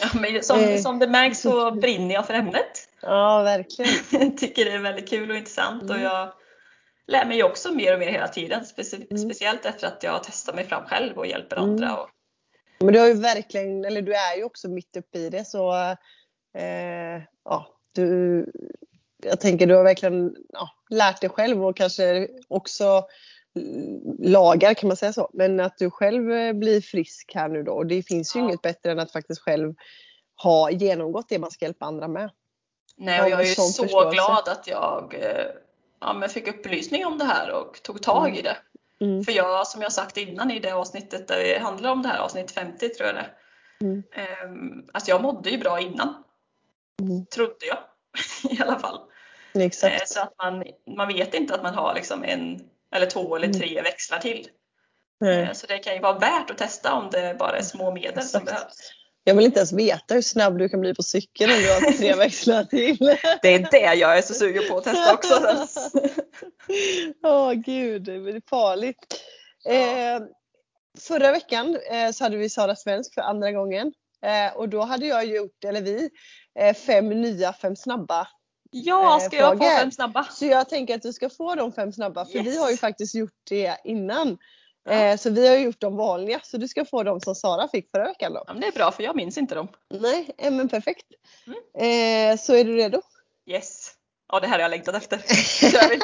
Ja, 0.00 0.08
men 0.20 0.42
som, 0.42 0.60
Eh, 0.60 0.80
som 0.80 0.98
det 0.98 1.06
märks 1.06 1.40
så 1.40 1.70
brinner 1.70 2.14
jag 2.14 2.26
för 2.26 2.34
ämnet. 2.34 2.88
ja, 3.02 3.42
verkligen. 3.42 4.36
Tycker 4.36 4.64
det 4.64 4.70
är 4.72 4.78
väldigt 4.78 5.08
kul 5.08 5.30
och 5.30 5.36
intressant 5.36 5.82
och 5.82 5.90
Mm. 5.90 6.02
jag 6.02 6.32
lär 7.06 7.26
mig 7.26 7.42
också 7.42 7.72
mer 7.74 7.92
och 7.94 7.98
mer 7.98 8.10
hela 8.10 8.28
tiden. 8.28 8.64
Specie 8.64 9.06
Mm. 9.10 9.18
Speciellt 9.18 9.66
efter 9.66 9.86
att 9.86 10.02
jag 10.02 10.20
testar 10.24 10.52
mig 10.52 10.64
fram 10.64 10.84
själv 10.86 11.18
och 11.18 11.26
hjälper 11.26 11.56
Mm. 11.56 11.68
andra. 11.70 11.96
Och, 11.96 12.08
Men 12.80 12.92
du 12.92 13.00
har 13.00 13.06
ju 13.06 13.14
verkligen, 13.14 13.84
eller 13.84 14.02
du 14.02 14.14
är 14.14 14.36
ju 14.36 14.44
också 14.44 14.68
mitt 14.68 14.96
uppe 14.96 15.18
i 15.18 15.30
det 15.30 15.44
så 15.44 15.72
eh, 16.58 17.22
ja, 17.44 17.66
du, 17.92 18.46
jag 19.22 19.40
tänker 19.40 19.66
du 19.66 19.74
har 19.74 19.84
verkligen 19.84 20.36
ja, 20.48 20.68
lärt 20.90 21.20
dig 21.20 21.30
själv 21.30 21.64
och 21.66 21.76
kanske 21.76 22.28
också 22.48 23.04
lagar 24.18 24.74
kan 24.74 24.88
man 24.88 24.96
säga 24.96 25.12
så. 25.12 25.30
Men 25.32 25.60
att 25.60 25.78
du 25.78 25.90
själv 25.90 26.32
eh, 26.32 26.52
blir 26.52 26.80
frisk 26.80 27.32
här 27.34 27.48
nu 27.48 27.62
då 27.62 27.72
och 27.72 27.86
det 27.86 28.02
finns 28.02 28.36
ju 28.36 28.40
Ja. 28.40 28.44
inget 28.46 28.62
bättre 28.62 28.90
än 28.92 28.98
att 28.98 29.12
faktiskt 29.12 29.40
själv 29.40 29.74
ha 30.42 30.70
genomgått 30.70 31.28
det 31.28 31.38
man 31.38 31.50
ska 31.50 31.64
hjälpa 31.64 31.86
andra 31.86 32.08
med. 32.08 32.30
nej, 32.96 33.22
och 33.22 33.28
jag 33.28 33.40
är 33.40 33.44
ju 33.44 33.54
så 33.54 33.82
förståelse. 33.82 34.10
glad 34.14 34.48
att 34.48 34.66
jag 34.66 35.14
eh, 35.14 35.46
ja, 36.00 36.12
men 36.12 36.28
fick 36.28 36.48
upplysning 36.48 37.06
om 37.06 37.18
det 37.18 37.24
här 37.24 37.52
och 37.52 37.82
tog 37.82 38.02
tag 38.02 38.36
i 38.36 38.42
det. 38.42 38.56
Mm. 39.00 39.24
För 39.24 39.32
jag, 39.32 39.66
som 39.66 39.82
jag 39.82 39.92
sagt 39.92 40.16
innan 40.16 40.50
i 40.50 40.58
det 40.58 40.72
avsnittet 40.72 41.28
där 41.28 41.38
det 41.38 41.58
handlar 41.58 41.90
om 41.90 42.02
det 42.02 42.08
här, 42.08 42.18
avsnitt 42.18 42.50
50 42.50 42.88
tror 42.88 43.06
jag 43.08 43.16
det. 43.16 43.30
Mm. 43.80 44.02
Ehm, 44.12 44.84
Alltså 44.92 45.10
jag 45.10 45.22
mådde 45.22 45.50
ju 45.50 45.58
bra 45.58 45.80
innan. 45.80 46.14
Mm. 47.02 47.26
Trodde 47.26 47.66
jag 47.66 47.78
i 48.58 48.62
alla 48.62 48.78
fall. 48.78 49.00
Eh, 49.54 49.62
Exakt. 49.62 50.08
Så 50.08 50.20
att 50.20 50.34
man, 50.42 50.64
man 50.96 51.08
vet 51.08 51.34
inte 51.34 51.54
att 51.54 51.62
man 51.62 51.74
har 51.74 51.94
liksom 51.94 52.24
en 52.24 52.60
eller 52.96 53.06
två 53.06 53.36
eller 53.36 53.46
Mm. 53.46 53.60
tre 53.60 53.82
växlar 53.82 54.18
till. 54.18 54.48
Eh, 55.24 55.52
Så 55.52 55.66
det 55.66 55.78
kan 55.78 55.94
ju 55.94 56.00
vara 56.00 56.18
värt 56.18 56.50
att 56.50 56.58
testa 56.58 56.92
om 56.94 57.08
det 57.10 57.36
bara 57.38 57.58
är 57.58 57.62
små 57.62 57.90
medel 57.94 58.22
som 58.22 58.42
Exakt. 58.42 58.44
behövs. 58.46 58.76
Jag 59.24 59.34
vill 59.34 59.44
inte 59.44 59.58
ens 59.58 59.72
veta 59.72 60.14
hur 60.14 60.22
snabb 60.22 60.58
du 60.58 60.68
kan 60.68 60.80
bli 60.80 60.94
på 60.94 61.02
cykeln 61.02 61.52
om 61.52 61.58
du 61.58 61.72
har 61.72 61.92
tre 61.92 62.14
växlar 62.24 62.64
till. 62.64 62.96
Det 63.42 63.54
är 63.54 63.70
det 63.70 63.94
jag 63.94 64.18
är 64.18 64.22
så 64.22 64.34
sugen 64.34 64.62
på 64.70 64.78
att 64.78 64.84
testa 64.84 65.14
också. 65.14 65.42
Åh 67.22 67.52
gud, 67.52 68.02
det 68.02 68.12
är 68.12 68.42
farligt. 68.50 69.20
Ja. 69.64 69.70
Eh, 69.72 70.20
förra 71.00 71.32
veckan 71.32 71.78
eh, 71.90 72.10
så 72.10 72.24
hade 72.24 72.36
vi 72.36 72.50
Sara 72.50 72.76
Svensk 72.76 73.14
för 73.14 73.20
andra 73.20 73.52
gången. 73.52 73.92
Eh, 74.22 74.56
och 74.56 74.68
då 74.68 74.80
hade 74.82 75.06
jag 75.06 75.24
gjort, 75.24 75.64
eller 75.64 75.80
vi, 75.82 76.10
eh, 76.58 76.74
fem 76.74 77.08
nya 77.08 77.52
fem 77.52 77.76
snabba. 77.76 78.28
Ja, 78.70 79.20
Eh, 79.20 79.26
ska 79.26 79.36
jag 79.36 79.58
få 79.58 79.64
fem 79.64 79.90
snabba? 79.90 80.24
Så 80.24 80.46
jag 80.46 80.68
tänker 80.68 80.94
att 80.94 81.02
du 81.02 81.12
ska 81.12 81.30
få 81.30 81.54
de 81.54 81.72
fem 81.72 81.92
snabba 81.92 82.24
för 82.26 82.32
vi 82.42 82.48
Yes. 82.48 82.58
har 82.58 82.70
ju 82.70 82.76
faktiskt 82.76 83.14
gjort 83.14 83.40
det 83.44 83.76
innan. 83.84 84.38
Ja. 84.84 84.92
Eh, 84.92 85.16
så 85.16 85.30
vi 85.30 85.48
har 85.48 85.56
gjort 85.56 85.80
de 85.80 85.96
vanliga 85.96 86.40
så 86.44 86.56
du 86.56 86.68
ska 86.68 86.84
få 86.84 87.02
de 87.02 87.20
som 87.20 87.34
Sara 87.34 87.68
fick 87.68 87.90
förra 87.90 88.04
veckan 88.04 88.32
då. 88.32 88.44
Ja, 88.46 88.52
det 88.54 88.66
är 88.66 88.72
bra 88.72 88.92
för 88.92 89.02
jag 89.02 89.16
minns 89.16 89.38
inte 89.38 89.54
dem. 89.54 89.68
Nej, 89.90 90.30
eh, 90.38 90.52
men 90.52 90.68
perfekt. 90.68 91.06
Mm. 91.46 92.38
Så 92.38 92.54
är 92.54 92.64
du 92.64 92.76
redo? 92.76 93.02
Yes. 93.46 93.94
Ja, 94.32 94.40
det 94.40 94.46
här 94.46 94.54
har 94.54 94.60
jag 94.60 94.70
längtat 94.70 94.94
efter. 94.94 95.18
Vi. 95.90 96.00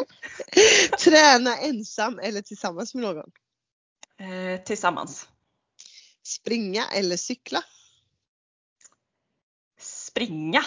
Träna 0.99 1.57
ensam 1.59 2.19
eller 2.19 2.43
tillsammans 2.43 2.95
med 2.95 3.03
någon? 3.05 3.31
Eh, 4.21 4.65
tillsammans. 4.65 5.29
Springa 6.23 6.85
eller 6.95 7.17
cykla? 7.17 7.63
Springa. 9.81 10.65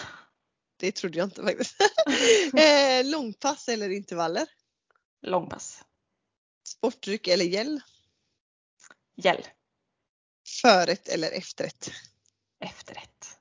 Det 0.77 0.91
trodde 0.91 1.17
jag 1.17 1.25
inte 1.25 1.43
faktiskt. 1.43 1.75
eh, 2.53 3.05
långpass 3.05 3.69
eller 3.69 3.89
intervaller? 3.89 4.47
Långpass. 5.21 5.83
Sportdryck 6.67 7.27
eller 7.27 7.45
gel? 7.45 7.81
Gäll. 9.15 9.47
Förrätt 10.61 11.07
eller 11.07 11.31
efterrätt? 11.31 11.91
Efterrätt. 12.59 13.37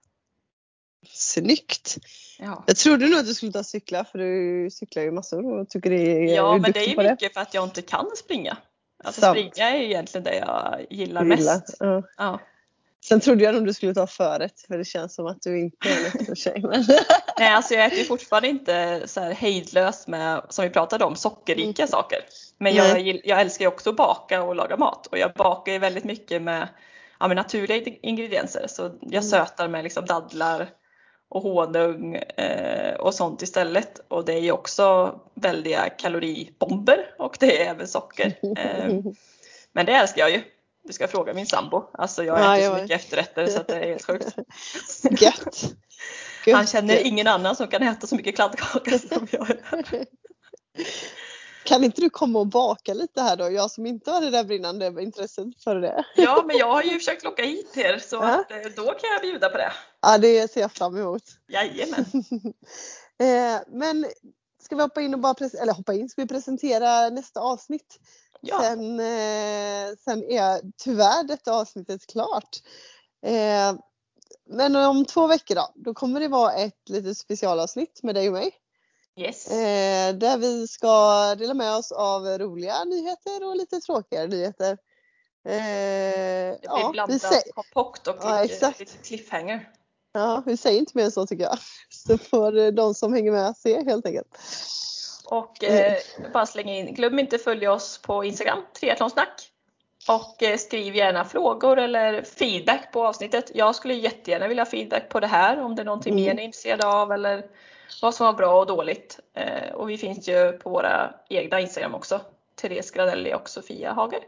Snyggt! 1.08 1.96
Ja. 2.38 2.64
Jag 2.66 2.76
trodde 2.76 3.08
nog 3.08 3.18
att 3.18 3.26
du 3.26 3.34
skulle 3.34 3.52
ta 3.52 3.64
cykla 3.64 4.04
för 4.04 4.18
du 4.18 4.70
cyklar 4.70 5.02
ju 5.02 5.10
massor 5.10 5.46
och 5.46 5.68
tycker 5.68 5.90
det 5.90 5.96
är 5.96 6.34
Ja, 6.34 6.58
men 6.58 6.72
det 6.72 6.80
är 6.80 6.88
ju 6.88 7.10
mycket 7.10 7.34
för 7.34 7.40
att 7.40 7.54
jag 7.54 7.64
inte 7.64 7.82
kan 7.82 8.10
springa. 8.16 8.56
Alltså 9.04 9.20
Sant. 9.20 9.38
springa 9.38 9.70
är 9.70 9.80
egentligen 9.80 10.24
det 10.24 10.36
jag 10.36 10.86
gillar 10.90 11.24
gillar. 11.24 11.54
mest. 11.54 11.76
Ja. 11.78 12.02
Ja. 12.16 12.40
Sen 13.04 13.20
trodde 13.20 13.44
jag 13.44 13.54
nog 13.54 13.66
du 13.66 13.72
skulle 13.74 13.94
ta 13.94 14.06
förrätt 14.06 14.60
för 14.60 14.78
det 14.78 14.84
känns 14.84 15.14
som 15.14 15.26
att 15.26 15.42
du 15.42 15.60
inte 15.60 15.88
är 15.88 16.00
en 16.00 16.06
eftertjej. 16.20 16.60
Men... 16.62 16.84
Nej, 17.38 17.52
alltså 17.52 17.74
jag 17.74 17.86
äter 17.86 17.98
ju 17.98 18.04
fortfarande 18.04 18.48
inte 18.48 19.02
så 19.06 19.20
här 19.20 19.32
hejdlöst 19.32 20.08
med, 20.08 20.42
som 20.48 20.62
vi 20.64 20.70
pratade 20.70 21.04
om, 21.04 21.16
sockerrika 21.16 21.86
saker. 21.86 22.18
Men 22.58 22.74
jag, 22.74 23.20
jag 23.24 23.40
älskar 23.40 23.64
ju 23.64 23.68
också 23.68 23.90
att 23.90 23.96
baka 23.96 24.42
och 24.42 24.54
laga 24.56 24.76
mat 24.76 25.06
och 25.06 25.18
jag 25.18 25.32
bakar 25.32 25.72
ju 25.72 25.78
väldigt 25.78 26.04
mycket 26.04 26.42
med, 26.42 26.68
ja, 27.20 27.28
med 27.28 27.36
naturliga 27.36 27.78
ing- 27.78 27.98
ingredienser. 28.02 28.66
Så 28.68 28.82
jag 28.82 29.12
Mm. 29.12 29.22
sötar 29.22 29.68
med 29.68 29.84
liksom 29.84 30.06
dadlar 30.06 30.68
och 31.28 31.42
honung 31.42 32.14
eh, 32.16 32.94
och 32.94 33.14
sånt 33.14 33.42
istället. 33.42 34.00
Och 34.08 34.24
det 34.24 34.32
är 34.32 34.40
ju 34.40 34.52
också 34.52 35.14
väldiga 35.34 35.88
kaloribomber 35.88 37.14
och 37.18 37.36
det 37.40 37.62
är 37.62 37.70
även 37.70 37.88
socker. 37.88 38.32
Eh, 38.58 38.94
men 39.72 39.86
det 39.86 39.92
älskar 39.92 40.20
jag 40.22 40.30
ju. 40.30 40.42
Du 40.86 40.92
ska 40.92 41.08
fråga 41.08 41.34
min 41.34 41.46
sambo. 41.46 41.82
Alltså 41.92 42.24
jag 42.24 42.38
Ja, 42.40 42.56
äter 42.56 42.64
jag 42.64 42.76
så 42.76 42.82
mycket 42.82 43.00
efterrätter 43.00 43.46
så 43.46 43.60
att 43.60 43.66
det 43.66 43.74
är 43.76 43.88
helt 43.88 44.04
sjukt. 44.06 44.36
Gött! 45.22 45.62
Han 46.44 46.52
Gött, 46.60 46.68
känner 46.68 46.94
gött. 46.94 47.06
ingen 47.06 47.26
annan 47.26 47.56
som 47.56 47.68
kan 47.68 47.82
äta 47.82 48.06
så 48.06 48.16
mycket 48.16 48.34
kladdkaka 48.34 48.98
som 48.98 49.26
jag 49.30 49.48
gör. 49.48 50.04
Kan 51.64 51.84
inte 51.84 52.00
du 52.00 52.10
komma 52.10 52.38
och 52.38 52.46
baka 52.46 52.94
lite 52.94 53.20
här 53.22 53.36
då? 53.36 53.50
Jag 53.50 53.70
som 53.70 53.86
inte 53.86 54.10
har 54.10 54.20
det 54.20 54.30
där 54.30 54.44
brinnande 54.44 55.02
intresset 55.02 55.62
för 55.64 55.74
det. 55.74 56.04
Ja, 56.16 56.44
men 56.46 56.56
jag 56.56 56.70
har 56.70 56.82
ju 56.82 56.98
försökt 56.98 57.24
locka 57.24 57.42
hit 57.42 57.76
er 57.76 57.98
så 57.98 58.16
Ja. 58.16 58.40
att, 58.40 58.50
eh, 58.50 58.56
då 58.76 58.84
kan 58.84 59.10
jag 59.12 59.20
bjuda 59.22 59.48
på 59.48 59.58
det. 59.58 59.72
Ja, 60.02 60.18
det 60.18 60.52
ser 60.52 60.60
jag 60.60 60.72
fram 60.72 60.96
emot. 60.96 61.22
Jajamän. 61.48 62.04
Eh, 63.18 63.60
men 63.68 64.06
ska 64.62 64.76
vi 64.76 64.82
hoppa 64.82 65.00
in 65.00 65.14
och 65.14 65.20
bara 65.20 65.34
eller 65.62 65.72
hoppa 65.72 65.94
in, 65.94 66.08
ska 66.08 66.22
vi 66.22 66.28
presentera 66.28 67.08
nästa 67.08 67.40
avsnitt? 67.40 67.98
Ja, 68.40 68.60
Sen, 68.60 69.00
eh, 69.00 69.96
sen 70.04 70.24
är 70.24 70.60
tyvärr 70.84 71.24
detta 71.24 71.52
avsnittet 71.52 72.06
klart. 72.06 72.56
Eh, 73.26 73.74
men 74.48 74.76
om 74.76 75.04
två 75.04 75.26
veckor 75.26 75.54
då, 75.54 75.72
då 75.74 75.94
kommer 75.94 76.20
det 76.20 76.28
vara 76.28 76.52
ett 76.52 76.88
litet 76.88 77.18
specialavsnitt 77.18 78.02
med 78.02 78.14
dig 78.14 78.26
och 78.28 78.32
mig. 78.32 78.50
yes. 79.16 79.50
Eh, 79.50 80.14
där 80.14 80.38
vi 80.38 80.68
ska 80.68 81.34
dela 81.34 81.54
med 81.54 81.76
oss 81.76 81.92
av 81.92 82.24
roliga 82.38 82.84
nyheter 82.84 83.48
och 83.48 83.56
lite 83.56 83.80
tråkigare 83.80 84.26
nyheter. 84.26 84.78
Eh, 85.48 85.56
ja, 86.62 86.86
vi 86.86 86.92
blandat 86.92 87.22
säger, 87.22 87.52
kompott 87.52 88.06
och 88.06 88.16
Ja, 88.20 88.42
lite, 88.42 88.74
lite 88.78 88.98
cliffhanger. 88.98 89.68
ja, 90.12 90.42
vi 90.46 90.56
säger 90.56 90.78
inte 90.78 90.92
mer 90.94 91.04
än 91.04 91.12
så 91.12 91.26
tycker 91.26 91.44
jag. 91.44 91.58
Så 91.90 92.18
får 92.18 92.70
de 92.70 92.94
som 92.94 93.12
hänger 93.12 93.32
med 93.32 93.56
se 93.56 93.84
helt 93.84 94.06
enkelt. 94.06 94.38
Och 95.26 95.64
eh, 95.64 95.96
bara 96.32 96.46
slänga 96.46 96.74
in, 96.74 96.94
glöm 96.94 97.18
inte 97.18 97.38
följa 97.38 97.72
oss 97.72 97.98
på 97.98 98.24
Instagram, 98.24 98.58
triathlonsnack. 98.80 99.50
Och 100.08 100.42
eh, 100.42 100.56
skriv 100.56 100.96
gärna 100.96 101.24
frågor 101.24 101.78
eller 101.78 102.22
feedback 102.22 102.92
på 102.92 103.06
avsnittet. 103.06 103.50
Jag 103.54 103.74
skulle 103.74 103.94
jättegärna 103.94 104.48
vilja 104.48 104.64
ha 104.64 104.70
feedback 104.70 105.08
på 105.08 105.20
det 105.20 105.26
här 105.26 105.60
om 105.60 105.74
det 105.76 105.82
är 105.82 105.86
någonting 105.86 106.12
Mm. 106.12 106.24
mer 106.24 106.34
ni 106.34 106.42
är 106.42 106.44
intresserade 106.44 106.86
av 106.86 107.12
eller 107.12 107.46
vad 108.02 108.14
som 108.14 108.26
var 108.26 108.32
bra 108.32 108.60
och 108.60 108.66
dåligt. 108.66 109.20
Eh, 109.34 109.74
och 109.74 109.90
vi 109.90 109.98
finns 109.98 110.28
ju 110.28 110.52
på 110.52 110.70
våra 110.70 111.14
egna 111.28 111.60
Instagram 111.60 111.94
också. 111.94 112.20
Therese 112.54 112.90
Gradelli 112.90 113.34
och 113.34 113.48
Sofia 113.48 113.92
Hager. 113.92 114.20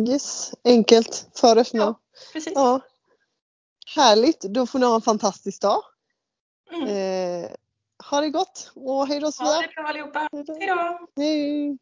Yes, 0.00 0.54
enkelt. 0.64 1.28
För 1.34 1.58
och 1.58 1.66
Ja. 1.72 1.94
Precis. 2.32 2.52
Ja. 2.56 2.80
Härligt, 3.96 4.40
då 4.40 4.66
får 4.66 4.78
ni 4.78 4.86
ha 4.86 4.94
en 4.94 5.00
fantastisk 5.00 5.62
dag. 5.62 5.82
Mm. 6.72 6.88
Eh, 6.88 7.50
ha 8.14 8.20
det 8.20 8.30
gott 8.30 8.72
och 8.74 9.06
hej 9.06 9.20
då 9.20 9.26
Ha 9.26 9.32
Sofia. 9.32 9.60
det 9.60 9.74
bra 9.74 9.84
allihopa. 9.84 10.28
Hej 10.32 10.66
då! 10.68 10.98
Hej. 11.22 11.78